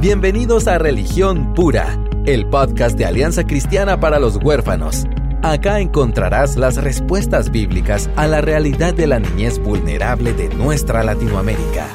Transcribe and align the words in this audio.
Bienvenidos 0.00 0.68
a 0.68 0.78
Religión 0.78 1.54
Pura, 1.54 1.98
el 2.24 2.48
podcast 2.48 2.96
de 2.96 3.04
Alianza 3.04 3.42
Cristiana 3.42 3.98
para 3.98 4.20
los 4.20 4.36
Huérfanos. 4.36 5.06
Acá 5.42 5.80
encontrarás 5.80 6.56
las 6.56 6.76
respuestas 6.76 7.50
bíblicas 7.50 8.08
a 8.14 8.28
la 8.28 8.40
realidad 8.40 8.94
de 8.94 9.08
la 9.08 9.18
niñez 9.18 9.58
vulnerable 9.58 10.34
de 10.34 10.50
nuestra 10.50 11.02
Latinoamérica. 11.02 11.88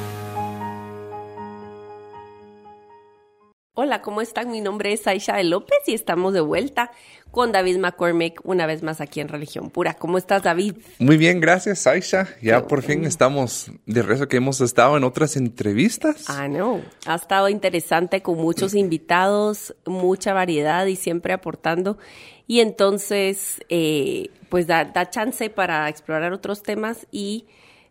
Hola, 3.72 4.02
¿cómo 4.02 4.20
están? 4.20 4.50
Mi 4.50 4.60
nombre 4.60 4.92
es 4.92 5.06
Aisha 5.06 5.36
de 5.36 5.44
López 5.44 5.78
y 5.86 5.94
estamos 5.94 6.34
de 6.34 6.42
vuelta 6.42 6.90
con 7.34 7.50
David 7.50 7.78
McCormick 7.78 8.40
una 8.44 8.64
vez 8.64 8.84
más 8.84 9.00
aquí 9.00 9.18
en 9.18 9.26
Religión 9.26 9.68
Pura. 9.68 9.94
¿Cómo 9.94 10.18
estás, 10.18 10.44
David? 10.44 10.76
Muy 11.00 11.16
bien, 11.16 11.40
gracias, 11.40 11.84
Aisha. 11.88 12.28
Ya 12.40 12.68
por 12.68 12.82
fin 12.82 13.04
estamos 13.04 13.72
de 13.86 14.02
regreso 14.02 14.28
que 14.28 14.36
hemos 14.36 14.60
estado 14.60 14.96
en 14.96 15.02
otras 15.02 15.36
entrevistas. 15.36 16.26
Ah, 16.28 16.46
no. 16.46 16.80
Ha 17.06 17.16
estado 17.16 17.48
interesante 17.48 18.22
con 18.22 18.36
muchos 18.36 18.72
invitados, 18.76 19.74
mucha 19.84 20.32
variedad 20.32 20.86
y 20.86 20.94
siempre 20.94 21.32
aportando. 21.32 21.98
Y 22.46 22.60
entonces, 22.60 23.60
eh, 23.68 24.30
pues 24.48 24.68
da, 24.68 24.84
da 24.84 25.10
chance 25.10 25.50
para 25.50 25.88
explorar 25.88 26.32
otros 26.32 26.62
temas 26.62 27.08
y 27.10 27.46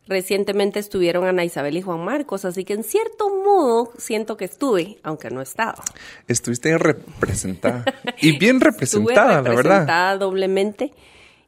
Recientemente 0.05 0.79
estuvieron 0.79 1.25
Ana 1.25 1.45
Isabel 1.45 1.77
y 1.77 1.81
Juan 1.81 2.03
Marcos, 2.03 2.43
así 2.43 2.65
que 2.65 2.73
en 2.73 2.83
cierto 2.83 3.29
modo 3.29 3.93
siento 3.97 4.35
que 4.35 4.45
estuve, 4.45 4.97
aunque 5.01 5.29
no 5.29 5.41
estaba. 5.41 5.81
Estuviste 6.27 6.77
representada 6.77 7.85
y 8.21 8.37
bien 8.37 8.59
representada, 8.59 9.41
la 9.41 9.41
verdad. 9.41 9.57
Representada 9.57 10.17
doblemente. 10.17 10.91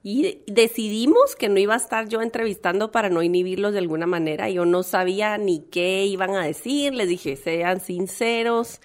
Y 0.04 0.44
decidimos 0.46 1.36
que 1.36 1.50
no 1.50 1.60
iba 1.60 1.74
a 1.74 1.78
estar 1.78 2.08
yo 2.08 2.22
entrevistando 2.22 2.92
para 2.92 3.10
no 3.10 3.24
inhibirlos 3.24 3.74
de 3.74 3.80
alguna 3.80 4.06
manera. 4.06 4.50
Yo 4.52 4.64
no 4.64 4.84
sabía 4.84 5.38
ni 5.40 5.62
qué 5.62 6.06
iban 6.06 6.36
a 6.36 6.46
decir. 6.46 6.94
Les 6.94 7.10
dije, 7.10 7.36
sean 7.36 7.82
sinceros 7.82 8.82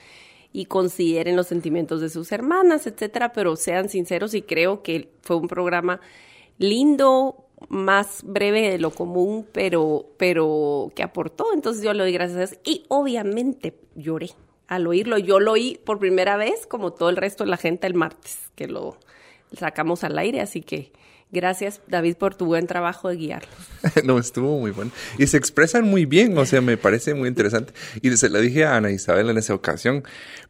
y 0.53 0.65
consideren 0.65 1.37
los 1.37 1.47
sentimientos 1.47 2.01
de 2.01 2.09
sus 2.09 2.33
hermanas, 2.33 2.87
etcétera, 2.87 3.33
pero 3.33 3.55
sean 3.57 3.89
sinceros 3.89 4.35
y 4.35 4.43
creo 4.43 4.83
que 4.83 5.11
fue 5.21 5.37
un 5.37 5.47
programa 5.47 6.01
lindo, 6.59 7.50
más 7.69 8.23
breve 8.25 8.71
de 8.71 8.79
lo 8.79 8.91
común, 8.91 9.47
pero, 9.53 10.07
pero 10.17 10.93
que 10.95 11.03
aportó. 11.03 11.53
Entonces 11.53 11.83
yo 11.83 11.93
le 11.93 12.03
doy 12.03 12.13
gracias 12.13 12.59
y 12.65 12.85
obviamente 12.89 13.75
lloré 13.95 14.31
al 14.67 14.87
oírlo. 14.87 15.19
Yo 15.19 15.41
lo 15.41 15.53
oí 15.53 15.79
por 15.85 15.99
primera 15.99 16.37
vez, 16.37 16.67
como 16.67 16.93
todo 16.93 17.11
el 17.11 17.17
resto 17.17 17.45
de 17.45 17.51
la 17.51 17.57
gente, 17.57 17.87
el 17.87 17.95
martes, 17.95 18.51
que 18.55 18.67
lo 18.67 18.97
sacamos 19.53 20.05
al 20.05 20.19
aire, 20.19 20.41
así 20.41 20.63
que 20.63 20.93
Gracias, 21.33 21.81
David, 21.87 22.17
por 22.17 22.35
tu 22.35 22.47
buen 22.47 22.67
trabajo 22.67 23.09
de 23.09 23.17
guiarlos. 23.17 23.55
no, 24.05 24.19
estuvo 24.19 24.59
muy 24.59 24.73
bueno. 24.73 24.91
Y 25.17 25.29
se 25.29 25.37
expresan 25.37 25.85
muy 25.85 26.05
bien, 26.05 26.37
o 26.37 26.45
sea, 26.45 26.61
me 26.61 26.77
parece 26.77 27.15
muy 27.15 27.29
interesante. 27.29 27.73
Y 28.03 28.17
se 28.17 28.29
lo 28.29 28.41
dije 28.41 28.65
a 28.65 28.75
Ana 28.75 28.91
Isabel 28.91 29.31
en 29.31 29.39
esa 29.39 29.55
ocasión, 29.55 30.03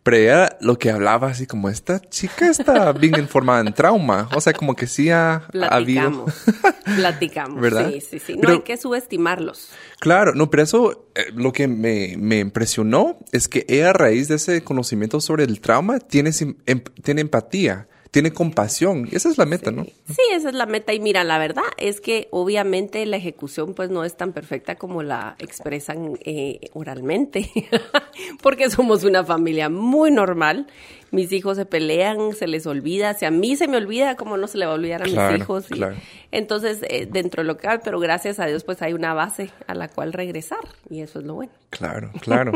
pero 0.03 0.17
ella 0.17 0.57
lo 0.63 0.79
que 0.79 0.91
hablaba 0.91 1.29
así 1.29 1.47
como, 1.47 1.69
esta 1.69 2.01
chica 2.01 2.49
está 2.49 2.93
bien 2.93 3.19
informada 3.19 3.61
en 3.61 3.75
trauma. 3.75 4.31
O 4.35 4.41
sea, 4.41 4.55
como 4.55 4.75
que 4.75 4.87
sí 4.87 5.11
ha, 5.11 5.43
Platicamos. 5.53 6.33
Platicamos. 6.97 7.61
¿verdad? 7.61 7.91
Sí, 7.91 8.01
sí, 8.01 8.19
sí. 8.19 8.37
No 8.37 8.49
hay 8.49 8.61
que 8.61 8.79
subestimarlos. 8.79 9.69
Claro, 9.99 10.35
no, 10.35 10.49
pero 10.49 10.63
eso 10.63 11.11
eh, 11.15 11.27
lo 11.35 11.53
que 11.53 11.69
me, 11.69 12.17
me, 12.17 12.39
impresionó 12.39 13.19
es 13.33 13.49
que 13.49 13.67
ella 13.69 13.91
a 13.91 13.93
raíz 13.93 14.29
de 14.29 14.37
ese 14.37 14.65
conocimiento 14.65 15.21
sobre 15.21 15.45
el 15.45 15.61
trauma 15.61 15.99
tiene, 15.99 16.31
em, 16.65 16.81
tiene 17.03 17.21
empatía 17.21 17.87
tiene 18.11 18.33
compasión. 18.33 19.09
Esa 19.13 19.29
es 19.29 19.39
la 19.39 19.47
meta, 19.47 19.71
¿no? 19.71 19.85
Sí, 19.85 20.23
esa 20.33 20.49
es 20.49 20.55
la 20.55 20.67
meta. 20.67 20.93
Y 20.93 21.01
mira, 21.01 21.23
la 21.23 21.39
verdad 21.39 21.63
es 21.77 22.01
que 22.01 22.29
obviamente 22.33 23.05
la 23.07 23.17
ejecución 23.17 23.75
pues 23.75 23.91
no 23.91 24.05
es 24.05 24.17
tan 24.17 24.33
perfecta 24.33 24.77
como 24.77 25.03
la 25.03 25.37
expresan 25.39 26.19
eh, 26.25 26.71
oralmente, 26.73 27.51
porque 28.43 28.69
somos 28.71 29.05
una 29.05 29.25
familia 29.25 29.69
muy 29.69 30.11
normal. 30.11 30.67
Mis 31.13 31.33
hijos 31.33 31.57
se 31.57 31.67
pelean, 31.67 32.35
se 32.35 32.47
les 32.47 32.67
olvida. 32.67 33.15
Si 33.15 33.25
a 33.25 33.31
mí 33.31 33.57
se 33.57 33.69
me 33.69 33.77
olvida, 33.77 34.17
¿cómo 34.17 34.37
no 34.37 34.47
se 34.47 34.59
le 34.59 34.67
va 34.67 34.73
a 34.73 34.75
olvidar 34.77 35.03
a 35.03 35.07
mis 35.07 35.41
hijos? 35.41 35.67
Entonces, 36.31 36.79
eh, 36.89 37.09
dentro 37.11 37.43
de 37.43 37.49
lo 37.49 37.57
que 37.57 37.67
hay, 37.67 37.79
pero 37.83 37.99
gracias 37.99 38.39
a 38.39 38.47
Dios, 38.47 38.63
pues 38.63 38.81
hay 38.83 38.93
una 38.93 39.15
base 39.15 39.51
a 39.67 39.75
la 39.75 39.89
cual 39.89 40.13
regresar. 40.13 40.61
Y 40.89 41.01
eso 41.01 41.19
es 41.19 41.25
lo 41.25 41.35
bueno. 41.35 41.53
Claro, 41.71 42.13
claro. 42.21 42.53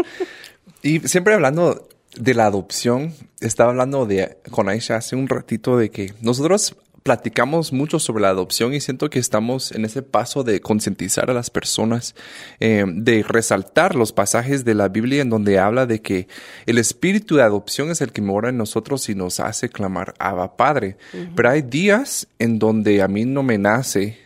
y 0.83 1.01
siempre 1.01 1.35
hablando 1.35 1.89
de 2.17 2.35
la 2.35 2.47
adopción, 2.47 3.13
estaba 3.41 3.71
hablando 3.71 4.07
de, 4.07 4.39
con 4.51 4.69
Aisha 4.69 4.97
hace 4.97 5.17
un 5.17 5.29
ratito 5.29 5.77
de 5.77 5.91
que 5.91 6.15
nosotros 6.21 6.77
platicamos 7.05 7.71
mucho 7.71 7.99
sobre 7.99 8.23
la 8.23 8.31
adopción 8.31 8.73
y 8.73 8.81
siento 8.81 9.11
que 9.11 9.19
estamos 9.19 9.73
en 9.73 9.85
ese 9.85 10.03
paso 10.03 10.43
de 10.43 10.61
concientizar 10.63 11.31
a 11.31 11.35
las 11.35 11.51
personas, 11.51 12.15
eh, 12.61 12.85
de 12.89 13.23
resaltar 13.23 13.95
los 13.95 14.13
pasajes 14.13 14.65
de 14.65 14.75
la 14.75 14.89
Biblia 14.89 15.21
en 15.21 15.29
donde 15.29 15.59
habla 15.59 15.85
de 15.85 16.01
que 16.01 16.29
el 16.65 16.79
espíritu 16.79 17.37
de 17.37 17.43
adopción 17.43 17.91
es 17.91 18.01
el 18.01 18.11
que 18.11 18.23
mora 18.23 18.49
en 18.49 18.57
nosotros 18.57 19.07
y 19.11 19.15
nos 19.15 19.39
hace 19.39 19.69
clamar 19.69 20.15
Abba 20.19 20.57
Padre. 20.57 20.97
Pero 21.37 21.51
hay 21.51 21.61
días 21.61 22.27
en 22.39 22.59
donde 22.59 23.03
a 23.03 23.09
mí 23.09 23.27
no 23.27 23.43
me 23.43 23.59
nace 23.59 24.19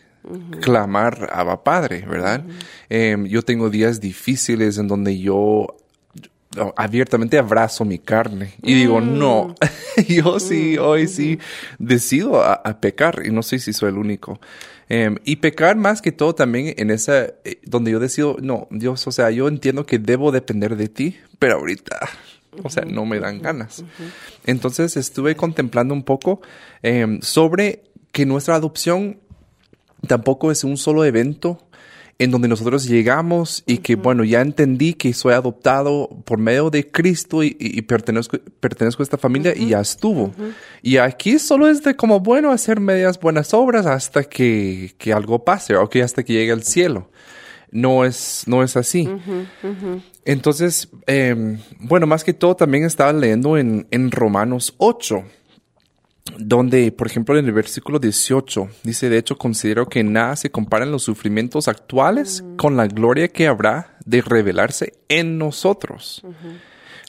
clamar 0.60 1.30
Abba 1.32 1.64
Padre, 1.64 2.04
¿verdad? 2.08 2.44
Em, 2.88 3.26
yo 3.26 3.42
tengo 3.42 3.70
días 3.70 4.00
difíciles 4.00 4.78
en 4.78 4.86
donde 4.86 5.18
yo 5.18 5.74
abiertamente 6.76 7.38
abrazo 7.38 7.84
mi 7.84 7.98
carne 7.98 8.54
y 8.62 8.74
digo, 8.74 9.00
mm. 9.00 9.18
no, 9.18 9.54
yo 10.08 10.40
sí, 10.40 10.76
mm, 10.78 10.82
hoy 10.82 11.06
sí 11.06 11.38
decido 11.78 12.42
a, 12.42 12.62
pecar 12.80 13.22
y 13.24 13.30
no 13.30 13.42
sé 13.42 13.58
si 13.58 13.72
soy 13.72 13.90
el 13.90 13.98
único. 13.98 14.40
Em, 14.88 15.16
y 15.24 15.36
pecar 15.36 15.76
más 15.76 16.00
que 16.00 16.12
todo 16.12 16.34
también 16.34 16.74
en 16.78 16.90
esa, 16.90 17.26
eh, 17.44 17.60
donde 17.64 17.90
yo 17.90 18.00
decido, 18.00 18.36
no, 18.40 18.66
Dios, 18.70 19.06
o 19.06 19.12
sea, 19.12 19.30
yo 19.30 19.46
entiendo 19.48 19.84
que 19.84 19.98
debo 19.98 20.32
depender 20.32 20.76
de 20.76 20.88
ti, 20.88 21.16
pero 21.38 21.56
ahorita, 21.56 22.08
o 22.62 22.70
sea, 22.70 22.84
no 22.86 23.04
me 23.04 23.20
dan 23.20 23.42
ganas. 23.42 23.84
Entonces 24.46 24.96
estuve 24.96 25.36
contemplando 25.36 25.92
un 25.92 26.04
poco 26.04 26.40
em, 26.82 27.20
sobre 27.20 27.84
que 28.12 28.24
nuestra 28.24 28.54
adopción 28.54 29.20
tampoco 30.06 30.50
es 30.50 30.64
un 30.64 30.78
solo 30.78 31.04
evento 31.04 31.67
en 32.18 32.32
donde 32.32 32.48
nosotros 32.48 32.86
llegamos 32.86 33.62
y 33.64 33.78
que, 33.78 33.94
bueno, 33.94 34.24
ya 34.24 34.40
entendí 34.40 34.94
que 34.94 35.12
soy 35.12 35.34
adoptado 35.34 36.08
por 36.24 36.38
medio 36.38 36.68
de 36.68 36.90
Cristo 36.90 37.44
y, 37.44 37.82
pertenezco, 37.82 38.38
pertenezco 38.58 39.02
a 39.02 39.04
esta 39.04 39.18
familia 39.18 39.54
y 39.56 39.68
ya 39.68 39.80
estuvo. 39.80 40.32
Y 40.82 40.96
aquí 40.96 41.38
solo 41.38 41.68
es 41.68 41.82
de 41.84 41.94
como, 41.94 42.18
bueno, 42.18 42.50
hacer 42.50 42.80
medias 42.80 43.20
buenas 43.20 43.54
obras 43.54 43.86
hasta 43.86 44.24
que, 44.24 44.94
que 44.98 45.12
algo 45.12 45.44
pase 45.44 45.76
o 45.76 45.88
que 45.88 46.02
hasta 46.02 46.24
que 46.24 46.32
llegue 46.32 46.50
al 46.50 46.64
cielo. 46.64 47.08
No 47.70 48.04
es, 48.04 48.44
no 48.46 48.64
es 48.64 48.76
así. 48.76 49.08
Entonces, 50.24 50.88
em, 51.06 51.58
bueno, 51.78 52.06
más 52.06 52.24
que 52.24 52.32
todo 52.32 52.56
también 52.56 52.84
estaba 52.84 53.12
leyendo 53.12 53.56
en, 53.56 53.86
en 53.90 54.10
Romanos 54.10 54.74
8 54.78 55.24
donde, 56.36 56.92
por 56.92 57.06
ejemplo, 57.06 57.38
en 57.38 57.46
el 57.46 57.52
versículo 57.52 57.98
18 57.98 58.68
dice, 58.82 59.08
de 59.08 59.18
hecho, 59.18 59.36
considero 59.36 59.88
que 59.88 60.04
nada 60.04 60.36
se 60.36 60.50
compara 60.50 60.84
en 60.84 60.92
los 60.92 61.02
sufrimientos 61.02 61.68
actuales 61.68 62.44
con 62.56 62.76
la 62.76 62.86
gloria 62.86 63.28
que 63.28 63.46
habrá 63.46 63.96
de 64.04 64.20
revelarse 64.20 64.94
en 65.08 65.38
nosotros. 65.38 66.22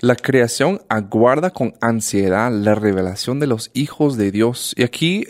La 0.01 0.15
creación 0.15 0.81
aguarda 0.87 1.51
con 1.51 1.73
ansiedad 1.81 2.51
la 2.51 2.75
revelación 2.75 3.39
de 3.39 3.47
los 3.47 3.71
hijos 3.73 4.17
de 4.17 4.31
Dios. 4.31 4.73
Y 4.77 4.83
aquí 4.83 5.25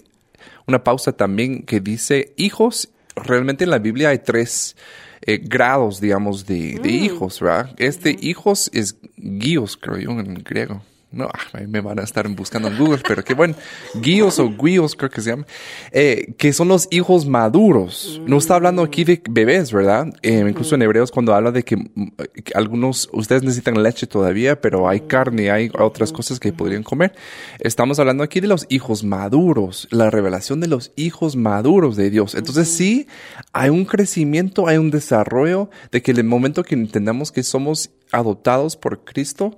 una 0.68 0.84
pausa 0.84 1.14
también 1.14 1.64
que 1.64 1.80
dice 1.80 2.34
hijos. 2.38 2.90
Realmente 3.16 3.64
en 3.64 3.72
la 3.72 3.80
Biblia 3.80 4.10
hay 4.10 4.20
tres 4.20 4.76
eh, 5.22 5.40
grados, 5.44 6.00
digamos, 6.00 6.46
de, 6.46 6.80
mm. 6.82 6.88
hijos, 6.88 7.40
¿verdad? 7.40 7.74
Este 7.78 8.16
hijos 8.20 8.70
es 8.74 8.98
guios, 9.18 9.78
creo 9.78 9.98
yo, 9.98 10.12
en 10.12 10.36
griego 10.36 10.82
no, 11.12 11.28
me 11.68 11.82
van 11.82 12.00
a 12.00 12.04
estar 12.04 12.28
buscando 12.30 12.68
en 12.68 12.78
Google, 12.78 13.02
pero 13.08 13.24
qué 13.24 13.34
bueno, 13.34 13.56
guíos 13.96 14.38
o 14.38 14.50
guíos 14.50 14.96
creo 14.96 15.10
que 15.10 15.22
se 15.22 15.32
llama, 15.32 15.48
eh, 15.92 16.34
que 16.38 16.54
son 16.54 16.68
los 16.68 16.88
hijos 16.92 17.26
maduros. 17.26 18.22
No 18.28 18.38
está 18.38 18.56
hablando 18.56 18.84
aquí 18.84 19.04
de 19.04 19.22
bebés, 19.28 19.72
¿verdad? 19.74 20.08
Eh, 20.22 20.46
incluso 20.48 20.76
en 20.76 20.84
Hebreos 20.84 21.10
cuando 21.12 21.34
habla 21.34 21.52
de 21.52 21.64
que, 21.64 21.78
mm, 21.78 22.12
algunos, 22.54 23.10
ustedes 23.12 23.42
necesitan 23.42 23.82
leche 23.82 24.06
todavía, 24.06 24.62
pero 24.62 24.88
hay 24.88 25.02
carne, 25.02 25.50
hay 25.50 25.72
otras 25.80 26.12
cosas 26.12 26.40
que 26.40 26.54
podrían 26.54 26.84
comer. 26.84 27.16
Estamos 27.60 27.98
hablando 27.98 28.24
aquí 28.24 28.40
de 28.40 28.48
los 28.48 28.68
hijos 28.70 29.04
maduros, 29.04 29.88
la 29.90 30.12
revelación 30.12 30.60
de 30.60 30.68
los 30.68 30.92
hijos 30.96 31.36
maduros 31.36 31.96
de 31.96 32.12
Dios. 32.12 32.36
Entonces 32.36 32.68
sí, 32.68 33.08
hay 33.52 33.70
un 33.70 33.86
crecimiento, 33.86 34.68
hay 34.68 34.78
un 34.78 34.92
desarrollo 34.92 35.72
de 35.92 36.04
que 36.04 36.12
en 36.12 36.18
el 36.18 36.24
momento 36.26 36.64
que 36.64 36.76
entendamos 36.76 37.32
que 37.32 37.42
somos 37.42 37.90
adoptados 38.12 38.76
por 38.76 39.04
Cristo, 39.04 39.56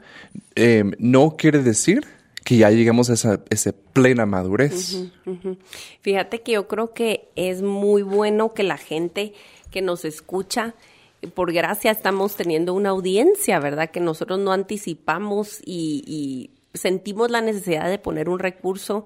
em, 0.56 0.92
no 1.00 1.36
quiere 1.38 1.62
decir 1.64 2.06
que 2.44 2.58
ya 2.58 2.70
lleguemos 2.72 3.10
a 3.10 3.40
esa, 3.50 3.72
plena 3.94 4.26
madurez. 4.26 4.98
Fíjate 6.02 6.42
que 6.42 6.54
yo 6.54 6.68
creo 6.68 6.94
que 6.94 7.30
es 7.36 7.62
muy 7.62 8.02
bueno 8.02 8.54
que 8.54 8.64
la 8.64 8.78
gente 8.78 9.34
que 9.70 9.82
nos 9.82 10.06
escucha, 10.06 10.74
por 11.34 11.54
gracia 11.54 11.92
estamos 11.92 12.36
teniendo 12.36 12.74
una 12.74 12.90
audiencia, 12.90 13.60
¿verdad? 13.60 13.92
Que 13.92 14.00
nosotros 14.00 14.40
no 14.40 14.52
anticipamos 14.52 15.60
y, 15.66 16.50
sentimos 16.74 17.30
la 17.30 17.42
necesidad 17.42 17.90
de 17.90 18.00
poner 18.00 18.30
un 18.30 18.40
recurso 18.40 19.06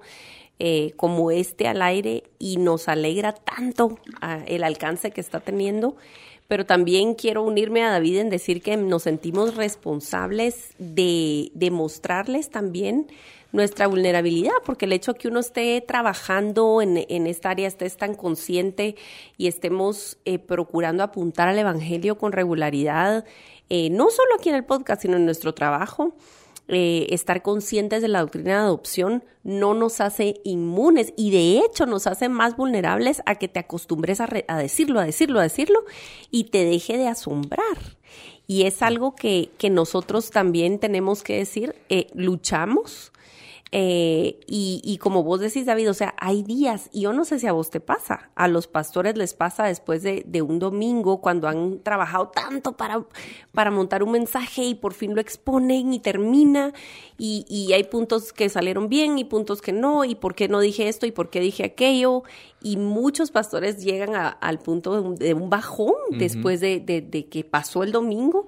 eh, 0.60 0.92
como 0.96 1.32
este 1.32 1.66
al 1.66 1.82
aire 1.82 2.22
y 2.38 2.58
nos 2.58 2.86
alegra 2.86 3.32
tanto 3.32 3.98
ah, 4.20 4.38
el 4.46 4.62
alcance 4.62 5.10
que 5.10 5.20
está 5.20 5.40
teniendo 5.40 5.96
pero 6.48 6.66
también 6.66 7.14
quiero 7.14 7.42
unirme 7.42 7.82
a 7.82 7.90
David 7.90 8.18
en 8.18 8.30
decir 8.30 8.62
que 8.62 8.76
nos 8.76 9.04
sentimos 9.04 9.56
responsables 9.56 10.70
de, 10.78 11.50
de 11.54 11.70
mostrarles 11.70 12.50
también 12.50 13.06
nuestra 13.52 13.86
vulnerabilidad, 13.86 14.52
porque 14.64 14.84
el 14.84 14.92
hecho 14.92 15.14
de 15.14 15.18
que 15.18 15.28
uno 15.28 15.40
esté 15.40 15.80
trabajando 15.80 16.82
en, 16.82 17.04
en 17.08 17.26
esta 17.26 17.50
área, 17.50 17.66
esté 17.66 17.88
tan 17.90 18.14
consciente 18.14 18.96
y 19.36 19.46
estemos 19.46 20.18
eh, 20.24 20.38
procurando 20.38 21.02
apuntar 21.02 21.48
al 21.48 21.58
Evangelio 21.58 22.18
con 22.18 22.32
regularidad, 22.32 23.24
eh, 23.68 23.90
no 23.90 24.10
solo 24.10 24.34
aquí 24.38 24.50
en 24.50 24.56
el 24.56 24.64
podcast, 24.64 25.02
sino 25.02 25.16
en 25.16 25.24
nuestro 25.24 25.54
trabajo, 25.54 26.14
eh, 26.68 27.06
estar 27.10 27.42
conscientes 27.42 28.02
de 28.02 28.08
la 28.08 28.20
doctrina 28.20 28.50
de 28.50 28.66
adopción 28.66 29.24
no 29.44 29.74
nos 29.74 30.00
hace 30.00 30.40
inmunes 30.42 31.12
y 31.16 31.30
de 31.30 31.58
hecho 31.58 31.86
nos 31.86 32.08
hace 32.08 32.28
más 32.28 32.56
vulnerables 32.56 33.22
a 33.24 33.36
que 33.36 33.46
te 33.46 33.60
acostumbres 33.60 34.20
a, 34.20 34.28
a 34.48 34.58
decirlo, 34.58 34.98
a 34.98 35.04
decirlo, 35.04 35.38
a 35.38 35.44
decirlo 35.44 35.84
y 36.30 36.44
te 36.44 36.64
deje 36.64 36.98
de 36.98 37.06
asombrar. 37.06 37.96
Y 38.48 38.62
es 38.62 38.82
algo 38.82 39.14
que, 39.14 39.50
que 39.58 39.70
nosotros 39.70 40.30
también 40.30 40.78
tenemos 40.78 41.22
que 41.22 41.36
decir, 41.38 41.74
eh, 41.88 42.08
luchamos, 42.14 43.12
eh, 43.72 44.38
y, 44.46 44.80
y, 44.84 44.98
como 44.98 45.24
vos 45.24 45.40
decís, 45.40 45.66
David, 45.66 45.90
o 45.90 45.94
sea, 45.94 46.14
hay 46.18 46.44
días, 46.44 46.88
y 46.92 47.02
yo 47.02 47.12
no 47.12 47.24
sé 47.24 47.40
si 47.40 47.48
a 47.48 47.52
vos 47.52 47.68
te 47.68 47.80
pasa, 47.80 48.30
a 48.36 48.46
los 48.46 48.68
pastores 48.68 49.16
les 49.18 49.34
pasa 49.34 49.64
después 49.64 50.04
de, 50.04 50.22
de 50.24 50.40
un 50.40 50.60
domingo, 50.60 51.20
cuando 51.20 51.48
han 51.48 51.80
trabajado 51.80 52.28
tanto 52.28 52.76
para, 52.76 53.04
para, 53.52 53.72
montar 53.72 54.04
un 54.04 54.12
mensaje 54.12 54.62
y 54.62 54.74
por 54.76 54.94
fin 54.94 55.16
lo 55.16 55.20
exponen 55.20 55.92
y 55.92 55.98
termina, 55.98 56.72
y, 57.18 57.44
y, 57.48 57.72
hay 57.72 57.84
puntos 57.84 58.32
que 58.32 58.48
salieron 58.48 58.88
bien 58.88 59.18
y 59.18 59.24
puntos 59.24 59.60
que 59.60 59.72
no, 59.72 60.04
y 60.04 60.14
por 60.14 60.36
qué 60.36 60.46
no 60.46 60.60
dije 60.60 60.88
esto 60.88 61.04
y 61.04 61.10
por 61.10 61.28
qué 61.30 61.40
dije 61.40 61.64
aquello, 61.64 62.22
y 62.62 62.76
muchos 62.76 63.32
pastores 63.32 63.82
llegan 63.84 64.14
a, 64.14 64.28
al 64.28 64.60
punto 64.60 64.94
de 64.94 65.00
un, 65.00 65.14
de 65.16 65.34
un 65.34 65.50
bajón 65.50 65.88
uh 65.88 66.12
-huh. 66.14 66.18
después 66.18 66.60
de, 66.60 66.78
de, 66.78 67.00
de 67.00 67.26
que 67.26 67.42
pasó 67.42 67.82
el 67.82 67.90
domingo. 67.90 68.46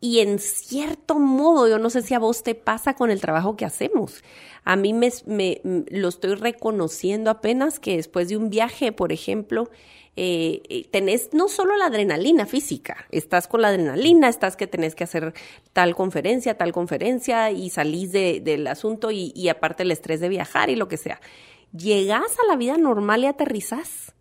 Y 0.00 0.20
en 0.20 0.38
cierto 0.38 1.18
modo, 1.18 1.68
yo 1.68 1.78
no 1.78 1.90
sé 1.90 2.02
si 2.02 2.14
a 2.14 2.18
vos 2.18 2.42
te 2.42 2.54
pasa 2.54 2.94
con 2.94 3.10
el 3.10 3.20
trabajo 3.20 3.56
que 3.56 3.64
hacemos. 3.64 4.22
A 4.64 4.76
mí 4.76 4.92
me, 4.92 5.10
me 5.26 5.62
lo 5.64 6.08
estoy 6.08 6.34
reconociendo 6.34 7.30
apenas 7.30 7.80
que 7.80 7.96
después 7.96 8.28
de 8.28 8.36
un 8.36 8.50
viaje, 8.50 8.92
por 8.92 9.10
ejemplo, 9.10 9.70
eh, 10.18 10.88
tenés 10.90 11.34
no 11.34 11.48
solo 11.48 11.76
la 11.76 11.86
adrenalina 11.86 12.46
física, 12.46 13.06
estás 13.10 13.48
con 13.48 13.60
la 13.60 13.68
adrenalina, 13.68 14.28
estás 14.28 14.56
que 14.56 14.66
tenés 14.66 14.94
que 14.94 15.04
hacer 15.04 15.34
tal 15.74 15.94
conferencia, 15.94 16.56
tal 16.56 16.72
conferencia 16.72 17.50
y 17.50 17.68
salís 17.68 18.12
de, 18.12 18.40
del 18.40 18.66
asunto 18.66 19.10
y, 19.10 19.32
y 19.34 19.48
aparte 19.48 19.82
el 19.82 19.92
estrés 19.92 20.20
de 20.20 20.30
viajar 20.30 20.70
y 20.70 20.76
lo 20.76 20.88
que 20.88 20.96
sea. 20.96 21.20
Llegás 21.72 22.38
a 22.42 22.46
la 22.48 22.56
vida 22.56 22.78
normal 22.78 23.24
y 23.24 23.26
aterrizás 23.26 24.15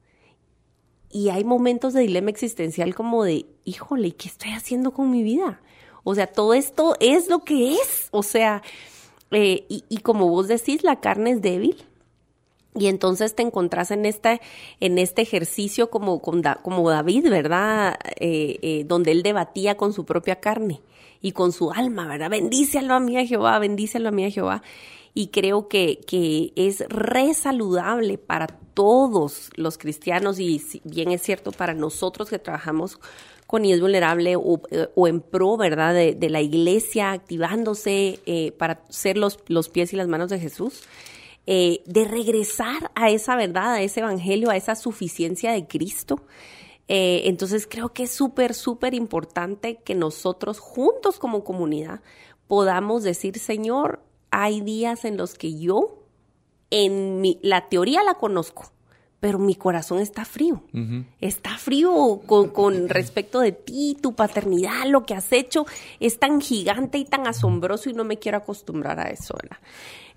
y 1.15 1.29
hay 1.29 1.45
momentos 1.45 1.93
de 1.93 2.01
dilema 2.01 2.29
existencial 2.29 2.93
como 2.93 3.23
de, 3.23 3.45
híjole, 3.63 4.11
¿qué 4.11 4.27
estoy 4.27 4.51
haciendo 4.51 4.91
con 4.91 5.11
mi 5.11 5.23
vida? 5.23 5.61
O 6.03 6.13
sea, 6.13 6.27
todo 6.27 6.53
esto 6.53 6.97
es 6.99 7.29
lo 7.29 7.45
que 7.45 7.75
es. 7.75 8.09
O 8.11 8.21
sea, 8.21 8.61
eh, 9.31 9.63
y, 9.69 9.97
como 9.99 10.27
vos 10.27 10.49
decís, 10.49 10.83
la 10.83 10.99
carne 10.99 11.31
es 11.31 11.41
débil. 11.41 11.85
Y 12.77 12.87
entonces 12.87 13.33
te 13.33 13.43
encontrás 13.43 13.91
en 13.91 14.05
este, 14.05 14.41
en 14.81 14.97
este 14.97 15.21
ejercicio 15.21 15.89
como, 15.89 16.21
como 16.21 16.89
David, 16.89 17.29
¿verdad? 17.29 17.97
Eh, 18.19 18.59
eh, 18.61 18.83
donde 18.85 19.13
él 19.13 19.23
debatía 19.23 19.77
con 19.77 19.93
su 19.93 20.03
propia 20.03 20.41
carne 20.41 20.81
y 21.21 21.31
con 21.31 21.53
su 21.53 21.71
alma, 21.71 22.07
¿verdad? 22.07 22.29
Bendice 22.29 22.79
alma 22.79 22.99
mía 22.99 23.25
Jehová, 23.25 23.57
bendice 23.59 23.99
alma 23.99 24.11
mía 24.11 24.31
Jehová. 24.31 24.63
Y 25.13 25.27
creo 25.27 25.69
que, 25.69 26.01
que 26.05 26.51
es 26.57 26.83
re 26.89 27.33
saludable 27.33 28.17
para 28.17 28.64
todos 28.75 29.49
los 29.55 29.79
cristianos 29.79 30.39
y 30.39 30.61
bien 30.83 31.11
es 31.11 31.23
cierto 31.23 31.51
para 31.51 31.73
nosotros 31.73 32.29
que 32.29 32.37
trabajamos 32.37 32.99
con 33.47 33.63
niñez 33.63 33.79
vulnerable 33.79 34.35
o, 34.35 34.61
o, 34.95 35.07
en 35.07 35.21
pro, 35.21 35.57
¿verdad?, 35.57 35.93
de, 35.93 36.29
la 36.29 36.41
iglesia 36.41 37.11
activándose 37.11 38.19
eh, 38.25 38.51
para 38.51 38.81
ser 38.89 39.17
los, 39.17 39.39
los, 39.47 39.69
pies 39.69 39.93
y 39.93 39.95
las 39.95 40.07
manos 40.07 40.29
de 40.29 40.39
Jesús, 40.39 40.83
eh, 41.47 41.81
de 41.85 42.05
regresar 42.05 42.91
a 42.95 43.09
esa 43.09 43.35
verdad, 43.35 43.73
a 43.73 43.81
ese 43.81 44.01
evangelio, 44.01 44.49
a 44.49 44.57
esa 44.57 44.75
suficiencia 44.75 45.51
de 45.51 45.67
Cristo. 45.67 46.23
Eh, 46.87 47.23
entonces 47.25 47.67
creo 47.67 47.93
que 47.93 48.03
es 48.03 48.11
súper, 48.11 48.53
súper 48.53 48.93
importante 48.93 49.77
que 49.77 49.95
nosotros 49.95 50.59
juntos 50.59 51.17
como 51.17 51.43
comunidad 51.43 52.01
podamos 52.47 53.03
decir, 53.03 53.39
Señor, 53.39 54.01
hay 54.31 54.61
días 54.61 55.05
en 55.05 55.17
los 55.17 55.35
que 55.35 55.57
yo, 55.57 56.04
en 56.69 57.21
mi, 57.21 57.39
la 57.41 57.69
teoría 57.69 58.03
la 58.03 58.15
conozco, 58.15 58.71
pero 59.19 59.39
mi 59.39 59.55
corazón 59.55 59.99
está 59.99 60.25
frío. 60.25 60.63
Uh 60.73 60.77
-huh. 60.77 61.05
Está 61.21 61.57
frío 61.57 62.21
con, 62.25 62.49
con, 62.49 62.89
respecto 62.89 63.39
de 63.39 63.51
ti, 63.51 63.97
tu 64.01 64.13
paternidad, 64.13 64.85
lo 64.87 65.05
que 65.05 65.13
has 65.13 65.31
hecho 65.31 65.65
es 65.99 66.19
tan 66.19 66.41
gigante 66.41 66.97
y 66.97 67.05
tan 67.05 67.27
asombroso 67.27 67.89
y 67.89 67.93
no 67.93 68.03
me 68.03 68.17
quiero 68.17 68.37
acostumbrar 68.37 68.99
a 68.99 69.09
eso, 69.09 69.35
¿verdad? 69.41 69.57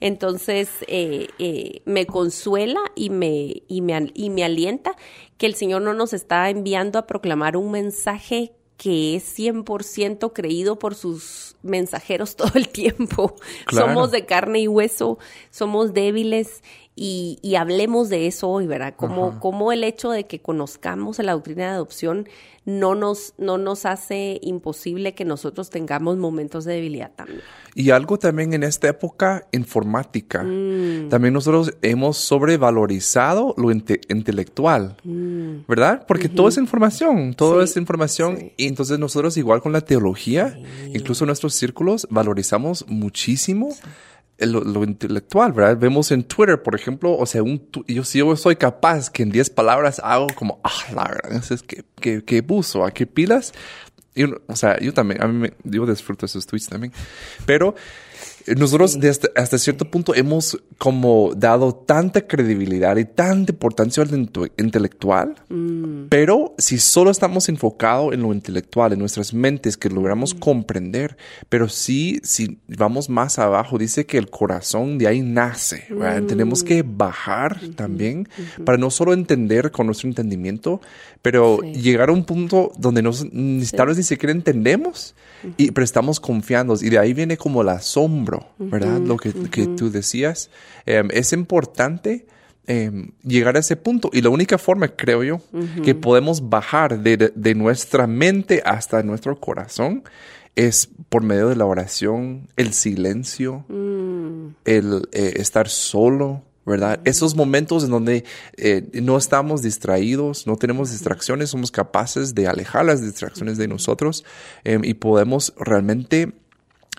Entonces, 0.01 0.69
eh, 0.87 1.29
eh, 1.39 1.83
me 1.85 2.07
consuela 2.07 2.81
y 2.95 3.11
me, 3.11 3.63
y, 3.67 3.81
me, 3.81 4.11
y 4.15 4.31
me 4.31 4.45
alienta 4.45 4.95
que 5.39 5.47
el 5.47 5.55
Señor 5.55 5.83
no 5.83 5.95
nos 5.95 6.13
está 6.13 6.51
enviando 6.51 6.99
a 6.99 7.07
proclamar 7.07 7.57
un 7.57 7.71
mensaje 7.73 8.53
que 8.79 9.17
es 9.17 9.39
100% 9.39 10.33
creído 10.33 10.79
por 10.79 10.95
sus 10.95 11.57
mensajeros 11.63 12.37
todo 12.37 12.53
el 12.55 12.69
tiempo. 12.69 13.37
Claro. 13.67 13.89
Somos 13.89 14.11
de 14.11 14.25
carne 14.25 14.61
y 14.61 14.69
hueso, 14.69 15.19
somos 15.51 15.93
débiles 15.93 16.63
y, 17.01 17.39
y 17.43 17.55
hablemos 17.55 18.09
de 18.09 18.27
eso 18.27 18.49
hoy, 18.49 18.67
¿verdad? 18.67 18.95
Como, 18.97 19.39
como 19.39 19.71
el 19.71 19.85
hecho 19.85 20.11
de 20.11 20.27
que 20.27 20.41
conozcamos 20.41 21.21
la 21.21 21.33
doctrina 21.33 21.65
de 21.65 21.71
adopción 21.71 22.29
no 22.65 22.97
nos, 22.97 23.35
no 23.39 23.57
nos 23.57 23.87
hace 23.87 24.41
imposible 24.43 25.15
que 25.15 25.25
nosotros 25.25 25.71
tengamos 25.71 26.17
momentos 26.17 26.65
de 26.65 26.75
debilidad 26.75 27.13
también. 27.15 27.41
Y 27.77 27.91
algo 27.91 28.19
también 28.19 28.53
en 28.53 28.65
esta 28.65 28.89
época 28.89 29.47
informática. 29.53 30.43
Mm. 30.43 31.09
También 31.09 31.35
nosotros 31.35 31.73
hemos 31.83 32.17
sobrevalorizado 32.19 33.55
lo 33.57 33.71
inte 33.71 34.01
intelectual, 34.09 34.97
mm. 35.05 35.67
¿verdad? 35.69 36.05
Porque 36.09 36.27
uh 36.27 36.31
-huh. 36.31 36.35
todo 36.35 36.49
es 36.49 36.59
información, 36.59 37.33
todo 37.35 37.59
sí, 37.59 37.71
es 37.71 37.77
información. 37.77 38.39
Sí. 38.39 38.53
Y 38.57 38.67
entonces 38.67 38.99
nosotros 38.99 39.37
igual 39.37 39.63
con 39.63 39.73
la 39.73 39.83
teología, 39.83 40.51
sí. 40.51 40.93
incluso 40.95 41.25
nuestros 41.27 41.55
círculos, 41.55 42.09
valorizamos 42.11 42.85
muchísimo. 42.89 43.69
Lo, 44.39 44.61
lo, 44.61 44.85
intelectual, 44.85 45.53
¿verdad? 45.53 45.77
Vemos 45.77 46.13
en 46.13 46.23
Twitter, 46.23 46.63
por 46.63 46.77
ejemplo, 46.77 47.17
o 47.17 47.27
sea, 47.27 47.43
un, 47.43 47.69
yo, 47.89 48.05
si 48.05 48.21
yo 48.21 48.37
soy 48.37 48.55
capaz 48.55 49.11
que 49.11 49.25
en 49.25 49.31
10 49.31 49.51
palabras 49.51 50.01
hago 50.05 50.29
como, 50.37 50.61
ah, 50.63 50.93
la 50.95 51.05
verdad, 51.09 51.43
es 51.51 51.63
que, 51.63 51.85
que, 52.01 52.25
que 52.25 52.41
buzo, 52.41 52.85
¿a 52.85 52.93
qué 52.93 53.05
pilas? 53.05 53.53
Y, 54.15 54.25
o 54.25 54.57
sea, 54.57 54.79
yo 54.79 54.95
también, 54.95 55.23
a 55.23 55.27
mí 55.27 55.35
me, 55.35 55.53
yo 55.65 55.85
disfruto 55.87 56.27
esos 56.27 56.47
tweets 56.47 56.69
también, 56.69 56.93
pero 57.47 57.75
nosotros 58.57 58.99
desde, 59.01 59.31
hasta 59.37 59.59
cierto 59.59 59.91
punto 59.91 60.15
hemos 60.15 60.59
como 60.79 61.33
dado 61.37 61.75
tanta 61.75 62.27
credibilidad 62.27 62.97
y 62.97 63.05
tanta 63.05 63.53
importancia 63.53 64.03
al 64.03 64.31
intelectual, 64.57 65.35
mm. 65.49 66.07
pero 66.09 66.55
si 66.59 66.79
solo 66.79 67.11
estamos 67.11 67.49
enfocados 67.49 68.13
en 68.15 68.23
lo 68.23 68.33
intelectual, 68.33 68.93
en 68.93 68.99
nuestras 68.99 69.35
mentes, 69.35 69.77
que 69.77 69.89
logramos 69.89 70.35
mm. 70.35 70.39
comprender, 70.39 71.17
pero 71.49 71.69
sí, 71.69 72.21
si 72.23 72.59
vamos 72.69 73.09
más 73.09 73.39
abajo, 73.39 73.79
dice 73.79 74.07
que 74.07 74.19
el 74.19 74.31
corazón 74.31 74.99
de 74.99 75.09
ahí 75.09 75.21
nace, 75.21 75.87
mm. 75.91 76.27
tenemos 76.27 76.63
que 76.63 76.83
bajar 76.83 77.61
-hmm. 77.61 77.75
también 77.75 78.25
-hmm. 78.25 78.65
para 78.65 78.79
no 78.79 78.91
solo 78.91 79.13
entender 79.13 79.71
con 79.71 79.87
nuestro 79.87 80.09
entendimiento, 80.09 80.81
pero 81.23 81.59
sí. 81.63 81.73
llegar 81.75 82.09
a 82.09 82.13
un 82.13 82.25
punto 82.25 82.73
donde 82.79 83.03
nos, 83.03 83.19
sí. 83.19 83.77
tal 83.77 83.89
vez 83.89 83.97
ni 83.97 84.03
siquiera 84.03 84.33
entendemos, 84.33 85.15
y, 85.57 85.71
pero 85.71 85.85
estamos 85.85 86.21
confiando, 86.21 86.75
y 86.81 86.89
de 86.91 86.99
ahí 86.99 87.15
viene 87.15 87.37
como 87.37 87.63
el 87.63 87.69
asombro 87.69 88.38
¿verdad? 88.59 88.99
Uh 88.99 89.03
-huh, 89.03 89.07
Lo 89.07 89.17
que, 89.17 89.29
uh 89.31 89.33
-huh. 89.33 89.51
que, 89.51 89.67
tú 89.67 89.91
decías. 89.91 90.51
Eh, 90.87 91.03
es 91.11 91.33
importante 91.33 92.27
eh, 92.67 93.11
llegar 93.23 93.57
a 93.57 93.61
ese 93.61 93.77
punto. 93.77 94.11
Y 94.13 94.21
la 94.21 94.29
única 94.29 94.59
forma, 94.59 94.89
creo 94.89 95.23
yo, 95.23 95.37
uh 95.37 95.59
-huh. 95.59 95.83
que 95.83 95.95
podemos 95.95 96.49
bajar 96.49 97.01
de, 97.01 97.33
de, 97.35 97.55
nuestra 97.55 98.07
mente 98.07 98.63
hasta 98.65 99.03
nuestro 99.03 99.39
corazón 99.41 100.03
es 100.59 100.89
por 101.09 101.23
medio 101.23 101.49
de 101.49 101.57
la 101.57 101.67
oración, 101.67 102.49
el 102.57 102.73
silencio, 102.73 103.65
mm. 103.69 104.57
el 104.65 105.09
eh, 105.13 105.35
estar 105.37 105.69
solo, 105.69 106.43
¿verdad? 106.67 107.01
Esos 107.05 107.37
momentos 107.37 107.85
en 107.85 107.91
donde 107.91 108.25
eh, 108.57 108.83
no 109.01 109.17
estamos 109.17 109.63
distraídos, 109.63 110.49
no 110.49 110.57
tenemos 110.57 110.91
distracciones, 110.91 111.51
somos 111.51 111.71
capaces 111.71 112.35
de 112.35 112.49
alejar 112.49 112.85
las 112.85 113.01
distracciones 113.01 113.57
de 113.57 113.69
nosotros 113.69 114.25
eh, 114.65 114.79
y 114.83 114.95
podemos 114.95 115.55
realmente 115.59 116.33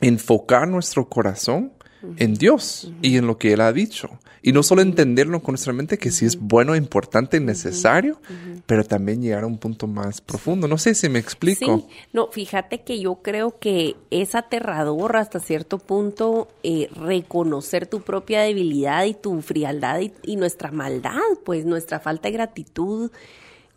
enfocar 0.01 0.68
nuestro 0.68 1.08
corazón 1.08 1.74
en 2.18 2.34
Dios 2.36 2.86
uh 2.86 2.91
-huh. 2.91 2.98
y 3.01 3.18
en 3.18 3.27
lo 3.27 3.38
que 3.38 3.53
Él 3.53 3.62
ha 3.62 3.74
dicho. 3.74 4.10
Y 4.41 4.53
no 4.53 4.63
solo 4.63 4.82
entenderlo 4.82 5.41
con 5.41 5.53
nuestra 5.53 5.74
mente, 5.74 5.98
que 5.98 6.12
sí 6.12 6.25
es 6.25 6.39
bueno, 6.39 6.75
importante 6.75 7.38
y 7.38 7.39
necesario, 7.41 8.22
pero 8.65 8.86
también 8.86 9.22
llegar 9.22 9.44
a 9.44 9.48
un 9.48 9.58
punto 9.58 9.86
más 9.86 10.22
profundo. 10.22 10.68
No 10.68 10.77
sé 10.77 10.96
si 10.96 11.10
me 11.10 11.20
explico. 11.20 11.79
Sí, 11.79 11.96
no, 12.13 12.27
fíjate 12.32 12.82
que 12.84 13.00
yo 13.01 13.15
creo 13.15 13.60
que 13.60 13.98
es 14.12 14.36
aterrador 14.36 15.18
hasta 15.18 15.39
cierto 15.39 15.77
punto 15.77 16.48
eh, 16.63 16.89
reconocer 16.96 17.86
tu 17.86 18.00
propia 18.00 18.41
debilidad 18.41 19.03
y 19.03 19.13
tu 19.13 19.41
frialdad 19.41 20.00
y, 20.00 20.13
y 20.24 20.38
nuestra 20.38 20.72
maldad, 20.72 21.20
pues 21.44 21.65
nuestra 21.65 22.00
falta 22.00 22.29
de 22.29 22.34
gratitud 22.34 23.12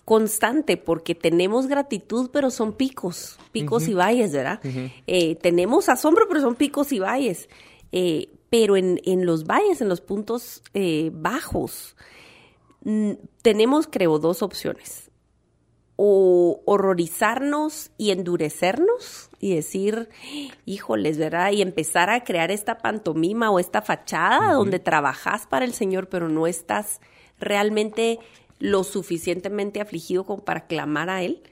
constante 0.05 0.77
porque 0.77 1.15
tenemos 1.15 1.67
gratitud, 1.67 2.31
pero 2.33 2.51
son 2.51 2.73
picos, 2.73 3.39
picos 3.53 3.87
y 3.89 3.95
valles, 3.95 4.33
¿verdad? 4.33 4.61
Eh, 5.07 5.37
tenemos 5.37 5.89
asombro, 5.89 6.27
pero 6.29 6.41
son 6.41 6.55
picos 6.55 6.93
y 6.93 6.99
valles. 6.99 7.49
Eh, 7.93 8.29
pero 8.51 8.77
en, 8.77 9.01
en, 9.05 9.25
los 9.27 9.45
valles, 9.45 9.81
en 9.81 9.89
los 9.89 10.01
puntos 10.01 10.63
eh, 10.75 11.11
bajos, 11.15 11.97
tenemos, 13.43 13.87
creo, 13.87 14.19
dos 14.19 14.43
opciones. 14.43 15.11
O 15.97 16.63
horrorizarnos 16.65 17.93
y 17.97 18.11
endurecernos 18.11 19.31
y 19.39 19.55
decir, 19.55 20.09
híjoles, 20.65 21.17
¿verdad? 21.17 21.53
Y 21.53 21.63
empezar 21.63 22.11
a 22.11 22.25
crear 22.25 22.51
esta 22.51 22.79
pantomima 22.79 23.51
o 23.51 23.61
esta 23.61 23.83
fachada 23.83 24.55
donde 24.55 24.81
trabajas 24.81 25.47
para 25.47 25.65
el 25.65 25.75
Señor, 25.75 26.09
pero 26.09 26.29
no 26.29 26.47
estás 26.49 27.01
realmente 27.43 28.19
lo 28.63 28.85
suficientemente 28.85 29.81
afligido 29.81 30.25
como 30.25 30.45
para 30.45 30.69
clamar 30.69 31.11
a 31.11 31.23
Él. 31.23 31.43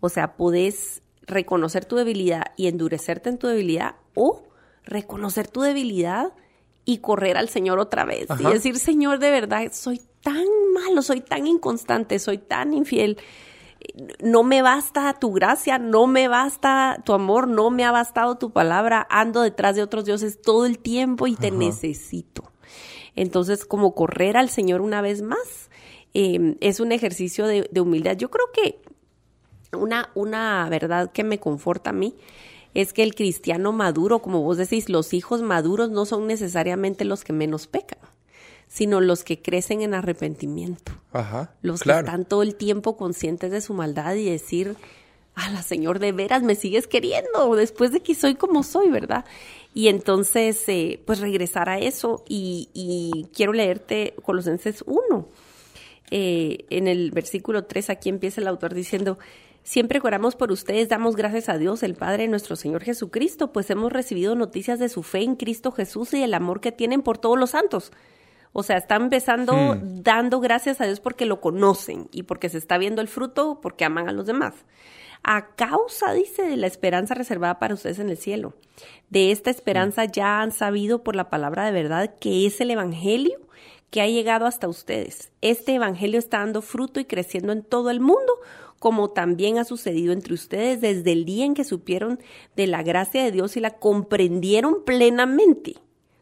O 0.00 0.10
sea, 0.10 0.36
podés 0.36 1.00
reconocer 1.22 1.86
tu 1.86 1.96
debilidad 1.96 2.52
y 2.56 2.66
endurecerte 2.66 3.30
en 3.30 3.38
tu 3.38 3.46
debilidad 3.46 3.94
o 4.14 4.44
reconocer 4.84 5.48
tu 5.48 5.62
debilidad 5.62 6.34
y 6.84 6.98
correr 6.98 7.38
al 7.38 7.48
Señor 7.48 7.78
otra 7.78 8.04
vez 8.04 8.28
y 8.38 8.44
decir, 8.44 8.78
Señor, 8.78 9.20
de 9.20 9.30
verdad, 9.30 9.72
soy 9.72 10.02
tan 10.22 10.44
malo, 10.74 11.00
soy 11.00 11.22
tan 11.22 11.46
inconstante, 11.46 12.18
soy 12.18 12.36
tan 12.36 12.74
infiel. 12.74 13.16
No 14.22 14.42
me 14.42 14.60
basta 14.60 15.14
tu 15.14 15.32
gracia, 15.32 15.78
no 15.78 16.06
me 16.06 16.28
basta 16.28 17.00
tu 17.06 17.14
amor, 17.14 17.48
no 17.48 17.70
me 17.70 17.84
ha 17.84 17.90
bastado 17.90 18.36
tu 18.36 18.50
palabra, 18.50 19.06
ando 19.08 19.40
detrás 19.40 19.76
de 19.76 19.82
otros 19.82 20.04
dioses 20.04 20.42
todo 20.42 20.66
el 20.66 20.78
tiempo 20.78 21.26
y 21.26 21.36
te 21.36 21.50
necesito. 21.50 22.52
Entonces, 23.16 23.64
como 23.64 23.94
correr 23.94 24.36
al 24.36 24.50
Señor 24.50 24.82
una 24.82 25.00
vez 25.00 25.22
más 25.22 25.69
Em, 26.12 26.56
es 26.60 26.80
un 26.80 26.92
ejercicio 26.92 27.46
de, 27.46 27.68
humildad. 27.80 28.16
Yo 28.16 28.30
creo 28.30 28.46
que 28.52 28.80
una, 29.76 30.10
una 30.14 30.68
verdad 30.68 31.12
que 31.12 31.22
me 31.22 31.38
conforta 31.38 31.90
a 31.90 31.92
mí 31.92 32.16
es 32.74 32.92
que 32.92 33.02
el 33.02 33.14
cristiano 33.14 33.72
maduro, 33.72 34.20
como 34.20 34.42
vos 34.42 34.56
decís, 34.56 34.88
los 34.88 35.12
hijos 35.12 35.42
maduros 35.42 35.90
no 35.90 36.06
son 36.06 36.26
necesariamente 36.26 37.04
los 37.04 37.22
que 37.24 37.32
menos 37.32 37.66
pecan, 37.66 37.98
sino 38.66 39.00
los 39.00 39.22
que 39.22 39.40
crecen 39.40 39.82
en 39.82 39.94
arrepentimiento. 39.94 40.92
Ajá, 41.12 41.54
los 41.62 41.82
que 41.82 41.90
están 41.90 42.24
todo 42.24 42.42
el 42.42 42.54
tiempo 42.56 42.96
conscientes 42.96 43.50
de 43.50 43.60
su 43.60 43.74
maldad 43.74 44.14
y 44.14 44.28
decir, 44.28 44.76
la 45.36 45.62
Señor, 45.62 46.00
de 46.00 46.12
veras 46.12 46.42
me 46.42 46.54
sigues 46.54 46.86
queriendo 46.86 47.54
después 47.54 47.92
de 47.92 48.00
que 48.00 48.14
soy 48.14 48.34
como 48.34 48.62
soy, 48.62 48.90
¿verdad? 48.90 49.24
Y 49.74 49.88
entonces, 49.88 50.62
eh, 50.68 51.00
pues 51.06 51.20
regresar 51.20 51.68
a 51.68 51.78
eso 51.78 52.24
y, 52.28 52.68
y 52.74 53.28
quiero 53.32 53.52
leerte 53.52 54.14
Colosenses 54.22 54.84
1 54.86 55.26
eh, 56.10 56.66
en 56.70 56.88
el 56.88 57.10
versículo 57.10 57.64
3 57.64 57.90
aquí 57.90 58.08
empieza 58.08 58.40
el 58.40 58.48
autor 58.48 58.74
diciendo, 58.74 59.18
Siempre 59.62 60.00
oramos 60.02 60.36
por 60.36 60.50
ustedes, 60.52 60.88
damos 60.88 61.16
gracias 61.16 61.48
a 61.48 61.58
Dios, 61.58 61.82
el 61.82 61.94
Padre 61.94 62.28
nuestro 62.28 62.56
Señor 62.56 62.82
Jesucristo, 62.82 63.52
pues 63.52 63.68
hemos 63.70 63.92
recibido 63.92 64.34
noticias 64.34 64.78
de 64.78 64.88
su 64.88 65.02
fe 65.02 65.22
en 65.22 65.36
Cristo 65.36 65.70
Jesús 65.70 66.14
y 66.14 66.22
el 66.22 66.34
amor 66.34 66.60
que 66.60 66.72
tienen 66.72 67.02
por 67.02 67.18
todos 67.18 67.38
los 67.38 67.50
santos. 67.50 67.92
O 68.52 68.62
sea, 68.62 68.78
están 68.78 69.02
empezando 69.02 69.54
hmm. 69.54 70.02
dando 70.02 70.40
gracias 70.40 70.80
a 70.80 70.86
Dios 70.86 71.00
porque 71.00 71.26
lo 71.26 71.40
conocen 71.40 72.08
y 72.10 72.24
porque 72.24 72.48
se 72.48 72.58
está 72.58 72.78
viendo 72.78 73.00
el 73.00 73.08
fruto, 73.08 73.60
porque 73.60 73.84
aman 73.84 74.08
a 74.08 74.12
los 74.12 74.26
demás. 74.26 74.54
A 75.22 75.54
causa, 75.54 76.14
dice, 76.14 76.42
de 76.42 76.56
la 76.56 76.66
esperanza 76.66 77.14
reservada 77.14 77.58
para 77.58 77.74
ustedes 77.74 77.98
en 77.98 78.08
el 78.08 78.16
cielo. 78.16 78.54
De 79.10 79.30
esta 79.30 79.50
esperanza 79.50 80.06
ya 80.06 80.40
han 80.40 80.50
sabido 80.50 81.04
por 81.04 81.14
la 81.14 81.28
palabra 81.28 81.66
de 81.66 81.72
verdad 81.72 82.14
que 82.18 82.46
es 82.46 82.60
el 82.62 82.70
Evangelio 82.70 83.38
que 83.90 84.00
ha 84.00 84.06
llegado 84.06 84.46
hasta 84.46 84.68
ustedes. 84.68 85.32
Este 85.40 85.74
Evangelio 85.74 86.18
está 86.18 86.38
dando 86.38 86.62
fruto 86.62 87.00
y 87.00 87.04
creciendo 87.04 87.52
en 87.52 87.62
todo 87.62 87.90
el 87.90 88.00
mundo, 88.00 88.32
como 88.78 89.10
también 89.10 89.58
ha 89.58 89.64
sucedido 89.64 90.12
entre 90.12 90.34
ustedes 90.34 90.80
desde 90.80 91.12
el 91.12 91.24
día 91.24 91.44
en 91.44 91.54
que 91.54 91.64
supieron 91.64 92.18
de 92.56 92.66
la 92.66 92.82
gracia 92.82 93.22
de 93.22 93.32
Dios 93.32 93.56
y 93.56 93.60
la 93.60 93.78
comprendieron 93.78 94.84
plenamente. 94.84 95.74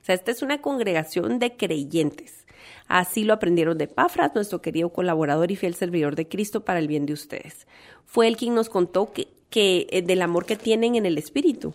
O 0.03 0.05
sea, 0.05 0.15
esta 0.15 0.31
es 0.31 0.43
una 0.43 0.61
congregación 0.61 1.39
de 1.39 1.57
creyentes. 1.57 2.47
Así 2.89 3.25
lo 3.25 3.35
aprendieron 3.35 3.77
de 3.77 3.87
Pafras, 3.87 4.35
nuestro 4.35 4.63
querido 4.63 4.89
colaborador 4.89 5.53
y 5.53 5.57
fiel 5.57 5.75
servidor 5.75 6.17
de 6.17 6.27
Cristo 6.27 6.65
para 6.65 6.79
el 6.79 6.89
bien 6.89 7.05
de 7.05 7.13
ustedes. 7.13 7.67
Fue 8.07 8.27
él 8.27 8.37
quien 8.37 8.55
nos 8.55 8.71
contó 8.71 9.13
que, 9.13 9.29
eh, 9.53 10.03
del 10.03 10.23
amor 10.23 10.47
que 10.47 10.57
tienen 10.57 10.95
en 10.95 11.05
el 11.05 11.19
Espíritu. 11.19 11.75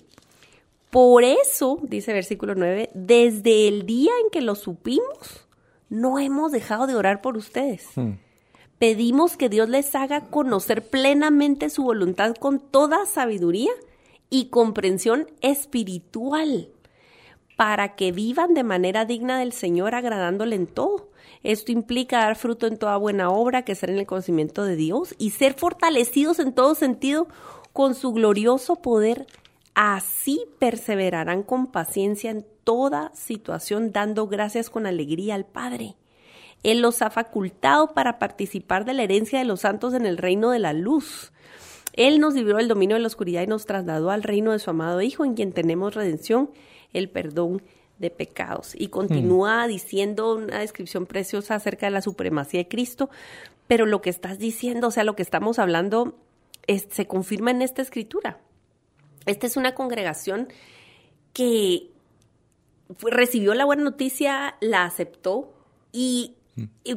Por 0.89 1.23
eso, 1.23 1.79
dice 1.83 2.13
versículo 2.13 2.55
9, 2.55 2.89
desde 2.93 3.67
el 3.67 3.85
día 3.85 4.11
en 4.23 4.31
que 4.31 4.41
lo 4.41 4.55
supimos, 4.55 5.42
no 5.93 6.17
hemos 6.17 6.51
dejado 6.51 6.87
de 6.87 6.95
orar 6.95 7.21
por 7.21 7.37
ustedes. 7.37 7.85
Hmm. 7.95 8.13
Pedimos 8.79 9.37
que 9.37 9.47
Dios 9.47 9.69
les 9.69 9.93
haga 9.93 10.21
conocer 10.21 10.89
plenamente 10.89 11.69
su 11.69 11.83
voluntad 11.83 12.33
con 12.35 12.59
toda 12.59 13.05
sabiduría 13.05 13.71
y 14.31 14.45
comprensión 14.45 15.27
espiritual, 15.41 16.69
para 17.55 17.95
que 17.95 18.11
vivan 18.11 18.55
de 18.55 18.63
manera 18.63 19.05
digna 19.05 19.37
del 19.37 19.53
Señor, 19.53 19.93
agradándole 19.93 20.55
en 20.55 20.65
todo. 20.65 21.11
Esto 21.43 21.71
implica 21.71 22.21
dar 22.21 22.37
fruto 22.37 22.65
en 22.65 22.79
toda 22.79 22.97
buena 22.97 23.29
obra, 23.29 23.61
que 23.61 23.75
ser 23.75 23.91
en 23.91 23.99
el 23.99 24.07
conocimiento 24.07 24.65
de 24.65 24.75
Dios 24.75 25.13
y 25.19 25.29
ser 25.29 25.53
fortalecidos 25.53 26.39
en 26.39 26.53
todo 26.53 26.73
sentido 26.73 27.27
con 27.71 27.93
su 27.93 28.13
glorioso 28.13 28.77
poder. 28.77 29.27
Así 29.75 30.43
perseverarán 30.57 31.43
con 31.43 31.67
paciencia 31.67 32.31
en 32.31 32.45
toda 32.63 33.11
situación 33.13 33.91
dando 33.91 34.27
gracias 34.27 34.69
con 34.69 34.85
alegría 34.85 35.35
al 35.35 35.45
Padre. 35.45 35.95
Él 36.63 36.81
los 36.81 37.01
ha 37.01 37.09
facultado 37.09 37.93
para 37.93 38.19
participar 38.19 38.85
de 38.85 38.93
la 38.93 39.03
herencia 39.03 39.39
de 39.39 39.45
los 39.45 39.61
santos 39.61 39.93
en 39.93 40.05
el 40.05 40.17
reino 40.17 40.51
de 40.51 40.59
la 40.59 40.73
luz. 40.73 41.31
Él 41.91 42.19
nos 42.19 42.33
libró 42.33 42.57
del 42.57 42.69
dominio 42.69 42.95
de 42.95 43.01
la 43.01 43.07
oscuridad 43.07 43.43
y 43.43 43.47
nos 43.47 43.65
trasladó 43.65 44.09
al 44.11 44.23
reino 44.23 44.51
de 44.51 44.59
su 44.59 44.69
amado 44.69 45.01
Hijo, 45.01 45.25
en 45.25 45.35
quien 45.35 45.51
tenemos 45.51 45.93
redención, 45.93 46.49
el 46.93 47.09
perdón 47.09 47.61
de 47.99 48.09
pecados. 48.09 48.73
Y 48.75 48.87
continúa 48.87 49.67
diciendo 49.67 50.35
una 50.35 50.59
descripción 50.59 51.05
preciosa 51.05 51.55
acerca 51.55 51.85
de 51.85 51.91
la 51.91 52.01
supremacía 52.01 52.61
de 52.61 52.67
Cristo, 52.67 53.09
pero 53.67 53.85
lo 53.85 54.01
que 54.01 54.09
estás 54.09 54.39
diciendo, 54.39 54.87
o 54.87 54.91
sea, 54.91 55.03
lo 55.03 55.15
que 55.15 55.21
estamos 55.21 55.59
hablando, 55.59 56.15
se 56.67 57.07
confirma 57.07 57.51
en 57.51 57.61
esta 57.61 57.81
escritura. 57.81 58.39
Esta 59.25 59.47
es 59.47 59.57
una 59.57 59.75
congregación 59.75 60.47
que 61.33 61.92
recibió 63.01 63.53
la 63.53 63.65
buena 63.65 63.83
noticia, 63.83 64.55
la 64.61 64.85
aceptó 64.85 65.53
y, 65.91 66.35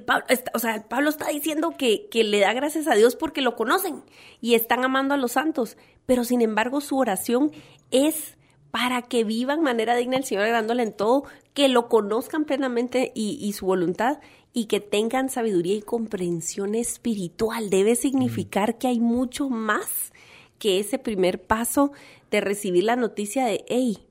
Pablo, 0.04 0.26
o 0.54 0.58
sea, 0.58 0.86
Pablo 0.88 1.10
está 1.10 1.28
diciendo 1.28 1.74
que, 1.78 2.08
que 2.10 2.24
le 2.24 2.40
da 2.40 2.52
gracias 2.52 2.88
a 2.88 2.94
Dios 2.94 3.16
porque 3.16 3.40
lo 3.40 3.56
conocen 3.56 4.02
y 4.40 4.54
están 4.54 4.84
amando 4.84 5.14
a 5.14 5.16
los 5.16 5.32
santos, 5.32 5.76
pero 6.04 6.24
sin 6.24 6.42
embargo 6.42 6.80
su 6.80 6.98
oración 6.98 7.52
es 7.90 8.36
para 8.70 9.02
que 9.02 9.24
vivan 9.24 9.62
manera 9.62 9.96
digna 9.96 10.18
el 10.18 10.24
Señor 10.24 10.44
agrándole 10.44 10.82
en 10.82 10.92
todo, 10.92 11.24
que 11.54 11.68
lo 11.68 11.88
conozcan 11.88 12.44
plenamente 12.44 13.12
y, 13.14 13.38
y, 13.40 13.52
su 13.54 13.64
voluntad 13.64 14.18
y 14.52 14.66
que 14.66 14.80
tengan 14.80 15.30
sabiduría 15.30 15.76
y 15.76 15.82
comprensión 15.82 16.74
espiritual. 16.74 17.70
Debe 17.70 17.96
significar 17.96 18.76
que 18.76 18.88
hay 18.88 19.00
mucho 19.00 19.48
más 19.48 20.12
que 20.58 20.78
ese 20.78 20.98
primer 20.98 21.42
paso 21.42 21.92
de 22.30 22.40
recibir 22.40 22.84
la 22.84 22.96
noticia 22.96 23.46
de, 23.46 23.64
hey, 23.68 24.05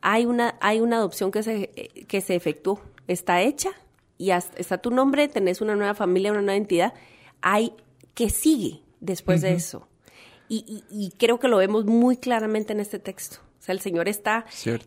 hay 0.00 0.26
una, 0.26 0.56
hay 0.60 0.80
una 0.80 0.96
adopción 0.96 1.30
que 1.30 1.42
se, 1.42 1.68
que 2.06 2.20
se 2.20 2.34
efectuó, 2.34 2.80
está 3.08 3.42
hecha 3.42 3.70
y 4.18 4.30
está 4.30 4.78
tu 4.78 4.90
nombre, 4.90 5.28
tenés 5.28 5.60
una 5.60 5.76
nueva 5.76 5.94
familia, 5.94 6.32
una 6.32 6.42
nueva 6.42 6.56
entidad. 6.56 6.94
Hay 7.42 7.72
que 8.14 8.30
sigue 8.30 8.80
después 9.00 9.42
de 9.42 9.52
eso. 9.52 9.88
Y, 10.48 11.12
creo 11.18 11.38
que 11.38 11.48
lo 11.48 11.58
vemos 11.58 11.84
muy 11.86 12.16
claramente 12.16 12.72
en 12.72 12.80
este 12.80 12.98
texto. 12.98 13.38
O 13.58 13.62
sea, 13.66 13.72
el 13.72 13.80
Señor 13.80 14.08
está, 14.08 14.46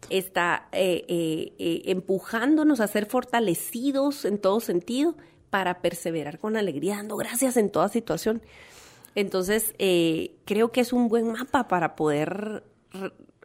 está 0.09 0.69
eh, 0.71 1.05
eh, 1.09 1.53
eh, 1.59 1.81
empujándonos 1.85 2.79
a 2.79 2.87
ser 2.87 3.05
fortalecidos 3.05 4.23
en 4.23 4.37
todo 4.37 4.61
sentido 4.61 5.15
para 5.49 5.81
perseverar 5.81 6.39
con 6.39 6.55
alegría, 6.55 6.95
dando 6.95 7.17
gracias 7.17 7.57
en 7.57 7.69
toda 7.69 7.89
situación. 7.89 8.41
Entonces, 9.15 9.73
creo 10.45 10.71
que 10.71 10.81
es 10.81 10.93
un 10.93 11.09
buen 11.09 11.31
mapa 11.31 11.67
para 11.67 11.95
poder 11.95 12.63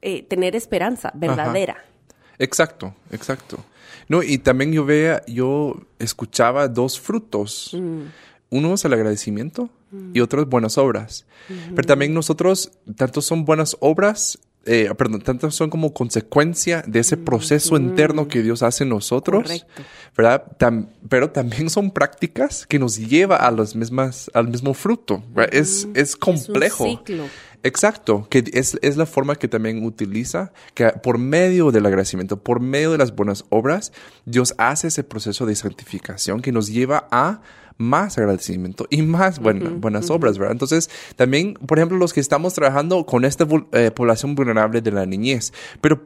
eh, 0.06 0.23
tener 0.23 0.54
esperanza 0.54 1.11
verdadera. 1.14 1.82
Exacto, 2.38 2.94
exacto. 3.11 3.58
No, 4.06 4.23
y 4.23 4.37
también 4.37 4.70
yo 4.70 4.84
veía, 4.84 5.25
yo 5.26 5.80
escuchaba 5.99 6.68
dos 6.68 7.00
frutos. 7.00 7.70
Mm. 7.73 8.02
Uno 8.50 8.75
es 8.75 8.84
el 8.84 8.92
agradecimiento 8.92 9.70
y 10.12 10.20
otro 10.20 10.42
es 10.42 10.49
buenas 10.49 10.76
obras. 10.76 11.25
Pero 11.75 11.87
también 11.87 12.12
nosotros, 12.12 12.70
tanto 12.96 13.23
son 13.23 13.46
buenas 13.46 13.78
obras, 13.80 14.38
eh, 14.66 14.90
perdón, 14.96 15.23
tanto 15.23 15.50
son 15.50 15.70
como 15.70 15.94
consecuencia 15.94 16.84
de 16.87 17.00
ese 17.00 17.16
proceso 17.16 17.76
interno 17.78 18.28
que 18.28 18.42
Dios 18.42 18.62
hace 18.62 18.84
en 18.84 18.90
nosotros, 18.90 19.64
¿verdad? 20.16 20.44
pero 21.08 21.30
también 21.30 21.70
son 21.70 21.90
prácticas 21.90 22.66
que 22.66 22.78
nos 22.78 22.99
lleva 22.99 23.37
a 23.37 23.50
las 23.50 23.75
mismas, 23.75 24.30
al 24.34 24.49
mismo 24.49 24.75
fruto. 24.75 25.25
Es, 25.50 25.88
es 25.94 26.14
complejo. 26.14 26.84
Es 26.84 26.92
un 26.92 26.99
ciclo. 26.99 27.25
Exacto, 27.64 28.26
que 28.28 28.44
es, 28.52 28.78
es, 28.83 28.99
la 28.99 29.06
forma 29.06 29.37
que 29.37 29.49
también 29.49 29.87
utiliza, 29.87 30.52
que 30.75 30.90
por 31.02 31.16
medio 31.16 31.71
del 31.71 31.87
agradecimiento, 31.87 32.38
por 32.38 32.61
medio 32.61 32.92
de 32.92 32.99
las 32.99 33.16
buenas 33.16 33.47
obras, 33.49 33.90
Dios 34.26 34.54
hace 34.59 34.88
ese 34.88 35.02
proceso 35.02 35.47
de 35.47 35.56
santificación 35.56 36.42
que 36.42 36.52
nos 36.52 36.68
lleva 36.68 37.09
a 37.11 37.40
más 37.78 38.18
agradecimiento 38.18 38.87
y 38.90 39.00
más 39.00 39.40
buenas 39.40 40.11
obras, 40.11 40.37
¿verdad? 40.37 40.52
Entonces, 40.52 40.90
también, 41.16 41.54
por 41.54 41.78
ejemplo, 41.78 41.97
los 41.97 42.12
que 42.12 42.21
estamos 42.21 42.52
trabajando 42.52 43.06
con 43.06 43.25
esta 43.25 43.47
eh, 43.73 43.90
población 43.90 44.35
vulnerable 44.35 44.83
de 44.83 44.92
la 44.92 45.06
niñez, 45.06 45.54
pero 45.80 46.02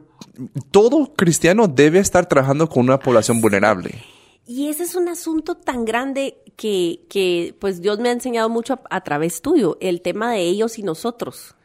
todo 0.71 1.13
cristiano 1.13 1.67
debe 1.67 1.99
estar 1.99 2.25
trabajando 2.25 2.69
con 2.69 2.85
una 2.85 2.99
población 2.99 3.41
vulnerable. 3.41 4.01
Y 4.47 4.69
ese 4.69 4.83
es 4.83 4.95
un 4.95 5.09
asunto 5.09 5.55
tan 5.55 5.85
grande 5.85 6.37
que, 6.59 7.05
que 7.07 7.55
pues 7.57 7.81
Dios 7.81 7.99
me 7.99 8.09
ha 8.09 8.11
enseñado 8.11 8.49
mucho 8.49 8.81
a, 8.89 9.01
través 9.01 9.41
tuyo, 9.41 9.77
el 9.79 10.01
tema 10.01 10.33
de 10.33 10.41
ellos 10.41 10.77
y 10.77 10.83
nosotros. 10.83 11.55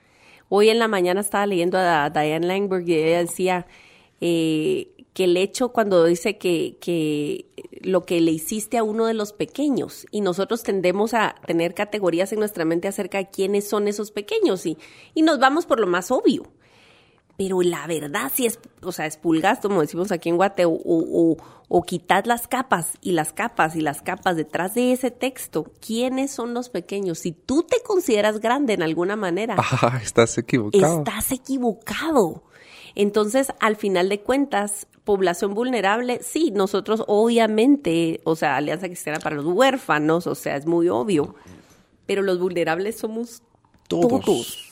Hoy 0.48 0.68
en 0.68 0.78
la 0.78 0.86
mañana 0.86 1.20
estaba 1.20 1.46
leyendo 1.46 1.78
a 1.78 2.10
Diane 2.10 2.46
Langberg 2.46 2.88
y 2.88 2.94
ella 2.94 3.18
decía 3.18 3.66
eh, 4.20 4.92
que 5.12 5.24
el 5.24 5.36
hecho 5.36 5.70
cuando 5.70 6.04
dice 6.04 6.38
que, 6.38 6.76
que 6.80 7.46
lo 7.80 8.06
que 8.06 8.20
le 8.20 8.30
hiciste 8.30 8.78
a 8.78 8.84
uno 8.84 9.06
de 9.06 9.14
los 9.14 9.32
pequeños 9.32 10.06
y 10.12 10.20
nosotros 10.20 10.62
tendemos 10.62 11.12
a 11.12 11.34
tener 11.44 11.74
categorías 11.74 12.32
en 12.32 12.38
nuestra 12.38 12.64
mente 12.64 12.86
acerca 12.86 13.18
de 13.18 13.30
quiénes 13.30 13.68
son 13.68 13.88
esos 13.88 14.12
pequeños 14.12 14.64
y, 14.64 14.78
y 15.12 15.22
nos 15.22 15.40
vamos 15.40 15.66
por 15.66 15.80
lo 15.80 15.88
más 15.88 16.12
obvio 16.12 16.44
pero 17.36 17.62
la 17.62 17.86
verdad 17.86 18.30
si 18.32 18.46
es, 18.46 18.58
o 18.82 18.92
sea, 18.92 19.06
expulgas, 19.06 19.58
como 19.60 19.80
decimos 19.80 20.12
aquí 20.12 20.28
en 20.28 20.36
Guate, 20.36 20.64
o, 20.66 20.72
o, 20.72 21.36
o, 21.68 21.82
quitas 21.82 22.26
las 22.26 22.46
capas 22.46 22.92
y 23.00 23.12
las 23.12 23.32
capas 23.32 23.74
y 23.74 23.80
las 23.80 24.02
capas 24.02 24.36
detrás 24.36 24.74
de 24.74 24.92
ese 24.92 25.10
texto, 25.10 25.72
¿quiénes 25.84 26.30
son 26.30 26.54
los 26.54 26.68
pequeños? 26.68 27.18
Si 27.18 27.32
tú 27.32 27.64
te 27.64 27.80
consideras 27.84 28.40
grande 28.40 28.74
en 28.74 28.82
alguna 28.82 29.16
manera, 29.16 29.56
ah, 29.58 30.00
estás 30.02 30.38
equivocado. 30.38 30.98
Estás 30.98 31.32
equivocado. 31.32 32.44
Entonces, 32.94 33.52
al 33.58 33.74
final 33.74 34.08
de 34.08 34.20
cuentas, 34.20 34.86
población 35.02 35.54
vulnerable, 35.54 36.20
sí, 36.22 36.52
nosotros 36.52 37.02
obviamente, 37.08 38.20
o 38.24 38.36
sea, 38.36 38.56
Alianza 38.56 38.86
Cristiana 38.86 39.18
para 39.18 39.36
los 39.36 39.46
huérfanos, 39.46 40.28
o 40.28 40.36
sea, 40.36 40.56
es 40.56 40.66
muy 40.66 40.88
obvio, 40.88 41.34
pero 42.06 42.22
los 42.22 42.38
vulnerables 42.38 42.96
somos 42.96 43.42
todos. 43.88 44.70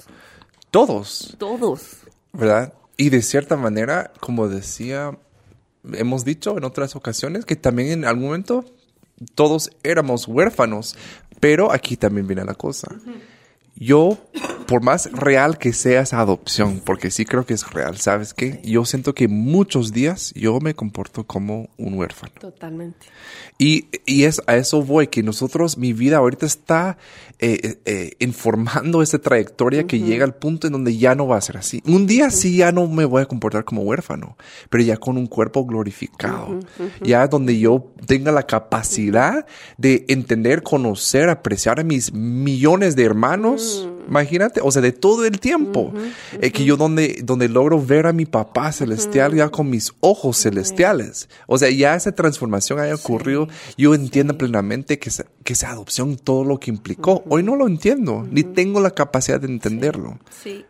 Todos. 0.70 1.36
Todos. 1.38 2.01
¿Verdad? 2.32 2.74
Y 2.96 3.10
de 3.10 3.22
cierta 3.22 3.56
manera, 3.56 4.12
como 4.20 4.48
decía, 4.48 5.18
hemos 5.92 6.24
dicho 6.24 6.56
en 6.56 6.64
otras 6.64 6.96
ocasiones, 6.96 7.44
que 7.44 7.56
también 7.56 7.90
en 7.90 8.04
algún 8.04 8.26
momento 8.26 8.64
todos 9.34 9.70
éramos 9.82 10.28
huérfanos, 10.28 10.96
pero 11.40 11.72
aquí 11.72 11.96
también 11.96 12.26
viene 12.26 12.44
la 12.44 12.54
cosa. 12.54 12.88
Yo, 13.76 14.18
por 14.72 14.82
más 14.82 15.12
real 15.12 15.58
que 15.58 15.74
sea 15.74 16.00
esa 16.00 16.20
adopción, 16.20 16.80
porque 16.82 17.10
sí 17.10 17.26
creo 17.26 17.44
que 17.44 17.52
es 17.52 17.70
real, 17.72 17.98
¿sabes 17.98 18.32
qué? 18.32 18.62
Yo 18.64 18.86
siento 18.86 19.14
que 19.14 19.28
muchos 19.28 19.92
días 19.92 20.32
yo 20.34 20.60
me 20.60 20.72
comporto 20.72 21.24
como 21.24 21.68
un 21.76 21.98
huérfano. 21.98 22.32
Totalmente. 22.40 23.06
Y, 23.58 23.88
y 24.06 24.24
es, 24.24 24.40
a 24.46 24.56
eso 24.56 24.80
voy, 24.80 25.08
que 25.08 25.22
nosotros, 25.22 25.76
mi 25.76 25.92
vida 25.92 26.16
ahorita 26.16 26.46
está 26.46 26.96
eh, 27.38 27.60
eh, 27.62 27.78
eh, 27.84 28.16
informando 28.20 29.02
esa 29.02 29.18
trayectoria 29.18 29.86
que 29.86 29.98
llega 29.98 30.24
al 30.24 30.36
punto 30.36 30.68
en 30.68 30.72
donde 30.72 30.96
ya 30.96 31.14
no 31.14 31.26
va 31.26 31.36
a 31.36 31.40
ser 31.40 31.56
así. 31.56 31.82
Un 31.84 32.06
día 32.06 32.30
sí 32.30 32.56
ya 32.56 32.72
no 32.72 32.86
me 32.86 33.04
voy 33.04 33.20
a 33.20 33.26
comportar 33.26 33.64
como 33.64 33.82
huérfano, 33.82 34.36
pero 34.70 34.84
ya 34.84 34.96
con 34.96 35.18
un 35.18 35.26
cuerpo 35.26 35.66
glorificado, 35.66 36.60
ya 37.02 37.26
donde 37.26 37.58
yo 37.58 37.92
tenga 38.06 38.32
la 38.32 38.44
capacidad 38.44 39.44
de 39.76 40.04
entender, 40.08 40.62
conocer, 40.62 41.28
apreciar 41.28 41.78
a 41.78 41.84
mis 41.84 42.12
millones 42.12 42.96
de 42.96 43.04
hermanos, 43.04 43.86
mm. 43.86 44.01
Imagínate, 44.06 44.60
o 44.62 44.70
sea, 44.70 44.82
de 44.82 44.92
todo 44.92 45.24
el 45.24 45.40
tiempo, 45.40 45.92
que 46.40 46.64
yo 46.64 46.76
donde, 46.76 47.20
donde 47.22 47.48
logro 47.48 47.80
ver 47.80 48.06
a 48.06 48.12
mi 48.12 48.26
papá 48.26 48.72
celestial 48.72 49.34
ya 49.34 49.48
con 49.48 49.70
mis 49.70 49.92
ojos 50.00 50.38
celestiales, 50.38 51.28
o 51.46 51.58
sea, 51.58 51.70
ya 51.70 51.94
esa 51.94 52.12
transformación 52.12 52.80
haya 52.80 52.94
ocurrido 52.94 53.48
yo 53.76 53.94
entiendo 53.94 54.36
plenamente 54.36 54.98
que, 54.98 55.10
que 55.44 55.52
esa 55.52 55.70
adopción, 55.70 56.16
todo 56.16 56.44
lo 56.44 56.58
que 56.58 56.70
implicó, 56.70 57.24
hoy 57.28 57.42
no 57.42 57.56
lo 57.56 57.66
entiendo, 57.66 58.26
ni 58.30 58.42
tengo 58.42 58.80
la 58.80 58.92
capacidad 58.92 59.40
de 59.40 59.48
entenderlo. 59.48 60.18
Sí. 60.42 60.64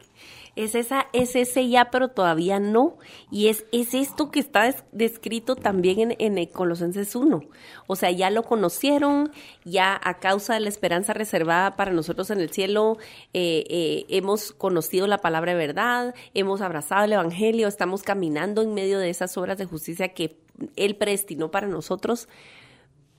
Es, 0.55 0.75
esa, 0.75 1.07
es 1.13 1.35
ese 1.35 1.69
ya, 1.69 1.91
pero 1.91 2.09
todavía 2.09 2.61
no. 2.61 2.99
Y 3.31 3.49
es, 3.49 3.65
es 3.73 3.95
esto 3.95 4.31
que 4.31 4.41
está 4.41 4.75
descrito 4.93 5.57
también 5.57 6.15
en, 6.19 6.39
en 6.39 6.47
Colosenses 6.47 7.17
1. 7.17 7.43
O 7.87 7.97
sea, 7.97 8.11
ya 8.11 8.31
lo 8.31 8.43
conocieron, 8.43 9.33
ya 9.65 9.99
a 10.03 10.19
causa 10.19 10.55
de 10.55 10.61
la 10.61 10.69
esperanza 10.69 11.15
reservada 11.15 11.77
para 11.77 11.93
nosotros 11.93 12.31
en 12.31 12.41
el 12.41 12.51
cielo, 12.51 12.99
eh, 13.33 13.65
eh, 13.69 14.05
hemos 14.09 14.53
conocido 14.53 15.07
la 15.07 15.19
palabra 15.19 15.53
de 15.53 15.59
verdad, 15.59 16.15
hemos 16.35 16.61
abrazado 16.61 17.05
el 17.05 17.13
Evangelio, 17.13 17.69
estamos 17.69 18.03
caminando 18.03 18.63
en 18.63 18.75
medio 18.75 18.99
de 18.99 19.11
esas 19.11 19.37
obras 19.39 19.59
de 19.59 19.65
justicia 19.65 20.09
que 20.09 20.39
Él 20.77 20.97
predestinó 20.97 21.51
para 21.51 21.67
nosotros 21.67 22.29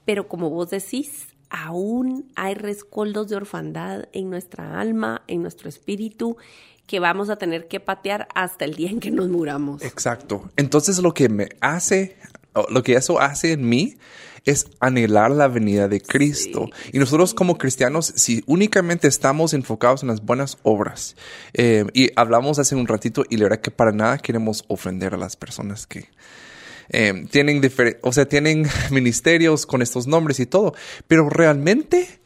pero 0.06 0.28
como 0.28 0.50
vos 0.50 0.70
decís, 0.70 1.33
aún 1.54 2.32
hay 2.36 2.56
rescoldos 2.56 3.30
de 3.30 3.38
orfandad 3.38 4.10
en 4.12 4.30
nuestra 4.30 4.82
alma, 4.82 5.22
en 5.28 5.44
nuestro 5.44 5.70
espíritu, 5.70 6.36
que 6.88 7.00
vamos 7.00 7.30
a 7.30 7.38
tener 7.38 7.68
que 7.68 7.80
patear 7.80 8.28
hasta 8.36 8.66
el 8.66 8.74
día 8.74 8.90
en 8.90 9.00
que 9.00 9.12
nos 9.12 9.30
muramos. 9.30 9.84
Exacto. 9.84 10.50
Entonces 10.58 10.98
lo 10.98 11.14
que 11.14 11.30
me 11.30 11.50
hace, 11.62 12.18
lo 12.70 12.84
que 12.84 12.96
eso 12.96 13.22
hace 13.22 13.54
en 13.54 13.70
mí 13.70 13.98
es 14.46 14.66
anhelar 14.80 15.32
la 15.32 15.48
venida 15.48 15.88
de 15.88 16.02
Cristo. 16.02 16.70
y 16.92 16.98
nosotros 16.98 17.34
como 17.34 17.58
cristianos, 17.58 18.12
si 18.16 18.44
únicamente 18.48 19.08
estamos 19.08 19.54
enfocados 19.54 20.02
en 20.02 20.10
las 20.10 20.26
buenas 20.26 20.58
obras, 20.64 21.16
eh, 21.54 21.86
y 21.94 22.10
hablamos 22.16 22.58
hace 22.60 22.76
un 22.76 22.88
ratito 22.88 23.24
y 23.30 23.38
la 23.38 23.44
verdad 23.44 23.62
que 23.62 23.72
para 23.72 23.92
nada 23.92 24.18
queremos 24.18 24.66
ofender 24.68 25.14
a 25.14 25.18
las 25.18 25.36
personas 25.36 25.88
que, 25.88 26.10
eh, 26.94 27.26
tienen, 27.30 27.62
o 28.02 28.14
sea, 28.14 28.26
tienen 28.26 28.68
ministerios 28.92 29.66
con 29.66 29.82
estos 29.82 30.08
nombres 30.08 30.40
y 30.40 30.46
todo, 30.46 30.74
pero 31.08 31.30
realmente 31.30 32.22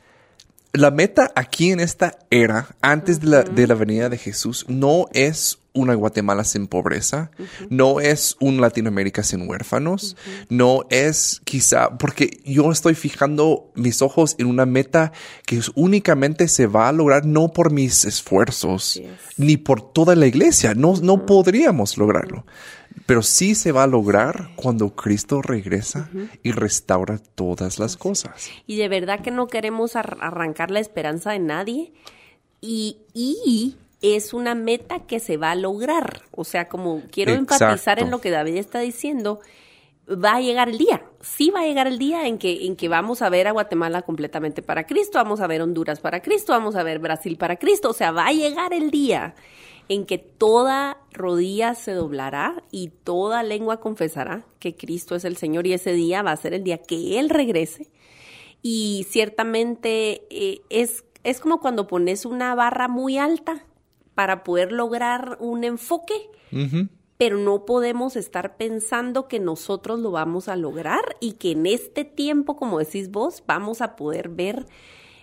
la 0.74 0.92
meta 0.92 1.32
aquí 1.36 1.72
en 1.72 1.80
esta 1.80 2.20
era, 2.30 2.76
antes 2.82 3.22
de 3.22 3.28
la, 3.28 3.44
de 3.44 3.66
la 3.66 3.74
venida 3.74 4.10
de 4.10 4.18
Jesús, 4.18 4.66
no 4.68 5.08
es 5.14 5.60
una 5.74 5.94
Guatemala 5.94 6.44
sin 6.44 6.68
pobreza, 6.68 7.32
no 7.70 8.00
es 8.00 8.36
un 8.40 8.60
Latinoamérica 8.60 9.24
sin 9.24 9.48
huérfanos, 9.48 10.18
no 10.50 10.86
es 10.90 11.42
quizá, 11.46 11.98
porque 11.98 12.42
yo 12.44 12.72
estoy 12.72 12.96
fijando 12.96 13.72
mis 13.76 14.02
ojos 14.02 14.36
en 14.40 14.48
una 14.48 14.66
meta 14.66 15.12
que 15.46 15.62
únicamente 15.76 16.48
se 16.48 16.68
va 16.68 16.90
a 16.90 16.92
lograr 16.92 17.26
no 17.26 17.54
por 17.54 17.72
mis 17.72 18.06
esfuerzos, 18.06 19.02
ni 19.38 19.58
por 19.58 19.82
toda 19.82 20.16
la 20.16 20.28
iglesia, 20.28 20.74
no, 20.74 20.96
no 21.02 21.26
podríamos 21.26 21.98
lograrlo. 21.98 22.46
Pero 23.08 23.24
sí 23.24 23.56
se 23.56 23.72
va 23.72 23.84
a 23.84 23.88
lograr 23.88 24.50
cuando 24.58 24.94
Cristo 24.94 25.42
regresa 25.42 26.10
y 26.44 26.52
restaura 26.52 27.18
todas 27.18 27.80
las 27.80 27.96
cosas. 27.96 28.50
Y 28.68 28.76
de 28.76 28.90
verdad 28.90 29.22
que 29.22 29.32
no 29.32 29.48
queremos 29.48 29.96
arrancar 29.96 30.72
la 30.72 30.82
esperanza 30.82 31.32
de 31.32 31.40
nadie. 31.40 31.94
Y, 32.60 32.98
y 33.14 33.78
es 34.02 34.34
una 34.34 34.56
meta 34.56 35.06
que 35.08 35.22
se 35.22 35.38
va 35.38 35.52
a 35.52 35.56
lograr. 35.56 36.24
O 36.32 36.44
sea, 36.44 36.68
como 36.68 37.02
quiero 37.10 37.32
enfatizar 37.32 38.00
en 38.00 38.12
lo 38.12 38.20
que 38.20 38.30
David 38.30 38.58
está 38.58 38.82
diciendo, 38.82 39.40
va 40.10 40.36
a 40.36 40.42
llegar 40.42 40.68
el 40.68 40.78
día. 40.78 41.04
Sí 41.22 41.50
va 41.50 41.62
a 41.62 41.66
llegar 41.66 41.88
el 41.88 41.98
día 42.00 42.28
en 42.28 42.38
que, 42.38 42.66
en 42.66 42.76
que 42.76 42.90
vamos 42.90 43.22
a 43.22 43.30
ver 43.30 43.48
a 43.48 43.52
Guatemala 43.52 44.02
completamente 44.02 44.62
para 44.62 44.86
Cristo, 44.86 45.18
vamos 45.18 45.40
a 45.40 45.48
ver 45.48 45.62
Honduras 45.62 46.00
para 46.02 46.22
Cristo, 46.22 46.54
vamos 46.54 46.76
a 46.76 46.84
ver 46.84 47.00
Brasil 47.00 47.38
para 47.38 47.58
Cristo. 47.58 47.90
O 47.90 47.94
sea, 47.94 48.12
va 48.12 48.28
a 48.28 48.34
llegar 48.34 48.74
el 48.74 48.92
día 48.92 49.34
en 49.90 50.06
que 50.06 50.18
toda 50.18 50.98
rodilla 51.12 51.76
se 51.76 51.94
doblará 51.94 52.64
y 52.72 52.90
toda 52.90 53.44
lengua 53.44 53.80
confesará 53.80 54.46
que 54.60 54.76
Cristo 54.76 55.16
es 55.16 55.26
el 55.26 55.38
Señor 55.38 55.66
y 55.68 55.74
ese 55.74 55.94
día 55.94 56.22
va 56.22 56.32
a 56.32 56.38
ser 56.38 56.54
el 56.54 56.64
día 56.64 56.80
que 56.80 57.20
Él 57.20 57.30
regrese. 57.30 57.90
Y 58.62 59.06
ciertamente 59.10 60.28
eh, 60.30 60.62
es, 60.70 61.06
es 61.24 61.40
como 61.40 61.60
cuando 61.60 61.88
pones 61.88 62.26
una 62.26 62.54
barra 62.56 62.88
muy 62.88 63.18
alta 63.18 63.66
para 64.14 64.44
poder 64.44 64.72
lograr 64.72 65.38
un 65.40 65.64
enfoque, 65.64 66.16
pero 67.18 67.38
no 67.38 67.66
podemos 67.66 68.16
estar 68.16 68.58
pensando 68.58 69.28
que 69.28 69.40
nosotros 69.40 70.00
lo 70.00 70.12
vamos 70.12 70.48
a 70.50 70.56
lograr 70.56 71.18
y 71.20 71.34
que 71.34 71.52
en 71.52 71.66
este 71.66 72.04
tiempo, 72.04 72.56
como 72.56 72.80
decís 72.80 73.12
vos, 73.12 73.44
vamos 73.46 73.82
a 73.82 73.96
poder 73.96 74.30
ver 74.30 74.66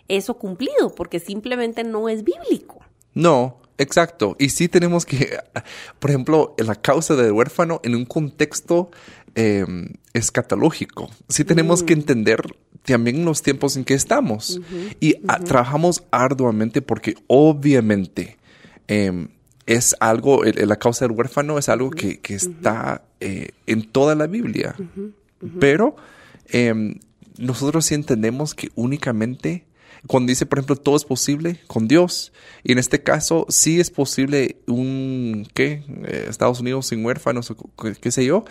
eso 0.07 0.39
cumplido, 0.39 0.95
porque 0.95 1.19
simplemente 1.19 1.83
no 1.83 2.09
es 2.09 2.23
bíblico. 2.23 2.81
No, 3.15 3.59
Exacto. 3.79 4.37
Y 4.39 4.51
sí 4.51 4.69
tenemos 4.69 5.05
que, 5.05 5.39
por 5.99 6.11
ejemplo, 6.11 6.55
la 6.59 6.75
causa 6.75 7.17
del 7.17 7.33
huérfano 7.33 7.81
en 7.85 7.95
un 7.95 8.05
contexto 8.05 8.91
em, 9.35 9.95
escatológico. 10.13 11.11
Sí 11.29 11.45
tenemos 11.45 11.83
que 11.83 11.97
mm. 11.97 11.99
entender 11.99 12.57
también 12.85 13.25
los 13.25 13.43
tiempos 13.43 13.77
en 13.77 13.85
que 13.85 13.95
estamos. 13.95 14.61
y 15.01 15.15
trabajamos 15.45 16.05
arduamente 16.11 16.83
porque 16.83 17.17
obviamente 17.27 18.37
em, 18.89 19.29
es 19.67 19.97
algo, 20.01 20.45
la 20.45 20.77
causa 20.77 21.07
del 21.07 21.17
huérfano 21.17 21.59
es 21.59 21.69
algo 21.69 21.91
que, 21.91 22.21
está 22.29 23.03
eh, 23.21 23.49
en 23.67 23.91
toda 23.91 24.15
la 24.15 24.27
Biblia. 24.27 24.75
Pero 25.59 25.97
em, 26.49 26.99
nosotros 27.39 27.87
sí 27.87 27.95
entendemos 27.95 28.55
que 28.55 28.71
únicamente 28.75 29.65
cuando 30.07 30.31
dice, 30.31 30.47
por 30.47 30.59
ejemplo, 30.59 30.77
todo 30.77 30.97
es 30.97 31.05
posible 31.05 31.61
con 31.67 31.89
Dios. 31.89 32.33
Y 32.63 32.73
en 32.73 32.79
este 32.79 33.03
caso, 33.03 33.47
sí 33.49 33.81
es 33.81 33.91
posible 33.91 34.57
un, 34.67 35.49
¿qué? 35.55 35.83
Eh, 36.05 36.27
Estados 36.29 36.61
Unidos 36.61 36.87
sin 36.87 37.05
huérfanos, 37.05 37.51
o 37.51 37.57
qué 38.01 38.11
sé 38.11 38.25
yo, 38.25 38.45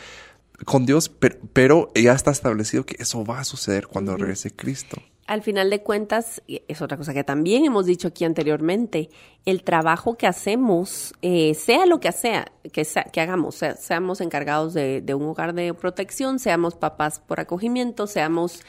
con 0.66 0.86
Dios, 0.86 1.12
pero, 1.54 1.92
ya 1.96 2.13
está 2.13 2.32
establecido 2.32 2.86
que 2.86 2.96
eso 3.00 3.24
va 3.26 3.39
a 3.39 3.44
suceder 3.44 3.88
cuando 3.88 4.16
regrese 4.18 4.52
Cristo. 4.52 5.02
Al 5.26 5.42
final 5.42 5.70
de 5.70 5.82
cuentas, 5.82 6.42
es 6.48 6.82
otra 6.82 6.98
cosa 6.98 7.14
que 7.14 7.24
también 7.24 7.64
hemos 7.66 7.86
dicho 7.86 8.10
aquí 8.10 8.26
anteriormente, 8.26 9.10
el 9.46 9.64
trabajo 9.64 10.18
que 10.18 10.28
hacemos, 10.28 11.14
eh, 11.22 11.54
sea 11.54 11.86
lo 11.86 12.00
que 12.02 12.12
sea, 12.12 12.52
que, 12.74 12.86
que 13.12 13.22
hagamos, 13.22 13.62
seamos 13.80 14.20
encargados 14.20 14.74
de, 14.74 15.04
un 15.16 15.24
hogar 15.24 15.54
de 15.54 15.74
protección, 15.74 16.40
seamos 16.40 16.76
papás 16.76 17.22
por 17.22 17.40
acogimiento, 17.40 18.06
seamos 18.06 18.64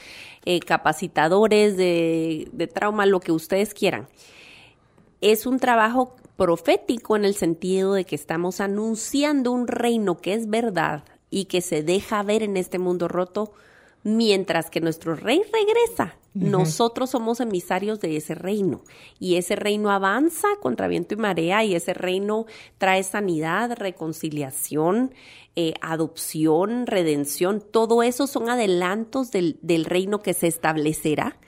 eh, 0.45 0.59
capacitadores 0.61 1.75
de, 1.75 2.47
de 2.53 2.67
trauma, 2.67 3.05
lo 3.05 3.19
que 3.19 3.33
ustedes 3.33 3.73
quieran. 3.73 4.07
Es 5.19 5.45
un 5.45 5.59
trabajo 5.59 6.15
profético 6.37 7.17
en 7.17 7.25
el 7.25 7.35
sentido 7.35 7.93
de 7.93 8.05
que 8.05 8.15
estamos 8.15 8.61
anunciando 8.61 9.51
un 9.51 9.67
reino 9.67 10.17
que 10.17 10.33
es 10.33 10.49
verdad 10.49 11.03
y 11.29 11.45
que 11.45 11.59
se 11.59 11.83
deja 11.83 12.23
ver 12.23 12.43
en 12.43 12.55
este 12.55 12.79
mundo 12.79 13.09
roto 13.09 13.51
mientras 14.05 14.69
que 14.69 14.81
nuestro 14.81 15.15
rey 15.15 15.41
regresa. 15.51 16.15
Nosotros 16.35 17.09
somos 17.09 17.39
emisarios 17.39 18.01
de 18.01 18.17
ese 18.17 18.35
reino 18.35 18.83
y 19.19 19.37
ese 19.37 19.55
reino 19.55 19.89
avanza 19.89 20.47
contra 20.61 20.87
viento 20.87 21.15
y 21.15 21.17
marea 21.17 21.63
y 21.63 21.75
ese 21.75 21.93
reino 21.93 22.45
trae 22.77 23.01
sanidad, 23.03 23.71
reconciliación, 23.75 25.15
eh, 25.55 25.73
adopción, 25.81 26.85
redención. 26.85 27.61
Todo 27.61 28.03
eso 28.03 28.27
son 28.27 28.49
adelantos 28.49 29.31
del, 29.31 29.57
del 29.61 29.85
reino 29.85 30.21
que 30.21 30.33
se 30.33 30.47
establecerá 30.47 31.39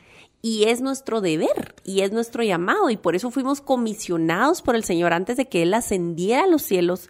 y 0.42 0.64
es 0.64 0.82
nuestro 0.82 1.22
deber 1.22 1.76
y 1.84 2.02
es 2.02 2.12
nuestro 2.12 2.42
llamado 2.42 2.90
y 2.90 2.98
por 2.98 3.16
eso 3.16 3.30
fuimos 3.30 3.62
comisionados 3.62 4.64
por 4.64 4.76
el 4.76 4.84
Señor 4.84 5.14
antes 5.14 5.38
de 5.38 5.48
que 5.48 5.62
Él 5.62 5.74
ascendiera 5.76 6.46
a 6.46 6.48
los 6.48 6.64
cielos 6.64 7.10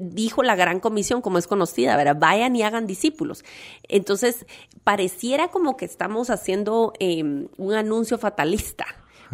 dijo 0.00 0.42
la 0.42 0.56
gran 0.56 0.80
comisión, 0.80 1.20
como 1.22 1.38
es 1.38 1.46
conocida, 1.46 1.96
¿verdad? 1.96 2.16
Vayan 2.18 2.56
y 2.56 2.62
hagan 2.62 2.86
discípulos. 2.86 3.44
Entonces, 3.88 4.46
pareciera 4.84 5.48
como 5.48 5.76
que 5.76 5.84
estamos 5.84 6.30
haciendo 6.30 6.92
em, 6.98 7.48
un 7.56 7.74
anuncio 7.74 8.18
fatalista. 8.18 8.86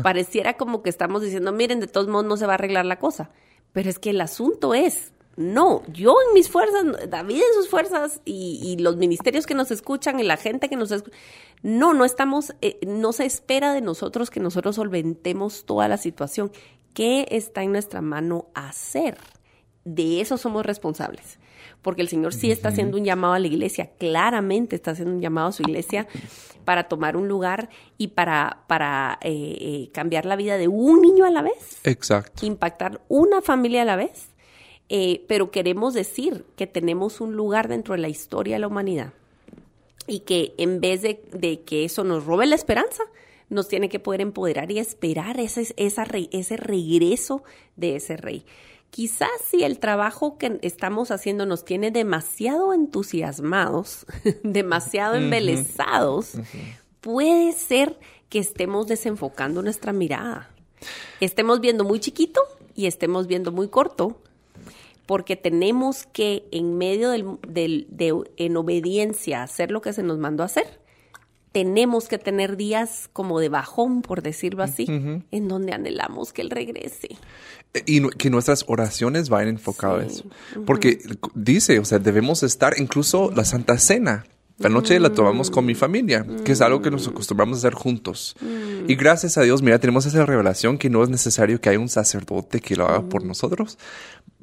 Pareciera 0.03 0.57
como 0.57 0.83
que 0.83 0.91
estamos 0.91 1.23
diciendo, 1.23 1.53
miren, 1.53 1.81
de 1.81 1.87
todos 1.87 2.09
modos 2.09 2.25
no 2.25 2.37
se 2.37 2.47
va 2.47 2.53
a 2.53 2.55
arreglar 2.55 2.85
la 2.85 2.99
cosa. 2.99 3.31
Pero 3.73 3.89
es 3.89 3.99
que 3.99 4.11
el 4.11 4.21
asunto 4.21 4.75
es, 4.75 5.13
no, 5.37 5.83
yo 5.89 6.15
en 6.29 6.35
mis 6.35 6.49
fuerzas, 6.49 6.85
David 7.09 7.37
en 7.37 7.55
sus 7.55 7.69
fuerzas 7.69 8.21
y, 8.25 8.77
los 8.79 8.97
ministerios 8.97 9.47
que 9.47 9.55
nos 9.55 9.71
escuchan 9.71 10.21
y 10.21 10.23
la 10.23 10.37
gente 10.37 10.69
que 10.69 10.77
nos 10.77 10.91
escucha, 10.91 11.17
no, 11.63 11.93
no 11.93 12.05
estamos, 12.05 12.55
eh, 12.61 12.79
no 12.87 13.13
se 13.13 13.25
espera 13.25 13.73
de 13.73 13.81
nosotros 13.81 14.31
que 14.31 14.41
nosotros 14.41 14.77
solventemos 14.77 15.65
toda 15.65 15.89
la 15.89 15.97
situación. 15.97 16.53
¿Qué 16.93 17.27
está 17.31 17.63
en 17.65 17.73
nuestra 17.73 18.01
mano 18.01 18.47
hacer? 18.55 19.19
De 19.85 20.21
eso 20.21 20.39
somos 20.39 20.65
responsables. 20.65 21.39
Porque 21.83 22.03
el 22.03 22.09
Señor 22.09 22.33
sí 22.33 22.51
está 22.51 22.71
haciendo 22.71 22.97
un 22.97 23.05
llamado 23.05 23.35
a 23.35 23.39
la 23.39 23.47
iglesia, 23.47 23.91
claramente 23.99 24.75
está 24.77 24.93
haciendo 24.93 25.15
un 25.15 25.21
llamado 25.21 25.49
a 25.49 25.53
su 25.53 25.63
iglesia 25.63 26.07
para 26.65 26.85
tomar 26.85 27.17
un 27.17 27.29
lugar 27.29 27.69
y 27.99 28.09
para, 28.09 28.65
para 28.67 29.19
eh, 29.21 29.57
eh, 29.61 29.91
cambiar 29.93 30.25
la 30.25 30.37
vida 30.37 30.57
de 30.57 30.69
un 30.69 31.03
niño 31.03 31.27
a 31.27 31.31
la 31.31 31.43
vez. 31.43 31.81
Exacto. 31.85 32.47
Impactar 32.47 33.03
una 33.09 33.43
familia 33.43 33.83
a 33.83 33.85
la 33.85 33.97
vez. 33.97 34.31
Eh, 34.91 35.25
pero 35.29 35.51
queremos 35.51 35.95
decir 35.95 36.45
que 36.57 36.67
tenemos 36.67 37.23
un 37.23 37.35
lugar 37.35 37.69
dentro 37.69 37.95
de 37.95 38.01
la 38.01 38.09
historia 38.09 38.57
de 38.57 38.61
la 38.61 38.67
humanidad 38.67 39.15
y 40.07 40.21
que 40.21 40.55
en 40.59 40.81
vez 40.81 41.03
de, 41.03 41.63
que 41.65 41.85
eso 41.85 42.05
nos 42.05 42.27
robe 42.27 42.47
la 42.47 42.55
esperanza, 42.55 43.03
nos 43.49 43.69
tiene 43.69 43.89
que 43.89 43.99
poder 43.99 44.21
empoderar 44.21 44.71
y 44.71 44.79
esperar 44.79 45.41
ese, 45.41 45.73
esa, 45.77 46.07
ese 46.31 46.57
regreso 46.57 47.43
de 47.77 47.97
ese 47.97 48.17
rey. 48.17 48.45
Quizás 48.95 49.29
si 49.45 49.65
el 49.65 49.81
trabajo 49.81 50.39
que 50.39 50.61
estamos 50.63 51.11
haciendo 51.11 51.47
nos 51.47 51.65
tiene 51.65 51.91
demasiado 51.91 52.73
entusiasmados, 52.73 54.07
demasiado 54.45 55.17
embelesados, 55.17 56.35
puede 57.01 57.51
ser 57.55 57.99
que 58.29 58.39
estemos 58.39 58.87
desenfocando 58.87 59.63
nuestra 59.63 59.93
mirada. 59.93 60.49
Estemos 61.19 61.61
viendo 61.61 61.83
muy 61.83 61.99
chiquito 61.99 62.41
y 62.77 62.87
estemos 62.87 63.27
viendo 63.27 63.51
muy 63.51 63.67
corto, 63.67 64.17
porque 65.07 65.35
tenemos 65.35 66.07
que, 66.07 66.47
en 66.53 66.79
medio 66.79 67.11
del, 67.11 67.89
de, 67.89 68.23
en 68.37 68.57
obediencia, 68.57 69.43
hacer 69.43 69.73
lo 69.73 69.83
que 69.83 69.93
se 69.93 70.05
nos 70.05 70.19
mandó 70.21 70.45
a 70.45 70.47
hacer 70.47 70.84
tenemos 71.55 72.09
que 72.09 72.19
tener 72.19 72.57
días 72.57 73.09
como 73.13 73.39
de 73.39 73.49
bajón, 73.49 74.03
por 74.03 74.23
decirlo 74.23 74.65
así, 74.65 74.87
en 74.89 75.49
donde 75.49 75.73
anhelamos 75.73 76.33
que 76.33 76.43
Él 76.43 76.51
regrese. 76.51 77.17
Y 77.87 78.09
que 78.09 78.29
nuestras 78.29 78.65
oraciones 78.67 79.29
vayan 79.29 79.51
enfocadas. 79.51 80.25
Porque 80.67 80.99
dice, 81.33 81.79
o 81.79 81.85
sea, 81.85 82.01
debemos 82.01 82.43
estar 82.43 82.75
incluso 82.77 83.31
la 83.31 83.45
Santa 83.45 83.79
Cena. 83.79 84.27
La 84.59 84.69
noche 84.69 84.99
la 84.99 85.13
tomamos 85.13 85.51
con 85.51 85.65
mi 85.65 85.77
familia, 85.77 86.27
que 86.45 86.53
es 86.53 86.61
algo 86.61 86.83
que 86.83 86.91
nos 86.91 87.07
acostumbramos 87.07 87.59
a 87.59 87.61
hacer 87.61 87.75
juntos. 87.75 88.35
Y 88.89 88.97
gracias 88.97 89.39
a 89.39 89.43
Dios, 89.43 89.63
mira, 89.63 89.79
tenemos 89.79 90.07
esa 90.07 90.27
revelación 90.27 90.77
que 90.77 90.91
no 90.91 91.05
es 91.05 91.09
necesario 91.09 91.61
que 91.61 91.69
haya 91.69 91.79
un 91.79 91.89
sacerdote 91.89 92.61
que 92.61 92.75
lo 92.75 92.89
haga 92.89 93.03
por 93.03 93.25
nosotros, 93.25 93.79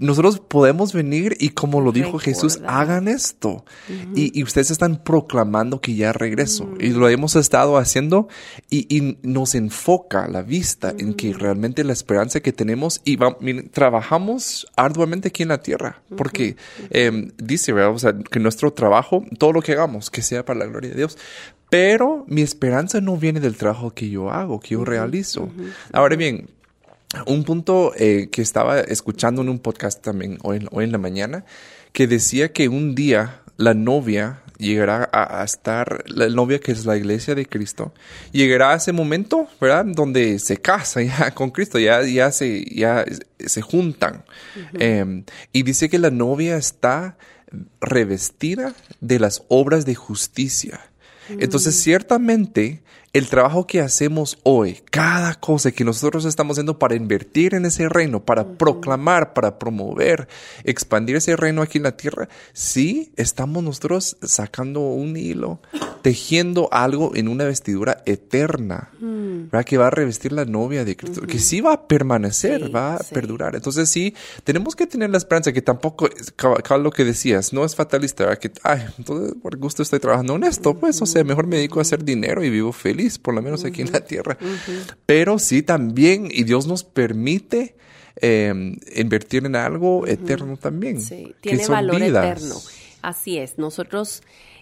nosotros 0.01 0.39
podemos 0.39 0.93
venir 0.93 1.37
y 1.39 1.49
como 1.49 1.79
lo 1.79 1.91
dijo 1.91 2.17
Jesús, 2.17 2.59
hagan 2.65 3.07
esto. 3.07 3.63
y, 4.15 4.41
ustedes 4.43 4.71
están 4.71 5.03
proclamando 5.03 5.79
que 5.79 5.93
ya 5.93 6.11
regreso. 6.11 6.67
Y 6.79 6.89
lo 6.89 7.07
hemos 7.07 7.35
estado 7.35 7.77
haciendo 7.77 8.27
y, 8.69 9.17
nos 9.21 9.53
enfoca 9.55 10.27
la 10.27 10.41
vista 10.41 10.93
en 10.97 11.13
que 11.13 11.33
realmente 11.33 11.83
la 11.83 11.93
esperanza 11.93 12.39
que 12.39 12.51
tenemos 12.51 13.01
y 13.05 13.17
trabajamos 13.69 14.65
arduamente 14.75 15.27
aquí 15.27 15.43
en 15.43 15.49
la 15.49 15.61
tierra. 15.61 16.01
Porque 16.17 16.57
em, 16.89 17.31
dice, 17.37 17.71
¿verdad? 17.71 18.23
que 18.29 18.39
nuestro 18.39 18.73
trabajo, 18.73 19.23
todo 19.37 19.53
lo 19.53 19.61
que 19.61 19.73
hagamos, 19.73 20.09
que 20.09 20.23
sea 20.23 20.43
para 20.43 20.59
la 20.59 20.65
gloria 20.65 20.89
de 20.89 20.97
Dios. 20.97 21.17
Pero 21.69 22.25
mi 22.27 22.41
esperanza 22.41 22.99
no 23.01 23.17
viene 23.17 23.39
del 23.39 23.55
trabajo 23.55 23.91
que 23.91 24.09
yo 24.09 24.31
hago, 24.31 24.59
que 24.59 24.69
yo 24.69 24.83
realizo. 24.83 25.49
Ahora 25.93 26.15
bien, 26.15 26.49
un 27.25 27.43
punto 27.43 27.93
eh, 27.95 28.29
que 28.31 28.41
estaba 28.41 28.79
escuchando 28.79 29.41
en 29.41 29.49
un 29.49 29.59
podcast 29.59 30.01
también 30.01 30.37
hoy, 30.43 30.65
hoy, 30.71 30.85
en 30.85 30.91
la 30.91 30.97
mañana, 30.97 31.45
que 31.91 32.07
decía 32.07 32.53
que 32.53 32.69
un 32.69 32.95
día 32.95 33.41
la 33.57 33.73
novia 33.73 34.41
llegará 34.57 35.09
a, 35.11 35.43
estar, 35.43 36.03
la 36.07 36.29
novia 36.29 36.59
que 36.59 36.71
es 36.71 36.85
la 36.85 36.95
iglesia 36.95 37.35
de 37.35 37.45
Cristo, 37.45 37.93
llegará 38.31 38.71
a 38.71 38.75
ese 38.75 38.93
momento, 38.93 39.47
¿verdad? 39.59 39.85
Donde 39.85 40.39
se 40.39 40.57
casa 40.57 41.01
ya 41.01 41.31
con 41.35 41.49
Cristo, 41.49 41.79
ya, 41.79 42.03
ya, 42.03 42.31
se, 42.31 42.63
ya 42.65 43.03
se 43.39 43.61
juntan. 43.61 44.23
Em, 44.73 45.25
y 45.51 45.63
dice 45.63 45.89
que 45.89 45.99
la 45.99 46.11
novia 46.11 46.57
está 46.57 47.17
revestida 47.81 48.73
de 49.01 49.19
las 49.19 49.43
obras 49.49 49.85
de 49.85 49.95
justicia. 49.95 50.79
Entonces, 51.29 51.75
mm. 51.75 51.79
ciertamente, 51.79 52.83
el 53.13 53.27
trabajo 53.27 53.67
que 53.67 53.81
hacemos 53.81 54.39
hoy, 54.43 54.81
cada 54.89 55.35
cosa 55.35 55.71
que 55.71 55.83
nosotros 55.83 56.23
estamos 56.23 56.53
haciendo 56.53 56.79
para 56.79 56.95
invertir 56.95 57.55
en 57.55 57.65
ese 57.65 57.89
reino, 57.89 58.23
para 58.23 58.57
proclamar, 58.57 59.33
para 59.33 59.59
promover, 59.59 60.29
expandir 60.63 61.17
ese 61.17 61.35
reino 61.35 61.61
aquí 61.61 61.77
en 61.77 61.83
la 61.83 61.97
tierra, 61.97 62.29
sí 62.53 63.11
estamos 63.17 63.63
nosotros 63.63 64.15
sacando 64.21 64.79
un 64.79 65.17
hilo, 65.17 65.59
tejiendo 66.01 66.69
algo 66.71 67.11
en 67.13 67.27
una 67.27 67.43
vestidura 67.43 68.01
eterna. 68.05 68.91
¿verdad? 69.01 69.65
Que 69.65 69.77
va 69.77 69.87
a 69.87 69.91
revestir 69.91 70.31
la 70.31 70.45
novia 70.45 70.85
de 70.85 70.95
Cristo, 70.95 71.21
que 71.21 71.39
sí 71.39 71.59
va 71.59 71.73
a 71.73 71.87
permanecer, 71.87 72.73
va 72.73 72.95
a 72.95 72.99
perdurar. 72.99 73.55
Entonces 73.55 73.89
sí, 73.89 74.15
tenemos 74.45 74.75
que 74.75 74.87
tener 74.87 75.09
la 75.09 75.17
esperanza 75.17 75.51
que 75.51 75.61
tampoco, 75.61 76.07
lo 76.79 76.91
que 76.91 77.03
decías, 77.03 77.51
no 77.51 77.65
es 77.65 77.75
fatalista, 77.75 78.23
¿verdad? 78.23 78.39
que, 78.39 78.51
ay, 78.63 78.85
entonces 78.97 79.35
por 79.41 79.57
gusto 79.57 79.83
estoy 79.83 79.99
trabajando 79.99 80.35
en 80.35 80.45
esto, 80.45 80.79
pues, 80.79 81.01
o 81.01 81.05
sea, 81.05 81.25
mejor 81.25 81.45
me 81.47 81.57
dedico 81.57 81.79
a 81.79 81.81
hacer 81.81 82.05
dinero 82.05 82.41
y 82.43 82.49
vivo 82.49 82.71
feliz 82.71 83.00
por 83.21 83.33
lo 83.33 83.41
menos 83.41 83.65
aquí 83.65 83.81
en 83.81 83.91
la 83.91 84.01
tierra. 84.01 84.37
Pero 85.05 85.39
sí 85.39 85.63
también, 85.63 86.27
y 86.31 86.43
Dios 86.43 86.67
nos 86.67 86.83
permite 86.83 87.75
em, 88.15 88.77
invertir 88.95 89.45
en 89.45 89.55
algo 89.55 90.07
eterno 90.07 90.57
también. 90.57 91.01
Sí, 91.01 91.35
tiene 91.41 91.67
valor 91.67 92.01
eterno. 92.01 92.55
Así 93.01 93.37
es. 93.37 93.57
Nosotros, 93.57 94.21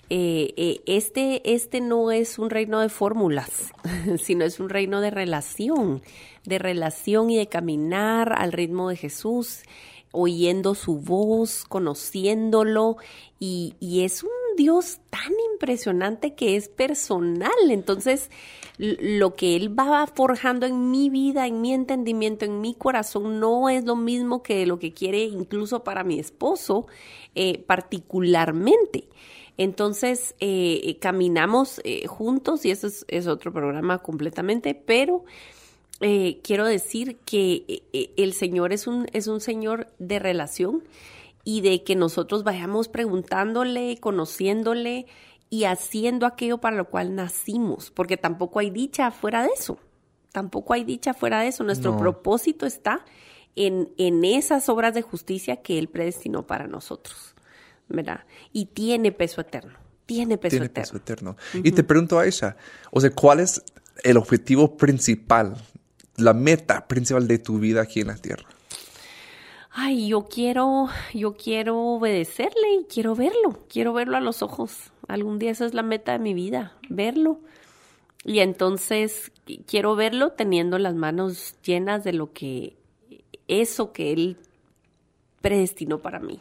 eh, 0.10 0.54
eh, 0.58 0.82
este, 0.86 1.54
este 1.54 1.82
no 1.82 2.12
es 2.12 2.40
un 2.40 2.50
reino 2.50 2.80
de 2.80 2.90
fórmulas, 2.90 3.50
sino 4.24 4.46
es 4.46 4.60
un 4.60 4.70
reino 4.70 5.02
de 5.02 5.12
relación, 5.12 6.02
de 6.46 6.60
relación 6.60 7.30
y 7.30 7.38
de 7.38 7.48
caminar 7.48 8.34
al 8.34 8.52
ritmo 8.52 8.90
de 8.90 8.96
Jesús 8.96 9.64
oyendo 10.12 10.76
su 10.76 10.98
voz, 10.98 11.66
conociéndolo, 11.66 12.98
y, 13.40 13.76
y, 13.80 14.04
es 14.04 14.24
un 14.24 14.30
Dios 14.58 15.00
tan 15.10 15.32
impresionante 15.54 16.36
que 16.36 16.56
es 16.56 16.70
personal. 16.70 17.52
Entonces, 17.70 18.30
lo 18.78 19.36
que 19.36 19.56
Él 19.56 19.78
va 19.78 20.08
forjando 20.08 20.66
en 20.66 20.90
mi 20.90 21.10
vida, 21.10 21.48
en 21.48 21.62
mi 21.62 21.74
entendimiento, 21.74 22.46
en 22.46 22.62
mi 22.62 22.74
corazón, 22.74 23.40
no 23.40 23.70
es 23.70 23.84
lo 23.84 23.96
mismo 23.96 24.42
que 24.42 24.66
lo 24.66 24.80
que 24.80 24.94
quiere 24.94 25.24
incluso 25.24 25.84
para 25.84 26.04
mi 26.04 26.20
esposo 26.20 26.88
eh, 27.36 27.60
particularmente. 27.60 29.10
Entonces, 29.58 30.36
eh, 30.40 30.98
caminamos 31.02 31.82
eh, 31.84 32.08
juntos 32.08 32.66
y 32.66 32.72
eso 32.72 32.88
es, 32.88 33.06
es, 33.10 33.28
otro 33.28 33.52
programa 33.52 33.98
completamente, 33.98 34.74
pero 34.74 35.26
quiero 36.44 36.64
decir 36.64 37.18
que 37.26 37.84
el 38.16 38.32
Señor 38.32 38.72
es 38.72 38.88
un, 38.88 39.08
es 39.12 39.28
un 39.28 39.42
Señor 39.42 39.88
de 40.00 40.18
relación 40.18 40.86
y 41.50 41.62
de 41.62 41.84
que 41.84 41.96
nosotros 41.96 42.44
vayamos 42.44 42.90
preguntándole, 42.90 43.98
conociéndole 44.00 45.08
y 45.50 45.64
haciendo 45.64 46.28
aquello 46.28 46.60
para 46.60 46.78
lo 46.78 46.92
cual 46.92 47.16
nacimos, 47.16 47.90
porque 47.90 48.18
tampoco 48.18 48.60
hay 48.60 48.70
dicha 48.70 49.10
fuera 49.10 49.42
de 49.42 49.50
eso. 49.58 49.80
Tampoco 50.32 50.74
hay 50.74 50.84
dicha 50.84 51.16
fuera 51.16 51.42
de 51.42 51.48
eso. 51.48 51.64
Nuestro 51.64 51.98
propósito 51.98 52.68
está 52.68 53.04
en, 53.56 53.92
en 53.98 54.24
esas 54.26 54.70
obras 54.70 54.94
de 54.94 55.02
justicia 55.02 55.64
que 55.64 55.80
Él 55.80 55.90
predestinó 55.90 56.46
para 56.46 56.68
nosotros, 56.68 57.34
¿verdad? 57.88 58.26
Y 58.54 58.66
tiene 58.66 59.12
peso 59.12 59.42
eterno. 59.42 59.74
Tiene 60.06 60.38
peso 60.38 60.52
tiene 60.52 60.66
eterno. 60.68 60.84
Peso 60.84 60.98
eterno. 60.98 61.36
Y 61.64 61.72
te 61.72 61.84
pregunto, 61.84 62.20
Aisha, 62.20 62.58
o 62.92 63.02
sea, 63.02 63.10
¿cuál 63.10 63.40
es 63.40 63.64
el 64.04 64.18
objetivo 64.18 64.78
principal, 64.78 65.56
la 66.16 66.36
meta 66.36 66.88
principal 66.88 67.28
de 67.28 67.40
tu 67.40 67.58
vida 67.58 67.82
aquí 67.82 68.02
en 68.02 68.08
la 68.08 68.18
tierra? 68.18 68.48
Ay, 69.72 70.08
yo 70.08 70.28
quiero, 70.28 70.90
yo 71.14 71.36
quiero 71.36 71.78
obedecerle 71.78 72.74
y 72.82 72.86
quiero 72.86 73.16
verlo, 73.16 73.66
quiero 73.70 73.94
verlo 73.94 74.18
a 74.18 74.22
los 74.22 74.42
ojos. 74.42 74.92
Algún 75.08 75.40
día 75.40 75.52
esa 75.52 75.66
es 75.66 75.74
la 75.74 75.84
meta 75.84 76.14
de 76.14 76.20
mi 76.20 76.34
vida, 76.34 76.74
verlo. 76.90 77.40
Y 78.24 78.40
entonces 78.40 79.32
quiero 79.68 79.96
verlo 79.96 80.32
teniendo 80.32 80.78
las 80.80 80.96
manos 80.96 81.56
llenas 81.64 82.04
de 82.04 82.14
lo 82.14 82.34
que, 82.34 82.76
eso 83.48 83.94
que 83.94 84.12
él 84.12 84.38
predestinó 85.42 86.00
para 86.00 86.20
mí. 86.20 86.38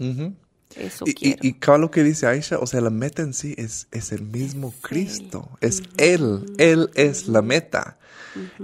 Eso 0.77 1.05
y, 1.07 1.15
quiero. 1.15 1.39
Y, 1.43 1.49
y 1.49 1.79
lo 1.79 1.91
que 1.91 2.03
dice 2.03 2.27
Aisha, 2.27 2.59
o 2.59 2.67
sea, 2.67 2.81
la 2.81 2.91
meta 2.91 3.23
en 3.23 3.33
sí 3.35 3.55
es, 3.57 3.89
es 3.93 4.13
el 4.13 4.23
mismo 4.23 4.75
Cristo, 4.81 5.49
es 5.61 5.83
Él, 5.97 6.45
Él 6.59 6.91
es 6.95 7.29
la 7.29 7.43
meta. 7.43 7.99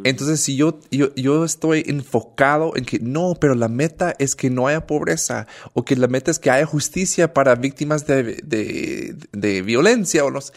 Entonces, 0.05 0.40
si 0.40 0.57
yo, 0.57 0.81
yo, 0.90 1.14
yo, 1.14 1.44
estoy 1.44 1.85
enfocado 1.87 2.77
en 2.77 2.85
que 2.85 2.98
no, 2.98 3.35
pero 3.40 3.55
la 3.55 3.68
meta 3.68 4.14
es 4.18 4.35
que 4.37 4.50
no 4.50 4.66
haya 4.66 4.87
pobreza 4.87 5.46
o 5.72 5.85
que 5.85 5.96
la 5.96 6.09
meta 6.09 6.31
es 6.31 6.38
que 6.38 6.50
haya 6.50 6.66
justicia 6.66 7.33
para 7.33 7.55
víctimas 7.55 8.07
de, 8.07 8.22
de, 8.44 9.16
de 9.33 9.62
violencia 9.62 10.24
o 10.24 10.31
los... 10.31 10.53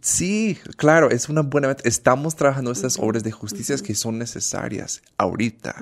Sí, 0.00 0.58
claro, 0.76 1.10
es 1.10 1.28
una 1.28 1.42
buena 1.42 1.68
meta. 1.68 1.82
Estamos 1.86 2.36
trabajando 2.36 2.72
estas 2.72 2.98
obras 2.98 3.22
de 3.22 3.32
justicia 3.32 3.76
que 3.78 3.94
son 3.94 4.18
necesarias 4.18 5.02
ahorita, 5.16 5.76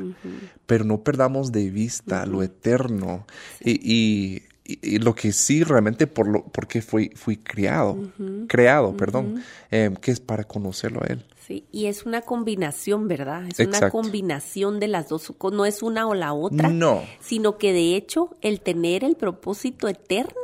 pero 0.66 0.85
no 0.85 1.03
perdamos 1.03 1.53
de 1.53 1.71
vista 1.71 2.27
lo 2.27 2.42
eterno 2.42 3.27
y, 3.61 3.81
y 3.83 4.42
lo 5.01 5.15
que 5.15 5.33
sí 5.33 5.65
realmente 5.65 6.07
por 6.07 6.29
lo 6.29 6.45
porque 6.45 6.83
fui 6.83 7.11
fui 7.15 7.39
criado 7.39 7.97
creado 8.49 8.97
perdón 8.97 9.43
eh, 9.71 9.91
que 10.01 10.11
es 10.11 10.21
para 10.21 10.45
conocerlo 10.45 11.03
a 11.03 11.07
él 11.07 11.25
Sí, 11.49 11.65
y 11.73 11.87
es 11.87 12.05
una 12.05 12.21
combinación, 12.21 13.09
¿verdad? 13.09 13.45
Es 13.49 13.59
una 13.67 13.89
combinación 13.89 14.81
de 14.81 14.87
las 14.87 15.09
dos, 15.09 15.33
no 15.51 15.65
es 15.65 15.83
una 15.83 16.07
o 16.07 16.13
la 16.13 16.35
otra, 16.35 16.69
no. 16.69 17.03
sino 17.21 17.57
que 17.57 17.73
de 17.73 17.97
hecho 17.97 18.37
el 18.43 18.61
tener 18.61 19.03
el 19.03 19.17
propósito 19.17 19.89
eterno 19.89 20.35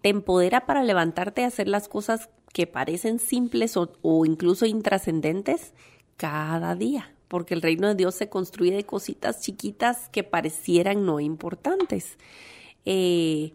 te 0.00 0.08
empodera 0.08 0.64
para 0.64 0.84
levantarte 0.84 1.44
a 1.44 1.48
hacer 1.48 1.68
las 1.68 1.86
cosas 1.86 2.30
que 2.54 2.66
parecen 2.66 3.18
simples 3.18 3.76
o, 3.76 3.92
o 4.00 4.24
incluso 4.24 4.64
intrascendentes 4.64 5.74
cada 6.16 6.74
día, 6.76 7.12
porque 7.28 7.52
el 7.52 7.60
reino 7.60 7.88
de 7.88 7.94
Dios 7.94 8.14
se 8.14 8.30
construye 8.30 8.74
de 8.74 8.86
cositas 8.86 9.42
chiquitas 9.42 10.08
que 10.08 10.24
parecieran 10.24 11.04
no 11.04 11.20
importantes. 11.20 12.16
Eh, 12.84 13.52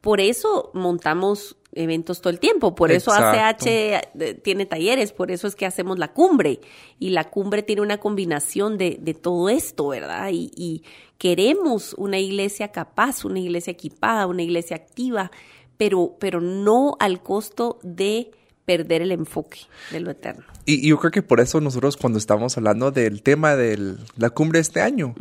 por 0.00 0.20
eso 0.20 0.70
montamos 0.74 1.56
eventos 1.74 2.20
todo 2.20 2.30
el 2.30 2.38
tiempo, 2.38 2.74
por 2.74 2.92
eso 2.92 3.12
ACH 3.12 4.42
tiene 4.42 4.66
talleres, 4.66 5.12
por 5.12 5.30
eso 5.30 5.46
es 5.46 5.56
que 5.56 5.64
hacemos 5.64 5.98
la 5.98 6.12
cumbre 6.12 6.60
y 6.98 7.10
la 7.10 7.30
cumbre 7.30 7.62
tiene 7.62 7.82
una 7.82 7.98
combinación 7.98 8.76
de, 8.76 8.98
de 9.00 9.14
todo 9.14 9.48
esto, 9.48 9.88
¿verdad? 9.88 10.30
Y, 10.32 10.50
y, 10.54 10.82
queremos 11.18 11.94
una 11.98 12.18
iglesia 12.18 12.72
capaz, 12.72 13.24
una 13.24 13.38
iglesia 13.38 13.70
equipada, 13.70 14.26
una 14.26 14.42
iglesia 14.42 14.74
activa, 14.74 15.30
pero, 15.76 16.16
pero 16.18 16.40
no 16.40 16.96
al 16.98 17.22
costo 17.22 17.78
de 17.84 18.32
perder 18.64 19.02
el 19.02 19.12
enfoque 19.12 19.60
de 19.90 20.00
lo 20.00 20.10
eterno. 20.10 20.44
Y, 20.64 20.86
yo 20.86 20.98
creo 20.98 21.10
que 21.10 21.22
por 21.22 21.40
eso 21.40 21.60
nosotros 21.60 21.96
cuando 21.96 22.18
estamos 22.18 22.56
hablando 22.56 22.90
del 22.90 23.22
tema 23.22 23.56
de 23.56 23.96
la 24.16 24.30
cumbre 24.30 24.60
este 24.60 24.80
año, 24.80 25.14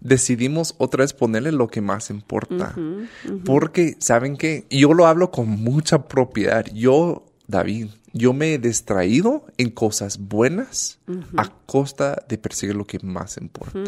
decidimos 0.00 0.74
otra 0.78 1.02
vez 1.02 1.12
ponerle 1.12 1.52
lo 1.52 1.68
que 1.68 1.80
más 1.80 2.10
importa. 2.10 2.74
Porque, 3.44 3.96
¿saben 3.98 4.36
qué? 4.36 4.64
Yo 4.70 4.94
lo 4.94 5.06
hablo 5.06 5.30
con 5.30 5.48
mucha 5.48 6.08
propiedad. 6.08 6.64
Yo, 6.72 7.26
David, 7.46 7.88
yo 8.12 8.32
me 8.32 8.54
he 8.54 8.58
distraído 8.58 9.44
en 9.58 9.70
cosas 9.70 10.18
buenas 10.18 10.98
a 11.36 11.50
costa 11.66 12.24
de 12.28 12.38
perseguir 12.38 12.76
lo 12.76 12.86
que 12.86 12.98
más 13.00 13.36
importa. 13.36 13.78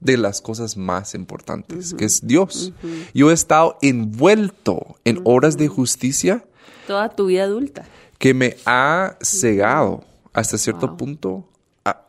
De 0.00 0.16
las 0.16 0.40
cosas 0.40 0.76
más 0.76 1.14
importantes, 1.14 1.94
que 1.94 2.06
es 2.06 2.26
Dios. 2.26 2.72
Yo 3.14 3.30
he 3.30 3.34
estado 3.34 3.78
envuelto 3.82 4.96
en 5.04 5.20
horas 5.24 5.56
de 5.56 5.68
justicia. 5.68 6.44
Toda 6.86 7.10
tu 7.10 7.26
vida 7.26 7.44
adulta 7.44 7.84
que 8.20 8.34
me 8.34 8.58
ha 8.66 9.16
cegado 9.22 10.04
hasta 10.34 10.58
cierto 10.58 10.98
punto 10.98 11.48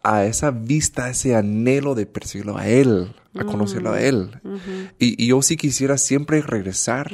a, 0.03 0.25
esa 0.25 0.51
vista, 0.51 1.05
a 1.05 1.09
ese 1.11 1.37
anhelo 1.37 1.95
de 1.95 2.05
perseguirlo 2.05 2.57
a 2.57 2.67
Él, 2.67 3.15
a 3.37 3.45
conocerlo 3.45 3.93
a 3.93 3.99
mm, 3.99 4.03
Él. 4.03 4.29
y, 4.99 5.27
yo 5.27 5.41
sí 5.41 5.55
quisiera 5.55 5.97
siempre 5.97 6.41
regresar 6.41 7.11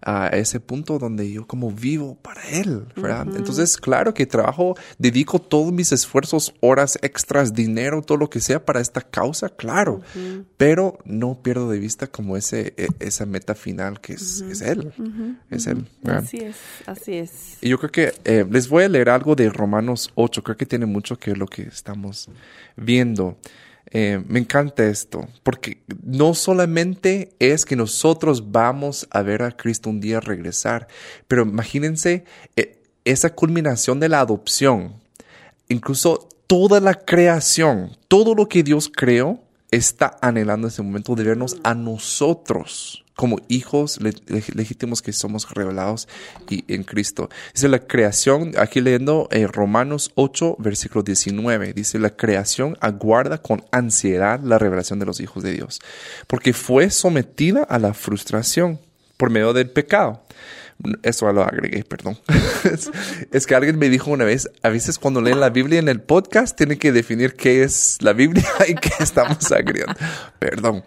a 0.00 0.28
ese 0.28 0.60
punto 0.60 0.98
donde 0.98 1.30
yo 1.30 1.46
como 1.46 1.72
vivo 1.72 2.16
para 2.22 2.42
Él, 2.48 2.86
¿verdad? 2.94 3.26
Entonces, 3.36 3.76
claro 3.76 4.14
que 4.14 4.26
trabajo, 4.26 4.76
dedico 4.98 5.40
todos 5.40 5.72
mis 5.72 5.90
esfuerzos, 5.90 6.54
horas 6.60 6.98
extras, 7.02 7.54
dinero, 7.54 8.02
todo 8.02 8.18
lo 8.18 8.30
que 8.30 8.40
sea 8.40 8.64
para 8.64 8.80
esta 8.80 9.00
causa, 9.00 9.48
claro, 9.48 10.02
pero 10.56 10.98
no 11.04 11.42
pierdo 11.42 11.68
de 11.70 11.78
vista 11.78 12.06
como 12.06 12.36
ese, 12.36 12.74
e, 12.76 12.88
esa 13.00 13.26
meta 13.26 13.54
final 13.54 14.00
que 14.00 14.14
es, 14.14 14.42
es 14.42 14.60
Él, 14.60 14.92
es 15.50 15.66
Él. 15.66 15.86
Así 16.04 16.38
es, 16.38 16.56
así 16.86 17.14
es. 17.14 17.58
Y 17.60 17.70
yo 17.70 17.78
creo 17.78 17.90
que 17.90 18.14
eh, 18.24 18.46
les 18.48 18.68
voy 18.68 18.84
a 18.84 18.88
leer 18.88 19.10
algo 19.10 19.34
de 19.34 19.48
Romanos 19.48 20.12
8, 20.14 20.42
creo 20.42 20.56
que 20.56 20.66
tiene 20.66 20.86
mucho 20.86 21.18
que 21.18 21.30
ver 21.30 21.38
lo 21.38 21.46
que 21.46 21.62
estamos 21.62 22.28
viendo. 22.76 23.36
Eh, 23.92 24.20
me 24.26 24.40
encanta 24.40 24.84
esto, 24.84 25.28
porque 25.42 25.78
no 26.02 26.34
solamente 26.34 27.32
es 27.38 27.64
que 27.64 27.76
nosotros 27.76 28.50
vamos 28.50 29.06
a 29.10 29.22
ver 29.22 29.42
a 29.42 29.56
Cristo 29.56 29.90
un 29.90 30.00
día 30.00 30.18
regresar, 30.18 30.88
pero 31.28 31.42
imagínense 31.42 32.24
eh, 32.56 32.82
esa 33.04 33.30
culminación 33.34 34.00
de 34.00 34.08
la 34.08 34.20
adopción, 34.20 34.94
incluso 35.68 36.28
toda 36.48 36.80
la 36.80 36.94
creación, 36.94 37.96
todo 38.08 38.34
lo 38.34 38.48
que 38.48 38.64
Dios 38.64 38.90
creó, 38.92 39.40
está 39.70 40.16
anhelando 40.20 40.68
ese 40.68 40.82
momento 40.82 41.14
de 41.14 41.24
vernos 41.24 41.56
a 41.64 41.74
nosotros 41.74 43.04
como 43.16 43.40
hijos 43.48 43.98
legítimos 44.00 45.00
que 45.00 45.12
somos 45.12 45.50
revelados 45.50 46.06
y 46.50 46.64
en 46.72 46.84
Cristo. 46.84 47.30
Dice 47.54 47.68
la 47.68 47.80
creación, 47.80 48.52
aquí 48.58 48.82
leyendo 48.82 49.26
eh, 49.30 49.46
Romanos 49.46 50.12
8, 50.14 50.56
versículo 50.58 51.02
19, 51.02 51.72
dice 51.72 51.98
la 51.98 52.10
creación 52.10 52.76
aguarda 52.80 53.38
con 53.38 53.64
ansiedad 53.72 54.38
la 54.40 54.58
revelación 54.58 54.98
de 54.98 55.06
los 55.06 55.20
hijos 55.20 55.42
de 55.42 55.54
Dios, 55.54 55.80
porque 56.26 56.52
fue 56.52 56.90
sometida 56.90 57.62
a 57.62 57.78
la 57.78 57.94
frustración 57.94 58.78
por 59.16 59.30
medio 59.30 59.54
del 59.54 59.70
pecado. 59.70 60.22
Eso 61.02 61.32
lo 61.32 61.42
agregué, 61.42 61.84
perdón. 61.84 62.18
es, 63.32 63.46
que 63.46 63.54
alguien 63.54 63.78
me 63.78 63.88
dijo 63.88 64.10
una 64.10 64.24
vez, 64.24 64.50
a 64.62 64.68
veces 64.68 64.98
cuando 64.98 65.20
leen 65.20 65.40
la 65.40 65.50
Biblia 65.50 65.78
en 65.78 65.88
el 65.88 66.00
podcast, 66.00 66.56
tienen 66.56 66.78
que 66.78 66.92
definir 66.92 67.34
qué 67.34 67.62
es 67.62 67.98
la 68.00 68.12
Biblia 68.12 68.46
y 68.68 68.74
qué 68.74 68.90
estamos 69.00 69.50
agregando. 69.52 69.94
Perdón. 70.38 70.84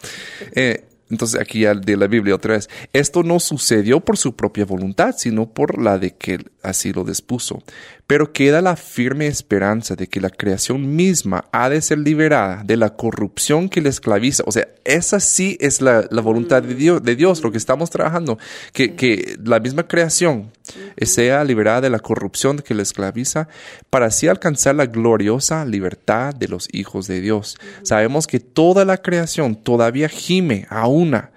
Eh, 0.54 0.86
entonces 1.10 1.42
aquí 1.42 1.64
de 1.64 1.98
la 1.98 2.08
Biblia 2.08 2.36
otra 2.36 2.54
vez. 2.54 2.70
Esto 2.94 3.24
no 3.24 3.40
sucedió 3.40 4.00
por 4.00 4.18
su 4.18 4.36
propia 4.36 4.66
voluntad, 4.66 5.16
sino 5.18 5.50
por 5.50 5.82
la 5.82 5.98
de 5.98 6.16
que 6.16 6.40
así 6.62 6.94
lo 6.94 7.04
dispuso. 7.04 7.64
Pero 8.10 8.34
queda 8.34 8.60
la 8.64 8.76
firme 8.76 9.28
esperanza 9.28 9.96
de 9.96 10.08
que 10.08 10.20
la 10.20 10.32
creación 10.32 10.96
misma 10.96 11.46
ha 11.52 11.70
de 11.70 11.80
ser 11.80 12.00
liberada 12.00 12.64
de 12.64 12.76
la 12.76 12.96
corrupción 12.96 13.70
que 13.70 13.82
le 13.82 13.90
esclaviza. 13.90 14.42
O 14.48 14.52
sea, 14.52 14.68
esa 14.84 15.20
sí 15.20 15.60
es 15.60 15.80
la, 15.80 16.08
voluntad 16.24 16.64
de 16.64 16.74
Dios, 16.74 17.04
de 17.04 17.16
Dios, 17.16 17.44
lo 17.44 17.52
que 17.52 17.60
estamos 17.60 17.92
trabajando. 17.92 18.40
Que, 18.74 18.96
que 18.96 19.38
la 19.44 19.60
misma 19.60 19.88
creación 19.88 20.52
sea 21.00 21.44
liberada 21.44 21.82
de 21.82 21.92
la 21.92 22.00
corrupción 22.00 22.58
que 22.58 22.74
le 22.74 22.82
esclaviza 22.82 23.48
para 23.92 24.08
así 24.08 24.28
alcanzar 24.28 24.74
la 24.74 24.88
gloriosa 24.88 25.64
libertad 25.64 26.34
de 26.34 26.48
los 26.48 26.68
hijos 26.72 27.06
de 27.06 27.22
Dios. 27.22 27.58
Sabemos 27.84 28.26
que 28.26 28.40
toda 28.40 28.86
la 28.86 28.98
creación 28.98 29.56
todavía 29.56 30.10
gime 30.10 30.66
a 30.72 30.88
una 30.88 31.30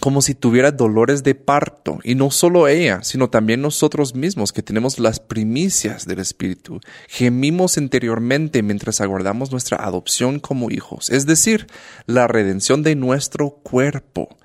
como 0.00 0.22
si 0.22 0.34
tuviera 0.34 0.72
dolores 0.72 1.22
de 1.22 1.34
parto, 1.34 1.98
y 2.02 2.14
no 2.14 2.30
solo 2.30 2.68
ella, 2.68 3.02
sino 3.02 3.30
también 3.30 3.62
nosotros 3.62 4.14
mismos 4.14 4.52
que 4.52 4.62
tenemos 4.62 4.98
las 4.98 5.20
primicias 5.20 6.06
del 6.06 6.18
Espíritu. 6.18 6.80
Gemimos 7.08 7.76
interiormente 7.76 8.62
mientras 8.62 9.00
aguardamos 9.00 9.50
nuestra 9.50 9.78
adopción 9.78 10.40
como 10.40 10.70
hijos, 10.70 11.10
es 11.10 11.26
decir, 11.26 11.66
la 12.06 12.26
redención 12.26 12.82
de 12.82 12.96
nuestro 12.96 13.50
cuerpo, 13.50 14.36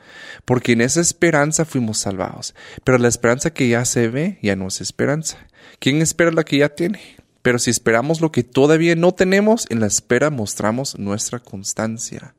porque 0.46 0.74
en 0.74 0.82
esa 0.82 1.02
esperanza 1.02 1.66
fuimos 1.66 2.00
salvados. 2.00 2.56
Pero 2.84 2.98
la 2.98 3.08
esperanza 3.08 3.52
que 3.52 3.70
ya 3.70 3.86
se 3.86 4.08
ve 4.08 4.40
ya 4.42 4.56
no 4.56 4.68
es 4.68 4.82
esperanza. 4.82 5.38
¿Quién 5.80 6.02
espera 6.02 6.32
la 6.32 6.44
que 6.44 6.58
ya 6.58 6.70
tiene? 6.70 7.00
Pero 7.42 7.60
si 7.60 7.70
esperamos 7.70 8.22
lo 8.22 8.32
que 8.32 8.44
todavía 8.44 8.96
no 8.96 9.14
tenemos, 9.14 9.66
en 9.70 9.80
la 9.80 9.88
espera 9.88 10.30
mostramos 10.30 11.00
nuestra 11.00 11.40
constancia. 11.40 12.36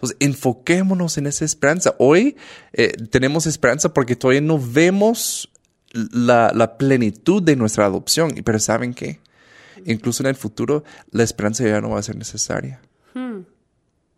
Entonces, 0.00 0.16
enfoquémonos 0.20 1.18
en 1.18 1.26
esa 1.26 1.44
esperanza. 1.44 1.94
Hoy 1.98 2.36
eh, 2.72 2.92
tenemos 3.10 3.46
esperanza 3.46 3.92
porque 3.92 4.16
todavía 4.16 4.40
no 4.40 4.58
vemos 4.58 5.50
la, 5.92 6.52
la 6.54 6.78
plenitud 6.78 7.42
de 7.42 7.54
nuestra 7.54 7.84
adopción. 7.84 8.32
Pero 8.42 8.58
¿saben 8.58 8.94
qué? 8.94 9.20
Incluso 9.84 10.22
en 10.22 10.28
el 10.28 10.36
futuro, 10.36 10.84
la 11.10 11.22
esperanza 11.22 11.64
ya 11.64 11.82
no 11.82 11.90
va 11.90 11.98
a 11.98 12.02
ser 12.02 12.16
necesaria. 12.16 12.80
Hmm. 13.12 13.40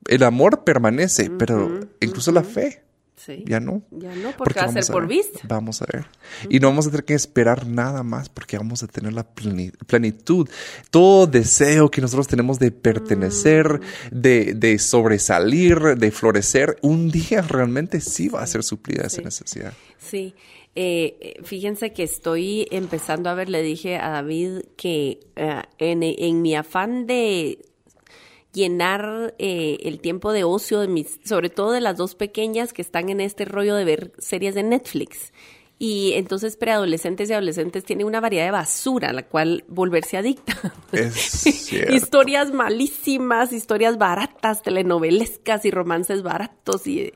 El 0.06 0.22
amor 0.22 0.62
permanece, 0.62 1.30
pero 1.30 1.80
incluso 2.00 2.30
la 2.30 2.44
fe. 2.44 2.82
Sí. 3.16 3.44
Ya 3.46 3.60
no. 3.60 3.82
Ya 3.92 4.14
no, 4.16 4.32
porque, 4.36 4.58
va 4.58 4.66
a 4.66 4.72
ser 4.72 4.86
por 4.92 5.06
vista. 5.06 5.38
Vamos 5.44 5.80
a 5.82 5.86
ver. 5.92 6.06
Y 6.48 6.58
no 6.58 6.68
vamos 6.68 6.86
a 6.86 6.90
tener 6.90 7.04
que 7.04 7.14
esperar 7.14 7.66
nada 7.68 8.02
más 8.02 8.28
porque 8.28 8.56
vamos 8.58 8.82
a 8.82 8.88
tener 8.88 9.12
la 9.12 9.32
pleni- 9.34 9.72
plenitud. 9.86 10.48
Todo 10.90 11.26
deseo 11.28 11.88
que 11.90 12.00
nosotros 12.00 12.26
tenemos 12.26 12.58
de 12.58 12.72
pertenecer, 12.72 13.80
Mm. 14.10 14.20
de, 14.20 14.54
de 14.54 14.78
sobresalir, 14.78 15.78
de 15.96 16.10
florecer, 16.10 16.78
un 16.82 17.10
día 17.10 17.42
realmente 17.42 18.00
sí 18.00 18.28
va 18.28 18.42
a 18.42 18.46
ser 18.46 18.62
suplida 18.64 19.06
esa 19.06 19.22
necesidad. 19.22 19.72
Sí, 19.98 20.34
eh, 20.74 21.16
eh, 21.20 21.40
fíjense 21.44 21.92
que 21.92 22.02
estoy 22.02 22.66
empezando 22.70 23.28
a 23.30 23.34
ver, 23.34 23.48
le 23.50 23.62
dije 23.62 23.96
a 23.98 24.08
David 24.10 24.62
que 24.76 25.20
eh, 25.36 25.62
en, 25.78 26.02
en 26.02 26.42
mi 26.42 26.56
afán 26.56 27.06
de 27.06 27.58
llenar 28.52 29.34
eh, 29.38 29.78
el 29.82 30.00
tiempo 30.00 30.32
de 30.32 30.44
ocio 30.44 30.80
de 30.80 30.88
mis, 30.88 31.20
sobre 31.24 31.50
todo 31.50 31.72
de 31.72 31.80
las 31.80 31.96
dos 31.96 32.14
pequeñas 32.14 32.72
que 32.72 32.82
están 32.82 33.08
en 33.08 33.20
este 33.20 33.44
rollo 33.44 33.74
de 33.74 33.84
ver 33.84 34.12
series 34.18 34.54
de 34.54 34.62
Netflix. 34.62 35.32
Y 35.78 36.12
entonces 36.12 36.56
preadolescentes 36.56 37.28
y 37.28 37.32
adolescentes 37.32 37.82
tienen 37.82 38.06
una 38.06 38.20
variedad 38.20 38.44
de 38.44 38.52
basura 38.52 39.08
a 39.08 39.12
la 39.12 39.26
cual 39.26 39.64
volverse 39.66 40.16
adicta. 40.16 40.54
Es 40.92 41.14
cierto. 41.14 41.92
historias 41.92 42.52
malísimas, 42.52 43.52
historias 43.52 43.98
baratas, 43.98 44.62
telenovelescas 44.62 45.64
y 45.64 45.72
romances 45.72 46.22
baratos. 46.22 46.86
Y 46.86 47.12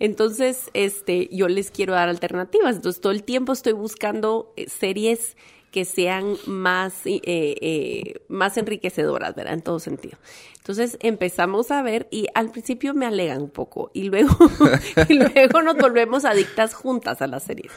entonces, 0.00 0.68
este, 0.74 1.28
yo 1.30 1.46
les 1.46 1.70
quiero 1.70 1.92
dar 1.92 2.08
alternativas. 2.08 2.74
Entonces, 2.74 3.00
todo 3.00 3.12
el 3.12 3.22
tiempo 3.22 3.52
estoy 3.52 3.74
buscando 3.74 4.52
eh, 4.56 4.68
series 4.68 5.36
que 5.70 5.84
sean 5.84 6.36
más, 6.46 7.06
eh, 7.06 7.20
eh, 7.24 8.20
más 8.28 8.56
enriquecedoras, 8.56 9.34
¿verdad? 9.34 9.54
En 9.54 9.62
todo 9.62 9.78
sentido. 9.78 10.18
Entonces 10.58 10.98
empezamos 11.00 11.70
a 11.70 11.82
ver 11.82 12.08
y 12.10 12.26
al 12.34 12.50
principio 12.50 12.94
me 12.94 13.06
alegan 13.06 13.42
un 13.42 13.50
poco 13.50 13.90
y 13.94 14.04
luego, 14.04 14.36
y 15.08 15.14
luego 15.14 15.62
nos 15.62 15.76
volvemos 15.76 16.24
adictas 16.24 16.74
juntas 16.74 17.22
a 17.22 17.26
las 17.26 17.44
series. 17.44 17.72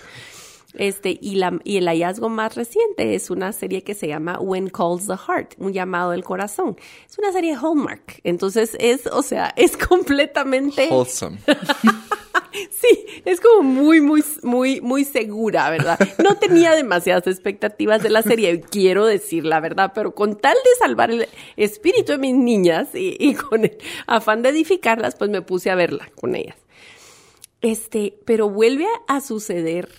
Este, 0.75 1.17
y, 1.21 1.35
la, 1.35 1.59
y 1.63 1.77
el 1.77 1.87
hallazgo 1.87 2.29
más 2.29 2.55
reciente 2.55 3.15
es 3.15 3.29
una 3.29 3.51
serie 3.51 3.83
que 3.83 3.93
se 3.93 4.07
llama 4.07 4.39
When 4.39 4.69
Calls 4.69 5.07
the 5.07 5.17
Heart, 5.17 5.55
un 5.57 5.73
llamado 5.73 6.11
del 6.11 6.23
corazón. 6.23 6.77
Es 7.09 7.17
una 7.17 7.31
serie 7.31 7.55
Hallmark. 7.55 8.21
Entonces 8.23 8.75
es, 8.79 9.07
o 9.07 9.21
sea, 9.21 9.53
es 9.57 9.77
completamente... 9.77 10.87
Wholesome. 10.89 11.39
Sí, 12.69 13.05
es 13.23 13.39
como 13.39 13.63
muy, 13.63 14.01
muy, 14.01 14.23
muy, 14.43 14.81
muy 14.81 15.05
segura, 15.05 15.69
¿verdad? 15.69 15.97
No 16.21 16.35
tenía 16.35 16.71
demasiadas 16.71 17.25
expectativas 17.27 18.03
de 18.03 18.09
la 18.09 18.23
serie, 18.23 18.59
quiero 18.59 19.05
decir 19.05 19.45
la 19.45 19.61
verdad, 19.61 19.93
pero 19.95 20.13
con 20.13 20.35
tal 20.35 20.55
de 20.55 20.75
salvar 20.77 21.11
el 21.11 21.27
espíritu 21.55 22.11
de 22.11 22.17
mis 22.17 22.35
niñas 22.35 22.89
y, 22.93 23.15
y 23.19 23.35
con 23.35 23.63
el 23.63 23.77
afán 24.05 24.41
de 24.41 24.49
edificarlas, 24.49 25.15
pues 25.15 25.29
me 25.29 25.41
puse 25.41 25.71
a 25.71 25.75
verla 25.75 26.11
con 26.19 26.35
ellas. 26.35 26.57
Este, 27.61 28.17
pero 28.25 28.49
vuelve 28.49 28.87
a 29.07 29.21
suceder, 29.21 29.89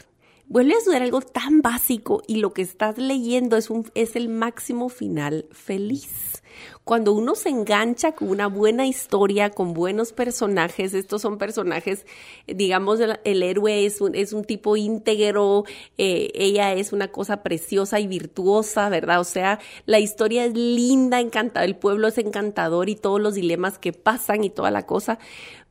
vuelve 0.52 0.74
a 0.74 0.80
suceder 0.80 1.02
algo 1.02 1.22
tan 1.22 1.62
básico 1.62 2.22
y 2.26 2.36
lo 2.36 2.52
que 2.52 2.60
estás 2.60 2.98
leyendo 2.98 3.56
es, 3.56 3.70
un, 3.70 3.90
es 3.94 4.16
el 4.16 4.28
máximo 4.28 4.90
final 4.90 5.46
feliz. 5.50 6.42
Cuando 6.84 7.14
uno 7.14 7.34
se 7.34 7.48
engancha 7.48 8.12
con 8.12 8.28
una 8.28 8.48
buena 8.48 8.86
historia, 8.86 9.48
con 9.48 9.72
buenos 9.72 10.12
personajes, 10.12 10.92
estos 10.92 11.22
son 11.22 11.38
personajes, 11.38 12.04
digamos, 12.46 13.00
el, 13.00 13.42
héroe 13.42 13.86
es 13.86 14.02
un, 14.02 14.14
es 14.14 14.34
un 14.34 14.44
tipo 14.44 14.76
íntegro, 14.76 15.64
eh, 15.96 16.30
ella 16.34 16.74
es 16.74 16.92
una 16.92 17.08
cosa 17.08 17.42
preciosa 17.42 17.98
y 17.98 18.06
virtuosa, 18.06 18.90
¿verdad? 18.90 19.20
O 19.20 19.24
sea, 19.24 19.58
la 19.86 20.00
historia 20.00 20.44
es 20.44 20.52
linda, 20.52 21.20
encantadora, 21.20 21.64
el 21.64 21.76
pueblo 21.76 22.08
es 22.08 22.18
encantador 22.18 22.90
y 22.90 22.94
todos 22.94 23.22
los 23.22 23.34
dilemas 23.34 23.78
que 23.78 23.94
pasan 23.94 24.44
y 24.44 24.50
toda 24.50 24.70
la 24.70 24.84
cosa, 24.84 25.18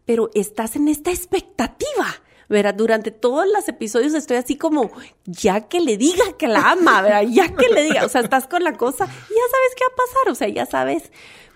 pero 0.06 0.32
estás 0.34 0.76
en 0.76 0.88
esta 0.88 1.12
expectativa. 1.12 2.24
Durante 2.76 3.12
todos 3.12 3.46
los 3.48 3.68
episodios 3.70 4.14
estoy 4.14 4.38
así 4.38 4.58
como, 4.58 4.92
ya 5.26 5.70
que 5.70 5.80
le 5.80 5.96
diga 5.96 6.34
que 6.38 6.48
la 6.48 6.72
ama. 6.72 7.24
Ya 7.24 7.48
que 7.56 7.70
le 7.70 7.84
diga, 7.84 8.06
o 8.06 8.10
sea, 8.10 8.22
estás 8.22 8.48
con 8.48 8.64
la 8.64 8.74
cosa, 8.74 9.06
ya 9.06 9.12
sabes 9.12 9.76
qué 9.78 9.84
va 9.86 9.94
a 9.94 9.96
pasar, 9.96 10.32
o 10.32 10.36
sea, 10.36 10.50
ya 10.50 10.66
sabes. 10.66 11.12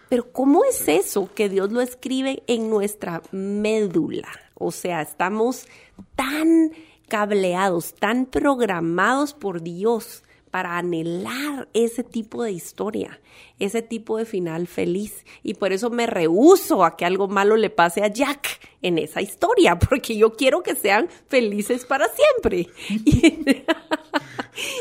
Pero 0.07 0.31
¿cómo 0.31 0.63
es 0.63 0.87
eso 0.87 1.29
que 1.35 1.49
Dios 1.49 1.71
lo 1.71 1.81
escribe 1.81 2.43
en 2.47 2.69
nuestra 2.69 3.21
médula? 3.31 4.29
O 4.53 4.71
sea, 4.71 5.01
estamos 5.01 5.67
tan 6.15 6.71
cableados, 7.09 7.93
tan 7.95 8.25
programados 8.25 9.33
por 9.33 9.61
Dios 9.61 10.23
para 10.55 10.77
anhelar 10.77 11.67
ese 11.73 12.01
tipo 12.01 12.41
de 12.41 12.53
historia, 12.53 13.19
ese 13.59 13.81
tipo 13.81 14.17
de 14.17 14.23
final 14.23 14.67
feliz. 14.67 15.25
Y 15.43 15.55
por 15.55 15.73
eso 15.73 15.89
me 15.89 16.07
rehúso 16.07 16.85
a 16.85 16.95
que 16.95 17.03
algo 17.03 17.27
malo 17.27 17.57
le 17.57 17.69
pase 17.69 18.03
a 18.03 18.07
Jack 18.07 18.61
en 18.81 18.97
esa 18.97 19.21
historia, 19.21 19.77
porque 19.89 20.15
yo 20.15 20.31
quiero 20.37 20.63
que 20.63 20.75
sean 20.75 21.09
felices 21.27 21.83
para 21.83 22.07
siempre. 22.07 22.69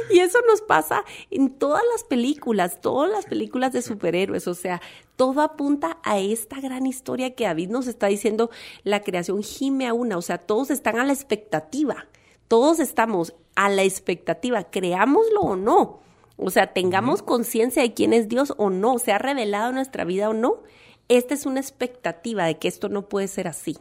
Y, 0.08 0.14
y 0.14 0.20
eso 0.20 0.38
nos 0.48 0.62
pasa 0.62 1.04
en 1.32 1.50
todas 1.50 1.82
las 1.92 2.04
películas, 2.04 2.80
todas 2.80 3.10
las 3.10 3.26
películas 3.26 3.72
de 3.72 3.82
superhéroes, 3.82 4.46
o 4.46 4.54
sea, 4.54 4.80
todo 5.16 5.40
apunta 5.40 5.98
a 6.04 6.20
esta 6.20 6.60
gran 6.60 6.87
historia 6.87 7.34
que 7.34 7.46
David 7.46 7.70
nos 7.70 7.88
está 7.88 8.06
diciendo, 8.06 8.50
la 8.84 9.02
creación 9.02 9.42
gime 9.42 9.88
a 9.88 9.92
una, 9.92 10.16
o 10.16 10.22
sea, 10.22 10.38
todos 10.38 10.70
están 10.70 11.00
a 11.00 11.04
la 11.04 11.12
expectativa. 11.12 12.06
Todos 12.48 12.80
estamos 12.80 13.35
a 13.54 13.68
la 13.68 13.83
expectativa, 13.83 14.64
creámoslo 14.64 15.40
o 15.40 15.57
no. 15.57 16.00
O 16.37 16.50
sea, 16.50 16.72
tengamos 16.72 17.22
conciencia 17.22 17.83
de 17.83 17.94
quién 17.94 18.12
es 18.12 18.28
Dios 18.28 18.54
o 18.57 18.70
no, 18.70 18.98
se 18.98 19.12
ha 19.12 19.18
revelado 19.18 19.68
en 19.68 19.76
nuestra 19.76 20.04
vida 20.04 20.28
o 20.28 20.35
no. 20.35 20.62
Esta 21.09 21.35
es 21.35 21.46
una 21.46 21.61
expectativa 21.61 22.46
de 22.46 22.59
que 22.59 22.68
esto 22.68 22.88
no 22.88 23.09
puede 23.09 23.28
ser 23.28 23.46
así. 23.46 23.76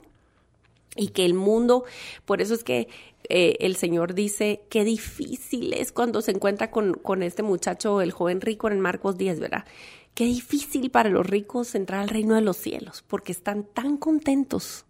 Y 0.95 1.07
que 1.09 1.25
el 1.25 1.33
mundo, 1.33 1.85
por 2.25 2.41
eso 2.41 2.53
es 2.53 2.63
que 2.63 2.87
eh, 3.29 3.57
el 3.61 3.75
Señor 3.75 4.13
dice, 4.13 4.61
qué 4.69 4.83
difícil 4.83 5.73
es 5.73 5.91
cuando 5.91 6.21
se 6.21 6.31
encuentra 6.31 6.69
con, 6.69 6.93
con 6.93 7.23
este 7.23 7.41
muchacho, 7.41 8.01
el 8.01 8.11
joven 8.11 8.41
rico 8.41 8.69
en 8.69 8.79
Marcos 8.79 9.17
10, 9.17 9.39
¿verdad? 9.39 9.65
Qué 10.13 10.25
difícil 10.25 10.91
para 10.91 11.09
los 11.09 11.25
ricos 11.25 11.73
entrar 11.73 12.01
al 12.01 12.09
reino 12.09 12.35
de 12.35 12.41
los 12.41 12.57
cielos, 12.57 13.03
porque 13.07 13.31
están 13.31 13.63
tan 13.63 13.97
contentos, 13.97 14.85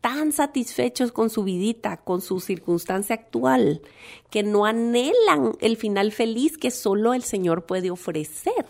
tan 0.00 0.32
satisfechos 0.32 1.12
con 1.12 1.30
su 1.30 1.44
vidita, 1.44 1.98
con 1.98 2.20
su 2.20 2.40
circunstancia 2.40 3.14
actual, 3.14 3.82
que 4.30 4.42
no 4.42 4.64
anhelan 4.64 5.52
el 5.60 5.76
final 5.76 6.12
feliz 6.12 6.56
que 6.56 6.70
solo 6.70 7.14
el 7.14 7.22
Señor 7.22 7.66
puede 7.66 7.90
ofrecer. 7.90 8.66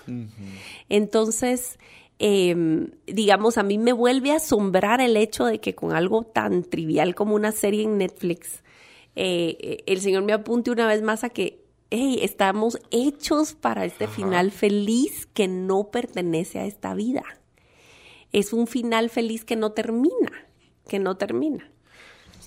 Entonces, 0.89 1.79
eh, 2.19 2.89
digamos, 3.07 3.59
a 3.59 3.63
mí 3.63 3.79
me 3.79 3.93
vuelve 3.93 4.33
a 4.33 4.37
asombrar 4.37 5.01
el 5.01 5.17
hecho 5.17 5.45
de 5.45 5.61
que 5.61 5.75
con 5.75 5.93
algo 5.93 6.25
tan 6.25 6.65
trivial 6.65 7.15
como 7.15 7.35
una 7.35 7.53
serie 7.53 7.85
en 7.85 7.99
Netflix, 7.99 8.63
eh, 9.17 9.83
el 9.87 10.01
Señor 10.01 10.25
me 10.25 10.33
apunte 10.33 10.71
una 10.71 10.87
vez 10.87 11.03
más 11.03 11.25
a 11.25 11.31
que 11.31 11.61
hey, 11.91 12.21
estamos 12.23 12.79
hechos 12.91 13.55
para 13.55 13.85
este 13.85 14.05
Ajá. 14.05 14.15
final 14.15 14.51
feliz 14.53 15.27
que 15.27 15.49
no 15.49 15.91
pertenece 15.91 16.59
a 16.61 16.67
esta 16.67 16.95
vida. 16.95 17.25
Es 18.33 18.53
un 18.53 18.67
final 18.67 19.11
feliz 19.11 19.45
que 19.45 19.57
no 19.57 19.73
termina, 19.73 20.47
que 20.89 20.99
no 20.99 21.17
termina. 21.17 21.69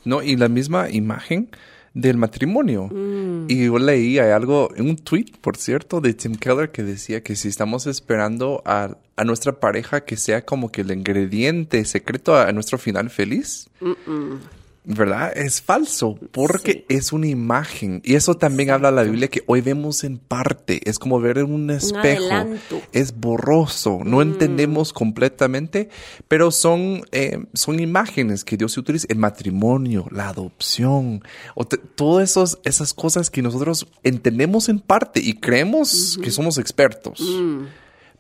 No, 0.06 0.22
y 0.22 0.36
la 0.36 0.50
misma 0.50 0.90
imagen 0.90 1.50
del 1.94 2.18
matrimonio. 2.18 2.90
Mm. 2.92 3.46
Y 3.50 3.66
yo 3.66 3.78
leí 3.78 4.20
hay 4.20 4.32
algo, 4.32 4.70
un 4.78 4.98
tweet, 4.98 5.34
por 5.42 5.58
cierto, 5.58 6.02
de 6.02 6.14
Tim 6.14 6.36
Keller 6.36 6.72
que 6.72 6.84
decía 6.84 7.22
que 7.22 7.36
si 7.36 7.48
estamos 7.48 7.86
esperando 7.88 8.62
a, 8.66 8.98
a 9.16 9.24
nuestra 9.24 9.60
pareja 9.60 10.02
que 10.02 10.18
sea 10.18 10.44
como 10.44 10.72
que 10.72 10.82
el 10.82 10.92
ingrediente 10.92 11.86
secreto 11.86 12.36
a, 12.36 12.48
a 12.48 12.52
nuestro 12.52 12.78
final 12.78 13.10
feliz, 13.10 13.70
mm 13.80 13.92
-mm. 13.92 14.40
¿Verdad? 14.86 15.32
Es 15.36 15.62
falso, 15.62 16.18
porque 16.32 16.72
sí. 16.74 16.86
es 16.90 17.14
una 17.14 17.28
imagen. 17.28 18.02
Y 18.04 18.16
eso 18.16 18.36
también 18.36 18.70
Exacto. 18.70 18.88
habla 18.88 19.04
la 19.04 19.10
Biblia 19.10 19.30
que 19.30 19.44
hoy 19.48 19.62
vemos 19.62 20.04
en 20.04 20.18
parte. 20.18 20.82
Es 20.90 21.00
como 21.00 21.20
ver 21.20 21.38
en 21.38 21.52
un 21.54 21.70
espejo. 21.70 22.26
Un 22.26 22.60
es 22.92 23.18
borroso, 23.18 24.02
no 24.04 24.18
mm. 24.18 24.22
entendemos 24.22 24.94
completamente, 24.94 25.90
pero 26.28 26.52
son, 26.52 27.04
eh, 27.12 27.46
son 27.54 27.80
imágenes 27.80 28.44
que 28.44 28.58
Dios 28.58 28.78
utiliza. 28.78 29.08
El 29.10 29.18
matrimonio, 29.18 30.08
la 30.12 30.30
adopción, 30.30 31.24
o 31.56 31.66
todas 31.66 32.38
esas 32.64 32.94
cosas 32.94 33.30
que 33.30 33.42
nosotros 33.42 33.88
entendemos 34.04 34.70
en 34.70 34.80
parte 34.80 35.20
y 35.22 35.34
creemos 35.34 36.18
uh 36.18 36.20
-huh. 36.20 36.24
que 36.24 36.32
somos 36.32 36.58
expertos. 36.58 37.20
Mm. 37.20 37.64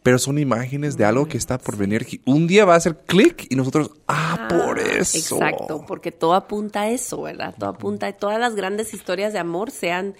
Pero 0.03 0.19
son 0.19 0.37
imágenes 0.37 0.97
de 0.97 1.05
algo 1.05 1.27
que 1.27 1.37
está 1.37 1.57
por 1.57 1.77
venir. 1.77 2.05
Un 2.25 2.45
día 2.45 2.65
va 2.65 2.73
a 2.73 2.77
hacer 2.77 2.97
clic 3.05 3.47
y 3.49 3.55
nosotros, 3.55 3.91
ah, 4.07 4.37
ah, 4.37 4.47
por 4.49 4.77
eso. 4.79 5.37
Exacto, 5.37 5.85
porque 5.87 6.11
todo 6.11 6.33
apunta 6.33 6.81
a 6.81 6.89
eso, 6.89 7.21
¿verdad? 7.21 7.55
Todo 7.57 7.69
apunta 7.69 8.07
a 8.07 8.13
todas 8.13 8.39
las 8.39 8.55
grandes 8.55 8.93
historias 8.93 9.31
de 9.31 9.39
amor, 9.39 9.71
sean 9.71 10.15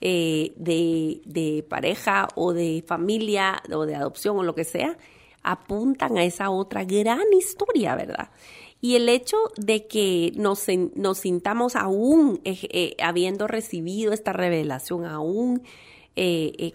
eh, 0.00 0.52
de, 0.56 1.20
de 1.24 1.64
pareja 1.68 2.28
o 2.36 2.52
de 2.52 2.84
familia 2.86 3.60
o 3.72 3.86
de 3.86 3.96
adopción 3.96 4.38
o 4.38 4.44
lo 4.44 4.54
que 4.54 4.64
sea, 4.64 4.96
apuntan 5.42 6.16
a 6.16 6.24
esa 6.24 6.50
otra 6.50 6.84
gran 6.84 7.32
historia, 7.36 7.96
¿verdad? 7.96 8.30
Y 8.80 8.96
el 8.96 9.08
hecho 9.08 9.36
de 9.56 9.86
que 9.86 10.32
nos, 10.36 10.66
nos 10.94 11.18
sintamos 11.18 11.74
aún 11.74 12.40
eh, 12.44 12.94
habiendo 13.02 13.48
recibido 13.48 14.12
esta 14.12 14.32
revelación, 14.32 15.06
aún 15.06 15.62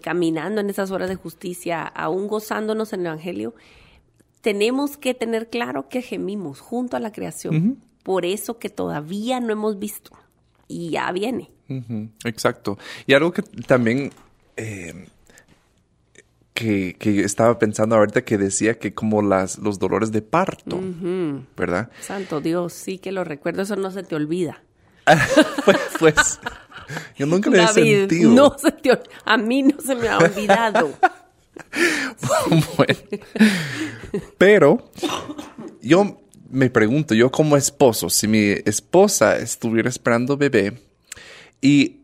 caminando 0.02 0.60
en 0.60 0.70
esas 0.70 0.90
horas 0.90 1.08
de 1.08 1.16
justicia, 1.16 1.82
aún 1.82 2.28
gozándonos 2.28 2.92
en 2.92 3.00
el 3.00 3.06
Evangelio, 3.06 3.54
tenemos 4.40 4.96
que 4.96 5.14
tener 5.14 5.48
claro 5.48 5.88
que 5.88 6.02
gemimos 6.02 6.60
junto 6.60 6.96
a 6.96 7.00
la 7.00 7.12
creación 7.12 7.78
por 8.02 8.24
eso 8.24 8.58
que 8.58 8.68
todavía 8.68 9.40
no 9.40 9.52
hemos 9.52 9.78
visto 9.78 10.10
y 10.68 10.90
ya 10.90 11.10
viene. 11.12 11.50
Exacto. 12.24 12.78
Y 13.06 13.14
algo 13.14 13.32
que 13.32 13.42
también 13.42 14.10
eh, 14.56 15.06
que, 16.54 16.96
estaba 17.24 17.58
pensando 17.58 17.96
ahorita 17.96 18.22
que 18.22 18.38
decía 18.38 18.78
que 18.78 18.92
como 18.94 19.22
las, 19.22 19.58
los 19.58 19.78
dolores 19.78 20.12
de 20.12 20.22
parto, 20.22 20.80
¿verdad? 21.56 21.90
Santo 22.00 22.40
Dios, 22.40 22.72
sí 22.72 22.98
que 22.98 23.12
lo 23.12 23.24
recuerdo, 23.24 23.62
eso 23.62 23.76
no 23.76 23.90
se 23.90 24.02
te 24.02 24.14
olvida. 24.14 24.62
pues, 25.64 25.78
pues, 25.98 26.40
yo 27.16 27.26
nunca 27.26 27.50
lo 27.50 27.56
he 27.56 27.66
sentido. 27.68 28.30
No 28.32 28.56
se 28.58 28.72
te, 28.72 28.90
a 29.24 29.36
mí 29.36 29.62
no 29.62 29.80
se 29.80 29.94
me 29.94 30.08
ha 30.08 30.18
olvidado. 30.18 30.92
bueno, 32.76 32.98
pero 34.38 34.90
yo 35.82 36.20
me 36.50 36.70
pregunto, 36.70 37.14
yo 37.14 37.30
como 37.30 37.56
esposo, 37.56 38.10
si 38.10 38.26
mi 38.26 38.54
esposa 38.64 39.38
estuviera 39.38 39.88
esperando 39.88 40.36
bebé 40.36 40.78
y, 41.60 41.96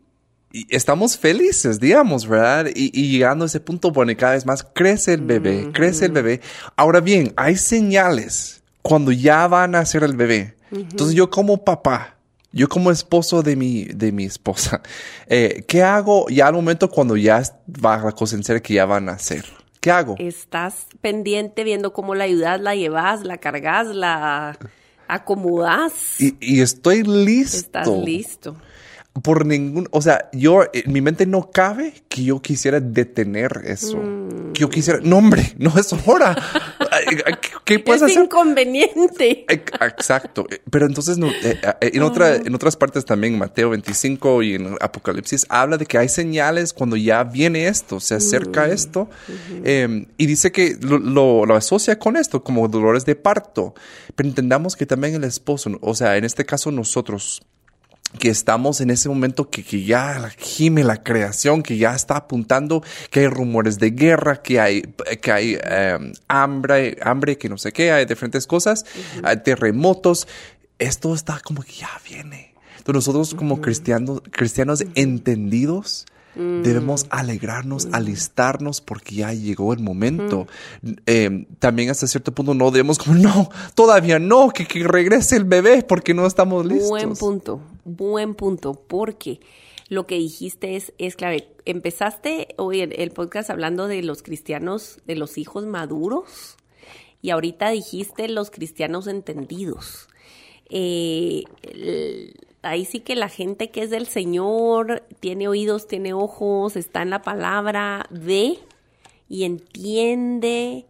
estamos 0.69 1.17
felices, 1.17 1.79
digamos, 1.79 2.27
¿verdad? 2.27 2.67
Y, 2.73 3.11
llegando 3.11 3.43
a 3.43 3.47
ese 3.47 3.59
punto, 3.59 3.91
bueno, 3.91 4.11
y 4.11 4.15
cada 4.15 4.33
vez 4.33 4.45
más 4.45 4.63
crece 4.63 5.13
el 5.13 5.21
bebé, 5.21 5.69
crece 5.71 6.05
el 6.05 6.13
bebé. 6.13 6.41
Ahora 6.75 6.99
bien, 6.99 7.33
hay 7.35 7.57
señales 7.57 8.63
cuando 8.81 9.11
ya 9.11 9.47
van 9.47 9.75
a 9.75 9.79
nacer 9.79 10.03
el 10.03 10.15
bebé. 10.15 10.55
Entonces 10.71 11.15
yo 11.15 11.29
como 11.29 11.63
papá, 11.63 12.16
yo 12.51 12.69
como 12.69 12.91
esposo 12.91 13.43
de 13.43 13.55
mi, 13.55 13.85
de 13.85 14.11
mi 14.11 14.25
esposa, 14.25 14.81
eh, 15.27 15.63
¿qué 15.67 15.83
hago 15.83 16.27
ya 16.29 16.47
al 16.47 16.53
momento 16.53 16.89
cuando 16.89 17.15
ya 17.15 17.41
va 17.67 17.95
a 17.95 17.97
la 18.53 18.61
que 18.61 18.73
ya 18.73 18.85
va 18.85 18.97
a 18.97 19.01
nacer? 19.01 19.45
¿Qué 19.79 19.91
hago? 19.91 20.15
Estás 20.17 20.87
pendiente 21.01 21.63
viendo 21.63 21.93
cómo 21.93 22.15
la 22.15 22.23
ayudas, 22.23 22.59
la 22.59 22.75
llevas, 22.75 23.23
la 23.23 23.37
cargas, 23.37 23.87
la 23.87 24.57
acomodas. 25.07 26.19
Y, 26.19 26.35
y 26.39 26.61
estoy 26.61 27.03
listo. 27.03 27.57
Estás 27.57 27.87
listo 27.87 28.57
por 29.21 29.45
ningún, 29.45 29.87
o 29.91 30.01
sea, 30.01 30.29
yo, 30.33 30.63
en 30.73 30.91
mi 30.91 31.01
mente 31.01 31.25
no 31.25 31.49
cabe 31.51 31.93
que 32.09 32.23
yo 32.23 32.41
quisiera 32.41 32.79
detener 32.79 33.61
eso. 33.65 33.99
Que 34.53 34.61
yo 34.61 34.69
quisiera, 34.69 34.99
no 35.01 35.17
hombre, 35.17 35.53
no 35.57 35.73
es 35.77 35.93
hora. 36.05 36.35
¿Qué 37.65 37.79
puedes 37.79 38.01
es 38.01 38.11
hacer? 38.11 38.25
inconveniente. 38.25 39.45
Exacto. 39.49 40.47
Pero 40.69 40.85
entonces, 40.85 41.17
no, 41.17 41.27
eh, 41.27 41.59
eh, 41.81 41.91
en, 41.93 42.01
otra, 42.01 42.35
en 42.35 42.53
otras 42.53 42.75
partes 42.75 43.05
también, 43.05 43.37
Mateo 43.37 43.69
25 43.71 44.43
y 44.43 44.55
en 44.55 44.75
Apocalipsis, 44.79 45.45
habla 45.49 45.77
de 45.77 45.85
que 45.85 45.97
hay 45.97 46.09
señales 46.09 46.73
cuando 46.73 46.95
ya 46.95 47.23
viene 47.23 47.67
esto, 47.67 47.99
se 47.99 48.15
acerca 48.15 48.67
esto. 48.67 49.09
Em, 49.63 50.05
y 50.17 50.25
dice 50.25 50.51
que 50.51 50.77
lo, 50.79 51.45
lo 51.45 51.55
asocia 51.55 51.99
con 51.99 52.17
esto, 52.17 52.43
como 52.43 52.67
dolores 52.67 53.05
de 53.05 53.15
parto. 53.15 53.73
Pero 54.15 54.29
entendamos 54.29 54.75
que 54.75 54.85
también 54.85 55.15
el 55.15 55.23
esposo, 55.23 55.77
o 55.81 55.95
sea, 55.95 56.17
en 56.17 56.23
este 56.23 56.45
caso 56.45 56.71
nosotros, 56.71 57.41
que 58.19 58.29
estamos 58.29 58.81
en 58.81 58.89
ese 58.89 59.09
momento 59.09 59.49
que, 59.49 59.63
que, 59.63 59.83
ya 59.83 60.29
gime 60.37 60.83
la 60.83 61.03
creación, 61.03 61.61
que 61.61 61.77
ya 61.77 61.93
está 61.93 62.17
apuntando 62.17 62.83
que 63.11 63.21
hay 63.21 63.27
rumores 63.27 63.79
de 63.79 63.91
guerra, 63.91 64.41
que 64.41 64.59
hay, 64.59 64.81
que 65.21 65.31
hay 65.31 65.57
em, 65.61 66.13
hambre, 66.27 66.97
hambre, 67.01 67.37
que 67.37 67.49
no 67.49 67.57
sé 67.57 67.71
qué, 67.71 67.91
hay 67.91 68.05
diferentes 68.05 68.47
cosas, 68.47 68.85
hay 69.23 69.37
terremotos. 69.37 70.27
Esto 70.79 71.13
está 71.13 71.39
como 71.39 71.61
que 71.63 71.73
ya 71.73 71.89
viene. 72.07 72.53
Entonces 72.77 73.07
nosotros 73.07 73.35
como 73.35 73.61
cristianos, 73.61 74.21
cristianos 74.31 74.83
entendidos, 74.95 76.05
Debemos 76.37 77.05
mm. 77.05 77.07
alegrarnos, 77.09 77.87
alistarnos 77.91 78.81
porque 78.81 79.15
ya 79.15 79.33
llegó 79.33 79.73
el 79.73 79.79
momento. 79.79 80.47
Em, 81.05 81.45
también 81.59 81.89
hasta 81.89 82.07
cierto 82.07 82.31
punto 82.31 82.53
no 82.53 82.69
debemos 82.71 82.99
como, 82.99 83.15
no, 83.17 83.49
todavía 83.75 84.19
no, 84.19 84.49
que, 84.49 84.65
que 84.65 84.87
regrese 84.87 85.35
el 85.35 85.45
bebé 85.45 85.83
porque 85.83 86.13
no 86.13 86.25
estamos 86.25 86.65
listos. 86.65 86.89
Buen 86.89 87.15
punto, 87.15 87.61
buen 87.85 88.35
punto, 88.35 88.73
porque 88.87 89.39
lo 89.89 90.05
que 90.05 90.15
dijiste 90.15 90.75
es, 90.75 90.93
es 90.97 91.15
clave. 91.15 91.47
Empezaste 91.65 92.49
hoy 92.57 92.81
el, 92.81 92.93
el 92.93 93.11
podcast 93.11 93.49
hablando 93.49 93.87
de 93.87 94.03
los 94.03 94.21
cristianos, 94.21 94.99
de 95.05 95.15
los 95.15 95.37
hijos 95.37 95.65
maduros, 95.65 96.57
y 97.21 97.31
ahorita 97.31 97.69
dijiste 97.69 98.29
los 98.29 98.51
cristianos 98.51 99.07
entendidos. 99.07 100.07
Eh, 100.69 101.43
ahí 102.69 102.85
sí 102.85 102.99
que 102.99 103.15
la 103.15 103.29
gente 103.29 103.69
que 103.69 103.83
es 103.83 103.89
del 103.89 104.07
Señor 104.07 105.03
tiene 105.19 105.47
oídos, 105.47 105.87
tiene 105.87 106.13
ojos, 106.13 106.75
está 106.75 107.01
en 107.01 107.09
la 107.09 107.21
palabra, 107.21 108.05
ve 108.09 108.59
y 109.29 109.43
entiende 109.43 110.85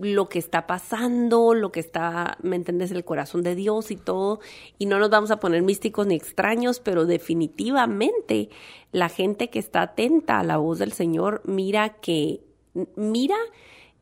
lo 0.00 0.28
que 0.28 0.38
está 0.38 0.66
pasando, 0.66 1.54
lo 1.54 1.72
que 1.72 1.80
está, 1.80 2.38
¿me 2.42 2.56
entiendes?, 2.56 2.90
el 2.92 3.04
corazón 3.04 3.42
de 3.42 3.54
Dios 3.54 3.90
y 3.90 3.96
todo. 3.96 4.40
Y 4.78 4.86
no 4.86 4.98
nos 4.98 5.10
vamos 5.10 5.30
a 5.30 5.40
poner 5.40 5.62
místicos 5.62 6.06
ni 6.06 6.14
extraños, 6.14 6.80
pero 6.80 7.04
definitivamente 7.04 8.48
la 8.92 9.08
gente 9.08 9.50
que 9.50 9.58
está 9.58 9.82
atenta 9.82 10.38
a 10.38 10.44
la 10.44 10.56
voz 10.56 10.78
del 10.78 10.92
Señor 10.92 11.42
mira 11.44 12.00
que, 12.00 12.40
mira, 12.94 13.36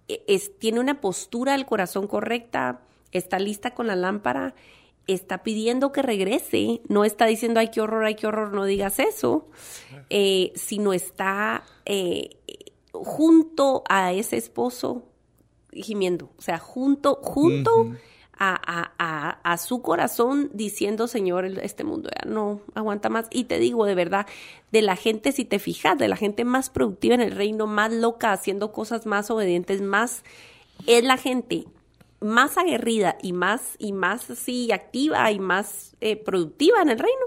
e, 0.08 0.22
es, 0.26 0.58
tiene 0.58 0.80
una 0.80 1.00
postura 1.00 1.52
del 1.52 1.66
corazón 1.66 2.06
correcta, 2.06 2.82
está 3.12 3.38
lista 3.38 3.72
con 3.72 3.86
la 3.86 3.96
lámpara 3.96 4.54
está 5.06 5.42
pidiendo 5.42 5.92
que 5.92 6.02
regrese, 6.02 6.80
no 6.88 7.04
está 7.04 7.26
diciendo, 7.26 7.60
ay, 7.60 7.68
qué 7.68 7.80
horror, 7.80 8.04
ay, 8.04 8.14
qué 8.14 8.26
horror, 8.26 8.52
no 8.52 8.64
digas 8.64 8.98
eso, 8.98 9.48
eh, 10.10 10.52
sino 10.54 10.92
está 10.92 11.64
eh, 11.84 12.36
junto 12.92 13.84
a 13.88 14.12
ese 14.12 14.36
esposo 14.36 15.04
gimiendo, 15.72 16.30
o 16.38 16.42
sea, 16.42 16.58
junto, 16.58 17.16
junto 17.22 17.92
a, 18.38 18.92
a, 18.98 19.38
a, 19.42 19.58
su 19.58 19.80
corazón 19.80 20.50
diciendo, 20.52 21.06
Señor, 21.06 21.46
este 21.46 21.84
mundo 21.84 22.10
ya 22.14 22.28
no 22.28 22.60
aguanta 22.74 23.08
más. 23.08 23.26
Y 23.30 23.44
te 23.44 23.58
digo, 23.58 23.86
de 23.86 23.94
verdad, 23.94 24.26
de 24.72 24.82
la 24.82 24.96
gente, 24.96 25.32
si 25.32 25.44
te 25.44 25.58
fijas, 25.58 25.98
de 25.98 26.08
la 26.08 26.16
gente 26.16 26.44
más 26.44 26.68
productiva 26.68 27.14
en 27.14 27.22
el 27.22 27.32
reino, 27.32 27.66
más 27.66 27.92
loca, 27.92 28.32
haciendo 28.32 28.72
cosas 28.72 29.06
más 29.06 29.30
obedientes, 29.30 29.80
más 29.80 30.22
es 30.86 31.02
la 31.02 31.16
gente 31.16 31.64
más 32.20 32.56
aguerrida 32.56 33.16
y 33.22 33.32
más, 33.32 33.62
y 33.78 33.92
más 33.92 34.30
así 34.30 34.72
activa 34.72 35.30
y 35.30 35.38
más 35.38 35.96
eh, 36.00 36.16
productiva 36.16 36.82
en 36.82 36.90
el 36.90 36.98
reino, 36.98 37.26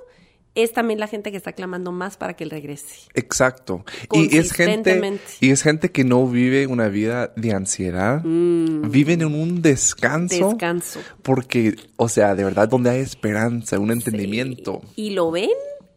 es 0.56 0.74
también 0.74 1.00
la 1.00 1.08
gente 1.08 1.32
que 1.32 1.38
está 1.38 1.54
clamando 1.54 1.92
más 1.92 2.18
para 2.18 2.36
que 2.36 2.44
él 2.44 2.50
regrese. 2.50 3.08
Exacto. 3.14 3.86
Y 4.12 4.38
es 4.38 4.52
gente, 4.52 5.20
y 5.40 5.52
es 5.52 5.62
gente 5.62 5.92
que 5.92 6.04
no 6.04 6.28
vive 6.28 6.68
una 6.68 6.90
vida 6.90 7.32
de 7.36 7.54
ansiedad, 7.54 8.22
mm. 8.24 8.90
viven 8.90 9.22
en 9.22 9.36
un 9.36 9.62
descanso. 9.62 10.50
Descanso. 10.50 11.00
Porque, 11.22 11.76
o 11.98 12.10
sea, 12.10 12.36
de 12.36 12.44
verdad, 12.44 12.68
donde 12.68 12.90
hay 12.90 13.00
esperanza, 13.00 13.80
un 13.80 13.92
entendimiento. 13.92 14.82
Y 14.96 15.12
lo 15.12 15.32
ven 15.32 15.50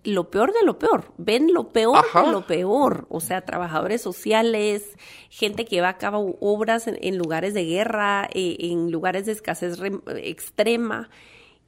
lo 0.04 0.30
peor 0.30 0.52
de 0.52 0.64
lo 0.64 0.78
peor, 0.78 1.12
ven 1.16 1.52
lo 1.52 1.72
peor 1.72 2.04
de 2.12 2.30
lo 2.30 2.46
peor, 2.46 3.06
o 3.08 3.20
sea, 3.20 3.44
trabajadores 3.44 4.02
sociales, 4.02 4.82
gente 5.30 5.64
que 5.64 5.80
va 5.80 5.90
a 5.90 5.98
cabo 5.98 6.36
obras 6.40 6.86
en, 6.88 7.18
lugares 7.18 7.54
de 7.54 7.64
guerra, 7.64 8.28
eh, 8.32 8.56
en 8.60 8.90
lugares 8.90 9.26
de 9.26 9.32
escasez 9.32 9.78
extrema, 10.16 11.08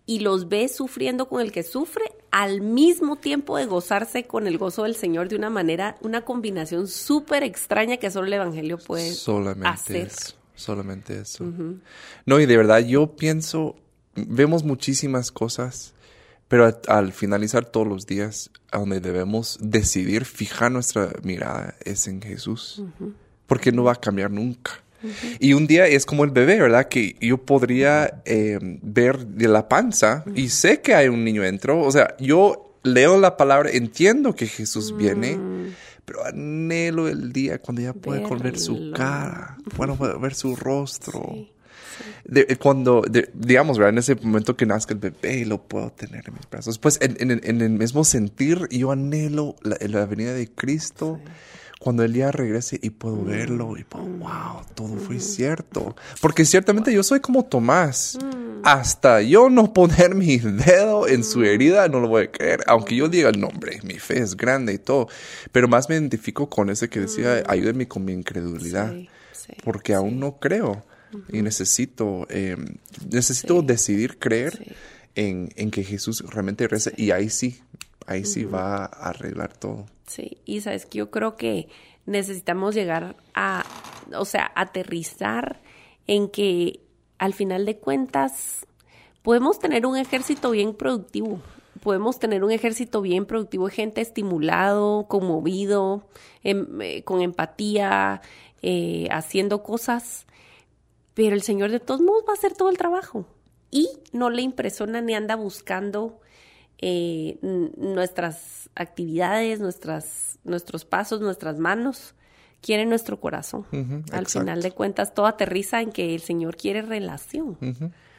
y 0.06 0.20
los 0.20 0.48
ve 0.48 0.68
sufriendo 0.68 1.28
con 1.28 1.40
el 1.40 1.52
que 1.52 1.62
sufre, 1.62 2.04
al 2.30 2.60
mismo 2.60 3.16
tiempo 3.16 3.56
de 3.56 3.66
gozarse 3.66 4.24
con 4.24 4.46
el 4.46 4.58
gozo 4.58 4.82
del 4.82 4.96
Señor 4.96 5.28
de 5.28 5.36
una 5.36 5.48
manera, 5.48 5.96
una 6.02 6.24
combinación 6.24 6.88
súper 6.88 7.44
extraña 7.44 7.96
que 7.98 8.10
solo 8.10 8.26
el 8.26 8.32
Evangelio 8.34 8.78
puede 8.78 9.12
solamente 9.12 9.68
hacer. 9.68 10.08
Eso, 10.08 10.34
solamente 10.56 11.20
eso. 11.20 11.44
No, 12.26 12.40
y 12.40 12.46
de 12.46 12.56
verdad 12.56 12.80
yo 12.80 13.14
pienso, 13.14 13.76
vemos 14.14 14.64
muchísimas 14.64 15.30
cosas 15.30 15.93
pero 16.54 16.72
al 16.86 17.12
finalizar 17.12 17.64
todos 17.64 17.84
los 17.84 18.06
días, 18.06 18.48
a 18.70 18.78
donde 18.78 19.00
debemos 19.00 19.58
decidir 19.60 20.24
fijar 20.24 20.70
nuestra 20.70 21.10
mirada 21.24 21.74
es 21.84 22.06
en 22.06 22.22
Jesús, 22.22 22.80
porque 23.48 23.72
no 23.72 23.82
va 23.82 23.94
a 23.94 23.96
cambiar 23.96 24.30
nunca. 24.30 24.70
Y 25.40 25.54
un 25.54 25.66
día 25.66 25.88
es 25.88 26.06
como 26.06 26.22
el 26.22 26.30
bebé, 26.30 26.60
¿verdad? 26.60 26.88
Que 26.88 27.16
yo 27.20 27.38
podría 27.38 28.22
eh, 28.24 28.60
ver 28.60 29.26
de 29.26 29.48
la 29.48 29.68
panza 29.68 30.22
y 30.36 30.48
sé 30.50 30.80
que 30.80 30.94
hay 30.94 31.08
un 31.08 31.24
niño 31.24 31.42
dentro. 31.42 31.80
O 31.80 31.90
sea, 31.90 32.16
yo 32.20 32.78
leo 32.84 33.18
la 33.18 33.36
palabra, 33.36 33.70
entiendo 33.72 34.36
que 34.36 34.46
Jesús 34.46 34.96
viene, 34.96 35.34
mm. 35.34 35.74
pero 36.04 36.24
anhelo 36.24 37.08
el 37.08 37.32
día 37.32 37.60
cuando 37.60 37.82
ya 37.82 37.94
pueda 37.94 38.28
ver 38.28 38.60
su 38.60 38.92
cara, 38.94 39.58
bueno, 39.76 39.96
ver 39.96 40.36
su 40.36 40.54
rostro. 40.54 41.48
Eh, 42.32 42.56
cuando, 42.56 43.02
digamos, 43.34 43.78
en 43.78 43.98
ese 43.98 44.14
momento 44.16 44.56
que 44.56 44.66
nazca 44.66 44.94
el 44.94 45.00
bebé, 45.00 45.44
lo 45.44 45.62
puedo 45.62 45.90
tener 45.90 46.24
en 46.26 46.34
mis 46.34 46.48
brazos. 46.50 46.78
Pues 46.78 46.98
en, 47.00 47.30
el 47.30 47.70
mismo 47.70 48.04
sentir, 48.04 48.66
yo 48.70 48.92
anhelo 48.92 49.56
la, 49.62 50.06
venida 50.06 50.32
de 50.32 50.50
Cristo. 50.50 51.20
Cuando 51.80 52.02
el 52.02 52.14
día 52.14 52.32
regrese 52.32 52.78
y 52.80 52.88
puedo 52.90 53.16
mm. 53.16 53.26
verlo 53.26 53.76
y 53.76 53.84
puedo, 53.84 54.06
wow, 54.06 54.62
todo 54.74 54.96
fue 54.96 55.16
mm. 55.16 55.20
cierto. 55.20 55.94
Porque 56.22 56.46
ciertamente 56.46 56.90
yo 56.94 57.02
soy 57.02 57.20
como 57.20 57.44
Tomás. 57.44 58.18
Mm. 58.22 58.62
hasta 58.64 59.20
yo 59.20 59.50
no 59.50 59.74
poner 59.74 60.14
mi 60.14 60.38
dedo 60.38 61.06
en 61.06 61.22
su 61.22 61.44
herida, 61.44 61.88
no 61.88 62.00
lo 62.00 62.08
voy 62.08 62.24
a 62.24 62.30
creer. 62.30 62.60
Aunque 62.66 62.96
yo 62.96 63.10
diga 63.10 63.28
el 63.28 63.38
nombre, 63.38 63.80
mi 63.82 63.98
fe 63.98 64.20
es 64.20 64.34
grande 64.34 64.72
y 64.72 64.78
todo. 64.78 65.08
Pero 65.52 65.68
más 65.68 65.90
me 65.90 65.96
identifico 65.96 66.48
con 66.48 66.70
ese 66.70 66.88
que 66.88 67.00
decía, 67.00 67.42
ayúdeme 67.46 67.86
con 67.86 68.06
mi 68.06 68.14
incredulidad. 68.14 68.90
Sí, 68.92 69.08
sí, 69.32 69.52
porque 69.62 69.92
aún 69.92 70.18
no 70.18 70.38
creo. 70.38 70.82
Y 71.32 71.42
necesito, 71.42 72.26
eh, 72.30 72.56
necesito 73.10 73.62
decidir 73.62 74.18
creer 74.18 74.56
Sí. 74.56 74.72
en, 75.14 75.48
en 75.56 75.70
que 75.70 75.84
Jesús 75.84 76.22
realmente 76.28 76.66
reza. 76.68 76.90
Y 76.96 77.10
ahí 77.10 77.30
sí, 77.30 77.60
ahí 78.06 78.24
sí 78.24 78.44
va 78.44 78.84
a 78.84 79.08
arreglar 79.10 79.56
todo. 79.56 79.86
Sí, 80.06 80.38
y 80.44 80.60
sabes 80.60 80.86
que 80.86 80.98
yo 80.98 81.10
creo 81.10 81.36
que 81.36 81.68
necesitamos 82.06 82.74
llegar 82.74 83.16
a, 83.34 83.64
o 84.16 84.24
sea, 84.24 84.50
aterrizar 84.54 85.62
en 86.06 86.28
que 86.28 86.80
al 87.18 87.32
final 87.32 87.64
de 87.64 87.78
cuentas 87.78 88.66
podemos 89.22 89.58
tener 89.58 89.86
un 89.86 89.96
ejército 89.96 90.50
bien 90.50 90.74
productivo, 90.74 91.40
podemos 91.82 92.18
tener 92.18 92.44
un 92.44 92.50
ejército 92.50 93.00
bien 93.00 93.24
productivo, 93.24 93.68
gente 93.68 94.00
estimulado, 94.02 95.06
conmovido, 95.08 96.06
em- 96.42 96.80
eh, 96.82 97.02
con 97.04 97.22
empatía, 97.22 98.20
eh, 98.62 99.08
haciendo 99.10 99.62
cosas, 99.62 100.26
pero 101.14 101.34
el 101.34 101.42
Señor 101.42 101.70
de 101.70 101.80
todos 101.80 102.00
modos 102.00 102.24
va 102.28 102.32
a 102.32 102.36
hacer 102.36 102.54
todo 102.54 102.70
el 102.70 102.76
trabajo 102.76 103.26
y 103.70 103.88
no 104.12 104.30
le 104.30 104.42
impresiona 104.42 105.00
ni 105.00 105.14
anda 105.14 105.36
buscando 105.36 106.20
eh, 106.78 107.38
nuestras 107.76 108.68
actividades, 108.74 109.60
nuestras, 109.60 110.38
nuestros 110.44 110.84
pasos, 110.84 111.20
nuestras 111.20 111.58
manos. 111.58 112.14
Quiere 112.60 112.86
nuestro 112.86 113.20
corazón. 113.20 113.66
Al 113.72 114.00
exacto. 114.00 114.40
final 114.40 114.62
de 114.62 114.70
cuentas, 114.72 115.12
todo 115.12 115.26
aterriza 115.26 115.82
en 115.82 115.92
que 115.92 116.14
el 116.14 116.22
Señor 116.22 116.56
quiere 116.56 116.80
relación, 116.82 117.58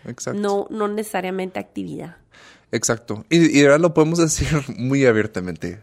Exacto. 0.06 0.40
no, 0.40 0.68
no 0.70 0.88
necesariamente 0.88 1.60
actividad. 1.60 2.18
Exacto. 2.72 3.26
Y, 3.30 3.58
y 3.58 3.64
ahora 3.64 3.80
lo 3.80 3.94
podemos 3.94 4.20
decir 4.20 4.48
muy 4.78 5.06
abiertamente. 5.06 5.80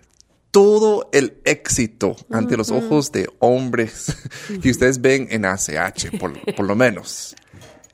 Todo 0.53 1.09
el 1.13 1.39
éxito 1.45 2.15
ante 2.31 2.57
los 2.57 2.71
ojos 2.71 3.11
de 3.11 3.29
hombres 3.41 4.17
que 4.63 4.71
ustedes 4.71 5.01
ven 5.01 5.27
en 5.31 5.45
ACH, 5.45 6.17
por, 6.21 6.39
por 6.55 6.67
lo 6.67 6.77
menos, 6.77 7.35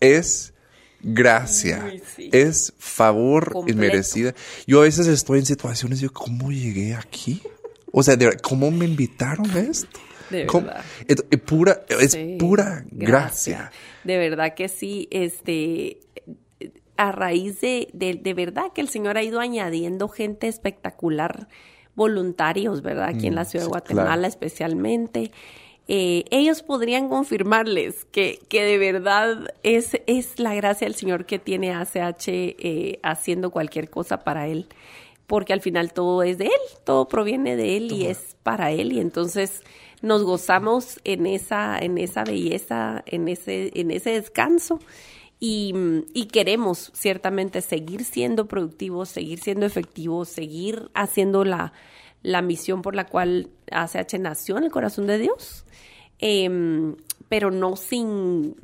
es 0.00 0.52
gracia, 1.00 1.90
sí. 2.16 2.28
es 2.32 2.74
favor 2.78 3.52
Completo. 3.52 3.78
inmerecida. 3.78 4.34
Yo 4.66 4.80
a 4.80 4.82
veces 4.82 5.06
estoy 5.06 5.38
en 5.38 5.46
situaciones, 5.46 6.00
yo, 6.00 6.12
¿cómo 6.12 6.50
llegué 6.50 6.94
aquí? 6.94 7.42
O 7.92 8.02
sea, 8.02 8.16
¿cómo 8.42 8.70
me 8.70 8.84
invitaron 8.84 9.50
a 9.52 9.60
esto? 9.60 10.00
De 10.30 10.44
verdad. 10.44 10.84
Es, 11.06 11.24
es 11.30 11.40
pura, 11.40 11.84
es 11.88 12.12
Sí, 12.12 12.36
pura 12.38 12.84
gracia. 12.90 13.70
De 14.04 14.18
verdad 14.18 14.54
que 14.54 14.68
sí, 14.68 15.08
este, 15.10 16.00
a 16.96 17.12
raíz 17.12 17.60
de, 17.60 17.88
de, 17.94 18.14
de 18.14 18.34
verdad 18.34 18.72
que 18.74 18.80
el 18.80 18.88
Señor 18.88 19.16
ha 19.16 19.22
ido 19.22 19.40
añadiendo 19.40 20.08
gente 20.08 20.48
espectacular, 20.48 21.48
voluntarios, 21.98 22.80
¿verdad? 22.80 23.10
Aquí 23.10 23.26
en 23.26 23.34
la 23.34 23.44
ciudad 23.44 23.64
Mm, 23.64 23.66
sí, 23.66 23.68
de 23.68 23.72
Guatemala 23.72 24.12
claro. 24.14 24.28
especialmente. 24.28 25.30
Eh, 25.88 26.24
ellos 26.30 26.62
podrían 26.62 27.08
confirmarles 27.08 28.04
que, 28.06 28.40
que 28.48 28.62
de 28.62 28.78
verdad 28.78 29.54
es, 29.62 29.98
es 30.06 30.38
la 30.38 30.54
gracia 30.54 30.86
del 30.86 30.94
Señor 30.94 31.24
que 31.26 31.38
tiene 31.38 31.72
ACH 31.72 32.28
eh, 32.28 33.00
haciendo 33.02 33.50
cualquier 33.50 33.90
cosa 33.90 34.22
para 34.24 34.46
Él. 34.46 34.66
Porque 35.26 35.52
al 35.52 35.60
final 35.60 35.92
todo 35.92 36.22
es 36.22 36.38
de 36.38 36.46
Él, 36.46 36.62
todo 36.84 37.08
proviene 37.08 37.56
de 37.56 37.76
Él 37.76 37.92
y 37.92 38.06
es 38.06 38.36
para 38.42 38.70
Él. 38.70 38.92
Y 38.92 39.00
entonces 39.00 39.62
nos 40.00 40.22
gozamos 40.22 41.00
en 41.04 41.26
esa, 41.26 41.78
en 41.78 41.98
esa 41.98 42.24
belleza, 42.24 43.02
en 43.06 43.28
ese, 43.28 43.70
en 43.74 43.90
ese 43.90 44.10
descanso. 44.10 44.80
Y, 45.40 45.72
y 46.14 46.26
queremos 46.26 46.90
ciertamente 46.94 47.60
seguir 47.60 48.04
siendo 48.04 48.48
productivos, 48.48 49.08
seguir 49.08 49.38
siendo 49.40 49.66
efectivos, 49.66 50.28
seguir 50.28 50.90
haciendo 50.94 51.44
la, 51.44 51.72
la 52.22 52.42
misión 52.42 52.82
por 52.82 52.96
la 52.96 53.06
cual 53.06 53.50
ACH 53.70 54.18
nació 54.18 54.58
en 54.58 54.64
el 54.64 54.72
corazón 54.72 55.06
de 55.06 55.18
Dios, 55.18 55.64
Em, 56.18 56.96
pero 57.28 57.50
no 57.50 57.76
sin, 57.76 58.56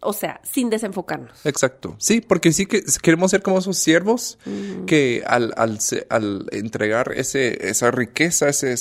o 0.00 0.12
sea, 0.12 0.40
sin 0.44 0.70
desenfocarnos. 0.70 1.44
Exacto. 1.44 1.96
Sí, 1.98 2.20
porque 2.20 2.52
sí 2.52 2.66
que 2.66 2.82
queremos 3.02 3.30
ser 3.30 3.42
como 3.42 3.58
esos 3.58 3.76
siervos 3.76 4.38
que 4.86 5.22
al, 5.26 5.52
al, 5.56 5.78
al 6.08 6.46
entregar 6.52 7.12
ese, 7.14 7.68
esa 7.68 7.90
riqueza, 7.90 8.48
ese, 8.48 8.74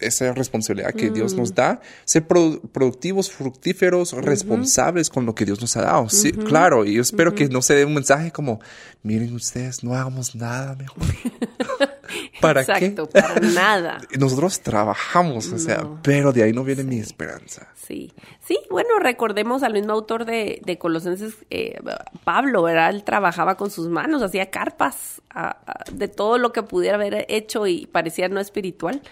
esa 0.00 0.32
responsabilidad 0.32 0.92
que 0.94 1.10
Dios 1.10 1.34
nos 1.34 1.54
da, 1.54 1.80
ser 2.04 2.26
produ- 2.26 2.60
productivos, 2.72 3.30
fructíferos, 3.30 4.12
responsables 4.12 5.10
con 5.10 5.26
lo 5.26 5.34
que 5.34 5.44
Dios 5.44 5.60
nos 5.60 5.76
ha 5.76 5.82
dado. 5.82 6.08
Sí, 6.08 6.32
claro. 6.32 6.84
Y 6.84 6.94
yo 6.94 7.02
espero 7.02 7.34
que 7.34 7.48
no 7.48 7.62
se 7.62 7.74
dé 7.74 7.84
un 7.84 7.94
mensaje 7.94 8.30
como, 8.32 8.60
miren 9.02 9.34
ustedes, 9.34 9.82
no 9.84 9.94
hagamos 9.94 10.34
nada 10.34 10.74
mejor. 10.76 11.02
¿Para 12.40 12.60
Exacto, 12.62 13.08
qué? 13.08 13.20
para 13.22 13.40
nada. 13.40 13.98
Nosotros 14.18 14.60
trabajamos, 14.60 15.48
o 15.52 15.58
sea, 15.58 15.88
pero 16.02 16.32
de 16.32 16.42
ahí 16.42 16.52
no 16.52 16.64
viene 16.64 16.82
mi 16.84 16.98
esperanza. 16.98 17.68
Sí, 17.86 18.12
sí, 18.46 18.58
bueno, 18.70 18.98
recordemos 19.00 19.62
al 19.62 19.72
mismo 19.72 19.92
autor 19.92 20.24
de, 20.24 20.60
de 20.64 20.78
Colosenses, 20.78 21.34
eh, 21.50 21.78
Pablo, 22.24 22.62
¿verdad? 22.62 22.90
Él 22.90 23.02
trabajaba 23.04 23.56
con 23.56 23.70
sus 23.70 23.88
manos, 23.88 24.22
hacía 24.22 24.50
carpas 24.50 25.22
a- 25.30 25.56
a- 25.66 25.84
de 25.92 26.08
todo 26.08 26.38
lo 26.38 26.52
que 26.52 26.62
pudiera 26.62 26.96
haber 26.96 27.24
hecho 27.28 27.66
y 27.66 27.86
parecía 27.86 28.28
no 28.28 28.40
espiritual. 28.40 29.02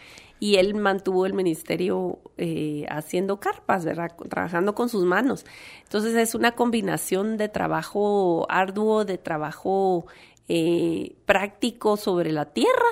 Y 0.41 0.57
él 0.57 0.75
mantuvo 0.75 1.27
el 1.27 1.35
ministerio 1.35 2.19
eh, 2.39 2.87
haciendo 2.89 3.39
carpas, 3.39 3.85
¿verdad? 3.85 4.11
Trabajando 4.29 4.75
con 4.75 4.89
sus 4.89 5.05
manos. 5.05 5.45
Entonces 5.85 6.17
es 6.17 6.35
una 6.35 6.53
combinación 6.53 7.37
de 7.37 7.49
trabajo 7.49 8.47
arduo, 8.51 9.05
de 9.05 9.19
trabajo 9.19 10.07
eh, 10.49 11.15
práctico 11.27 11.97
sobre 11.97 12.33
la 12.33 12.47
tierra, 12.47 12.89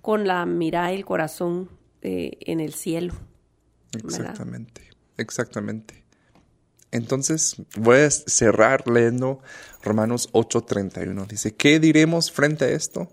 con 0.00 0.26
la 0.26 0.46
mirada 0.46 0.92
y 0.92 0.96
el 0.96 1.04
corazón 1.04 1.68
eh, 2.02 2.38
en 2.40 2.60
el 2.60 2.72
cielo. 2.72 3.12
Exactamente, 3.92 4.82
exactamente. 5.16 6.04
Entonces 6.92 7.56
voy 7.76 7.98
a 7.98 8.10
cerrar 8.10 8.86
leyendo 8.86 9.40
Romanos 9.84 10.28
8:31. 10.32 11.26
Dice, 11.26 11.54
¿qué 11.54 11.78
diremos 11.78 12.32
frente 12.32 12.64
a 12.64 12.70
esto? 12.70 13.08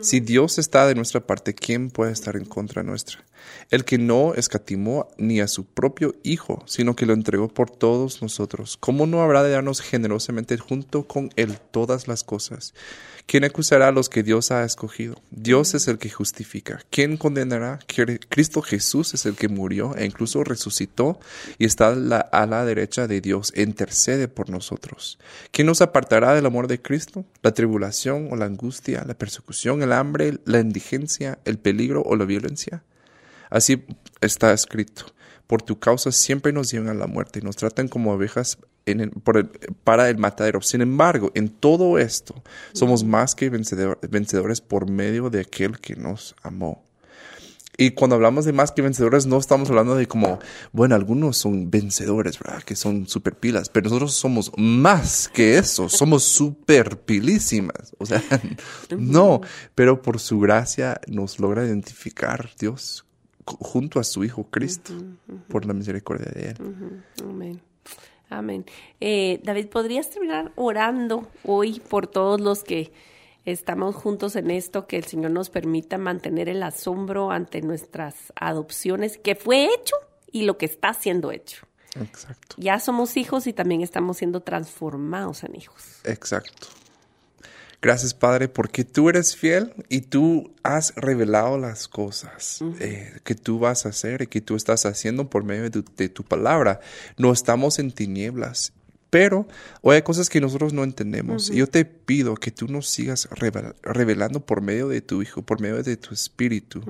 Si 0.00 0.20
Dios 0.20 0.58
está 0.58 0.86
de 0.86 0.94
nuestra 0.94 1.20
parte, 1.26 1.54
¿quién 1.54 1.90
puede 1.90 2.12
estar 2.12 2.36
en 2.36 2.44
contra 2.44 2.82
nuestra? 2.82 3.24
El 3.70 3.84
que 3.84 3.98
no 3.98 4.34
escatimó 4.34 5.08
ni 5.18 5.40
a 5.40 5.48
su 5.48 5.66
propio 5.66 6.14
Hijo, 6.22 6.62
sino 6.66 6.96
que 6.96 7.06
lo 7.06 7.12
entregó 7.12 7.48
por 7.48 7.70
todos 7.70 8.22
nosotros, 8.22 8.76
¿cómo 8.78 9.06
no 9.06 9.22
habrá 9.22 9.42
de 9.42 9.50
darnos 9.50 9.80
generosamente 9.80 10.56
junto 10.56 11.06
con 11.06 11.30
Él 11.36 11.58
todas 11.70 12.08
las 12.08 12.24
cosas? 12.24 12.74
¿Quién 13.26 13.42
acusará 13.42 13.88
a 13.88 13.92
los 13.92 14.08
que 14.08 14.22
Dios 14.22 14.52
ha 14.52 14.64
escogido? 14.64 15.20
Dios 15.32 15.74
es 15.74 15.88
el 15.88 15.98
que 15.98 16.10
justifica. 16.10 16.80
¿Quién 16.90 17.16
condenará? 17.16 17.80
Cristo 18.28 18.62
Jesús 18.62 19.14
es 19.14 19.26
el 19.26 19.34
que 19.34 19.48
murió 19.48 19.96
e 19.96 20.06
incluso 20.06 20.44
resucitó 20.44 21.18
y 21.58 21.64
está 21.64 21.88
a 21.88 21.96
la, 21.96 22.18
a 22.18 22.46
la 22.46 22.64
derecha 22.64 23.08
de 23.08 23.20
Dios 23.20 23.52
e 23.56 23.62
intercede 23.62 24.28
por 24.28 24.48
nosotros. 24.48 25.18
¿Quién 25.50 25.66
nos 25.66 25.82
apartará 25.82 26.15
del 26.20 26.46
amor 26.46 26.66
de 26.68 26.80
Cristo? 26.80 27.24
¿La 27.42 27.52
tribulación 27.52 28.28
o 28.30 28.36
la 28.36 28.46
angustia, 28.46 29.04
la 29.06 29.14
persecución, 29.14 29.82
el 29.82 29.92
hambre, 29.92 30.38
la 30.44 30.60
indigencia, 30.60 31.38
el 31.44 31.58
peligro 31.58 32.02
o 32.02 32.16
la 32.16 32.24
violencia? 32.24 32.82
Así 33.50 33.84
está 34.20 34.52
escrito. 34.52 35.04
Por 35.46 35.62
tu 35.62 35.78
causa 35.78 36.10
siempre 36.10 36.52
nos 36.52 36.70
llevan 36.70 36.88
a 36.88 36.94
la 36.94 37.06
muerte 37.06 37.38
y 37.38 37.42
nos 37.42 37.56
tratan 37.56 37.88
como 37.88 38.12
ovejas 38.12 38.58
en 38.86 39.00
el- 39.00 39.12
para 39.84 40.08
el 40.08 40.18
matadero. 40.18 40.60
Sin 40.62 40.80
embargo, 40.80 41.30
en 41.34 41.48
todo 41.48 41.98
esto 41.98 42.42
somos 42.72 43.04
más 43.04 43.34
que 43.34 43.50
vencedor- 43.50 43.98
vencedores 44.08 44.60
por 44.60 44.90
medio 44.90 45.30
de 45.30 45.40
aquel 45.40 45.78
que 45.78 45.94
nos 45.96 46.34
amó. 46.42 46.82
Y 47.78 47.90
cuando 47.90 48.16
hablamos 48.16 48.44
de 48.44 48.52
más 48.52 48.72
que 48.72 48.82
vencedores, 48.82 49.26
no 49.26 49.38
estamos 49.38 49.68
hablando 49.68 49.94
de 49.96 50.06
como, 50.06 50.38
bueno, 50.72 50.94
algunos 50.94 51.36
son 51.36 51.70
vencedores, 51.70 52.38
¿verdad? 52.38 52.62
Que 52.62 52.74
son 52.74 53.06
super 53.06 53.34
pilas, 53.34 53.68
pero 53.68 53.84
nosotros 53.84 54.14
somos 54.14 54.50
más 54.56 55.28
que 55.28 55.58
eso, 55.58 55.88
somos 55.88 56.24
super 56.24 56.98
pilísimas. 57.00 57.94
O 57.98 58.06
sea, 58.06 58.22
no, 58.96 59.42
pero 59.74 60.00
por 60.00 60.20
su 60.20 60.40
gracia 60.40 61.00
nos 61.06 61.38
logra 61.38 61.66
identificar 61.66 62.50
Dios 62.58 63.04
junto 63.44 64.00
a 64.00 64.04
su 64.04 64.24
Hijo 64.24 64.48
Cristo, 64.50 64.92
por 65.48 65.66
la 65.66 65.74
misericordia 65.74 66.32
de 66.32 66.50
Él. 66.50 66.56
Amén. 67.22 67.60
Amén. 68.28 68.64
Eh, 69.00 69.40
David, 69.44 69.68
¿podrías 69.68 70.10
terminar 70.10 70.50
orando 70.56 71.28
hoy 71.44 71.80
por 71.80 72.08
todos 72.08 72.40
los 72.40 72.64
que 72.64 72.90
estamos 73.46 73.94
juntos 73.94 74.36
en 74.36 74.50
esto, 74.50 74.86
que 74.86 74.96
el 74.98 75.04
Señor 75.04 75.30
nos 75.30 75.48
permita 75.50 75.96
mantener 75.98 76.48
el 76.48 76.62
asombro 76.62 77.30
ante 77.30 77.62
nuestras 77.62 78.14
adopciones, 78.34 79.18
que 79.18 79.34
fue 79.34 79.64
hecho 79.66 79.96
y 80.30 80.42
lo 80.42 80.58
que 80.58 80.66
está 80.66 80.92
siendo 80.92 81.32
hecho? 81.32 81.66
Exacto, 81.98 82.56
Ya 82.58 82.78
somos 82.78 83.16
hijos 83.16 83.46
y 83.46 83.54
también 83.54 83.80
estamos 83.80 84.18
siendo 84.18 84.40
transformados 84.40 85.44
en 85.44 85.56
hijos. 85.56 85.82
exacto. 86.04 86.66
Gracias, 87.82 88.14
Padre, 88.14 88.48
porque 88.48 88.84
tú 88.84 89.10
eres 89.10 89.36
fiel 89.36 89.72
y 89.88 90.00
tú 90.00 90.54
has 90.62 90.94
revelado 90.96 91.58
las 91.58 91.86
cosas 91.88 92.60
eh, 92.80 93.20
que 93.22 93.34
tú 93.34 93.58
vas 93.60 93.86
a 93.86 93.90
hacer 93.90 94.22
y 94.22 94.26
que 94.26 94.40
tú 94.40 94.56
estás 94.56 94.86
haciendo 94.86 95.28
por 95.30 95.44
medio 95.44 95.64
de 95.64 95.70
tu, 95.70 95.84
de 95.96 96.08
tu 96.08 96.24
palabra. 96.24 96.80
No 97.16 97.32
estamos 97.32 97.78
en 97.78 97.92
tinieblas, 97.92 98.72
Pero 99.16 99.48
hoy 99.80 99.96
hay 99.96 100.02
cosas 100.02 100.28
que 100.28 100.42
nosotros 100.42 100.74
no 100.74 100.84
entendemos. 100.84 101.48
Y 101.48 101.56
yo 101.56 101.66
te 101.68 101.86
pido 101.86 102.34
que 102.34 102.50
tú 102.50 102.68
nos 102.68 102.86
sigas 102.86 103.26
revelando 103.82 104.44
por 104.44 104.60
medio 104.60 104.88
de 104.88 105.00
tu 105.00 105.22
Hijo, 105.22 105.40
por 105.40 105.58
medio 105.58 105.82
de 105.82 105.96
tu 105.96 106.12
Espíritu, 106.12 106.82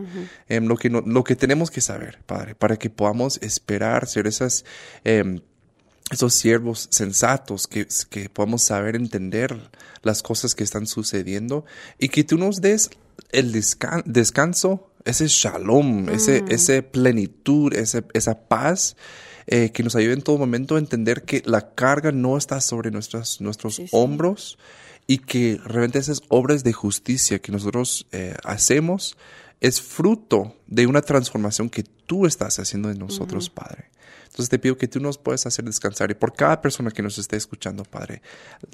em, 0.49 0.67
lo, 0.67 0.77
que 0.77 0.91
lo 0.91 1.23
que 1.23 1.37
tenemos 1.37 1.71
que 1.71 1.81
saber, 1.81 2.19
Padre, 2.27 2.57
para 2.57 2.79
que 2.79 2.91
podamos 2.91 3.39
esperar 3.43 4.09
ser 4.09 4.27
esas... 4.27 4.65
Em, 5.05 5.41
esos 6.11 6.35
siervos 6.35 6.87
sensatos, 6.91 7.67
que, 7.67 7.89
que 8.11 8.29
podamos 8.29 8.63
saber 8.63 8.95
entender 8.95 9.57
las 10.03 10.23
cosas 10.23 10.55
que 10.55 10.63
están 10.63 10.87
sucediendo 10.87 11.65
y 11.99 12.11
que 12.11 12.23
tú 12.23 12.39
nos 12.39 12.61
des 12.61 12.91
el 13.33 13.51
descanso, 13.51 14.93
ese 15.05 15.27
shalom, 15.27 16.09
ese, 16.11 16.43
mm. 16.43 16.51
ese 16.53 16.83
plenitud, 16.83 17.75
ese, 17.75 18.05
esa 18.15 18.39
paz 18.47 18.97
eh, 19.47 19.71
que 19.71 19.83
nos 19.83 19.95
ayude 19.97 20.15
en 20.15 20.23
todo 20.23 20.39
momento 20.39 20.77
a 20.77 20.79
entender 20.79 21.23
que 21.23 21.43
la 21.45 21.75
carga 21.75 22.13
no 22.13 22.37
está 22.37 22.61
sobre 22.61 22.91
nuestras, 22.91 23.41
nuestros 23.41 23.81
hombros 23.93 24.59
y 25.07 25.19
que 25.19 25.61
realmente 25.65 25.99
esas 25.99 26.23
obras 26.29 26.65
de 26.65 26.73
justicia 26.73 27.39
que 27.39 27.53
nosotros 27.53 28.07
eh, 28.13 28.35
hacemos 28.45 29.17
es 29.61 29.81
fruto 29.81 30.57
de 30.67 30.87
una 30.87 31.03
transformación 31.03 31.71
que 31.71 31.85
tú 31.85 32.27
estás 32.27 32.59
haciendo 32.59 32.91
en 32.91 32.99
nosotros, 32.99 33.49
Padre. 33.49 33.91
Entonces 34.37 34.51
te 34.51 34.59
pido 34.59 34.77
que 34.77 34.87
tú 34.87 35.01
nos 35.01 35.17
puedas 35.17 35.47
hacer 35.47 35.65
descansar 35.65 36.11
y 36.11 36.15
por 36.15 36.35
cada 36.35 36.61
persona 36.61 36.91
que 36.91 37.03
nos 37.03 37.17
esté 37.17 37.37
escuchando, 37.37 37.85
Padre, 37.85 38.21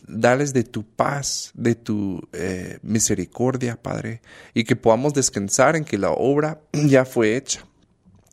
dales 0.09 0.53
de 0.53 0.65
tu 0.65 0.85
paz, 0.85 1.53
de 1.55 1.77
tu 1.77 2.29
eh, 2.33 2.79
misericordia, 2.83 3.81
Padre, 3.81 4.23
y 4.55 4.65
que 4.65 4.75
podamos 4.75 5.15
descansar 5.15 5.77
en 5.77 5.85
que 5.85 5.99
la 5.99 6.11
obra 6.11 6.61
ya 6.73 7.05
fue 7.05 7.37
hecha. 7.37 7.65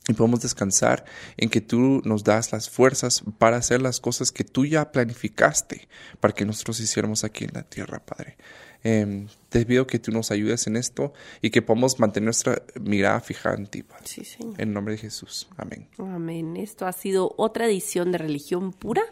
Y 0.09 0.13
podemos 0.13 0.41
descansar 0.41 1.05
en 1.37 1.49
que 1.49 1.61
tú 1.61 2.01
nos 2.03 2.23
das 2.23 2.51
las 2.51 2.67
fuerzas 2.69 3.23
para 3.37 3.57
hacer 3.57 3.81
las 3.81 3.99
cosas 3.99 4.31
que 4.31 4.43
tú 4.43 4.65
ya 4.65 4.91
planificaste 4.91 5.87
para 6.19 6.33
que 6.33 6.45
nosotros 6.45 6.79
hiciéramos 6.79 7.23
aquí 7.23 7.45
en 7.45 7.51
la 7.53 7.61
tierra, 7.61 7.99
Padre. 7.99 8.35
Em, 8.83 9.27
te 9.49 9.65
pido 9.65 9.85
que 9.85 9.99
tú 9.99 10.11
nos 10.11 10.31
ayudes 10.31 10.65
en 10.65 10.77
esto 10.77 11.13
y 11.41 11.51
que 11.51 11.61
podamos 11.61 11.99
mantener 11.99 12.25
nuestra 12.25 12.63
mirada 12.81 13.19
fija 13.19 13.53
en 13.53 13.67
ti, 13.67 13.83
Padre. 13.83 14.07
Sí, 14.07 14.25
Señor. 14.25 14.59
En 14.59 14.73
nombre 14.73 14.95
de 14.95 14.97
Jesús. 14.97 15.47
Amén. 15.57 15.87
Amén. 15.99 16.57
Esto 16.57 16.87
ha 16.87 16.93
sido 16.93 17.35
otra 17.37 17.67
edición 17.67 18.11
de 18.11 18.17
Religión 18.17 18.73
Pura, 18.73 19.03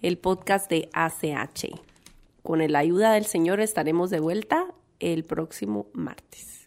el 0.00 0.16
podcast 0.16 0.70
de 0.70 0.88
ACH. 0.94 1.66
Con 2.42 2.66
la 2.66 2.78
ayuda 2.78 3.12
del 3.12 3.26
Señor 3.26 3.60
estaremos 3.60 4.08
de 4.08 4.20
vuelta 4.20 4.66
el 5.00 5.24
próximo 5.24 5.86
martes. 5.92 6.66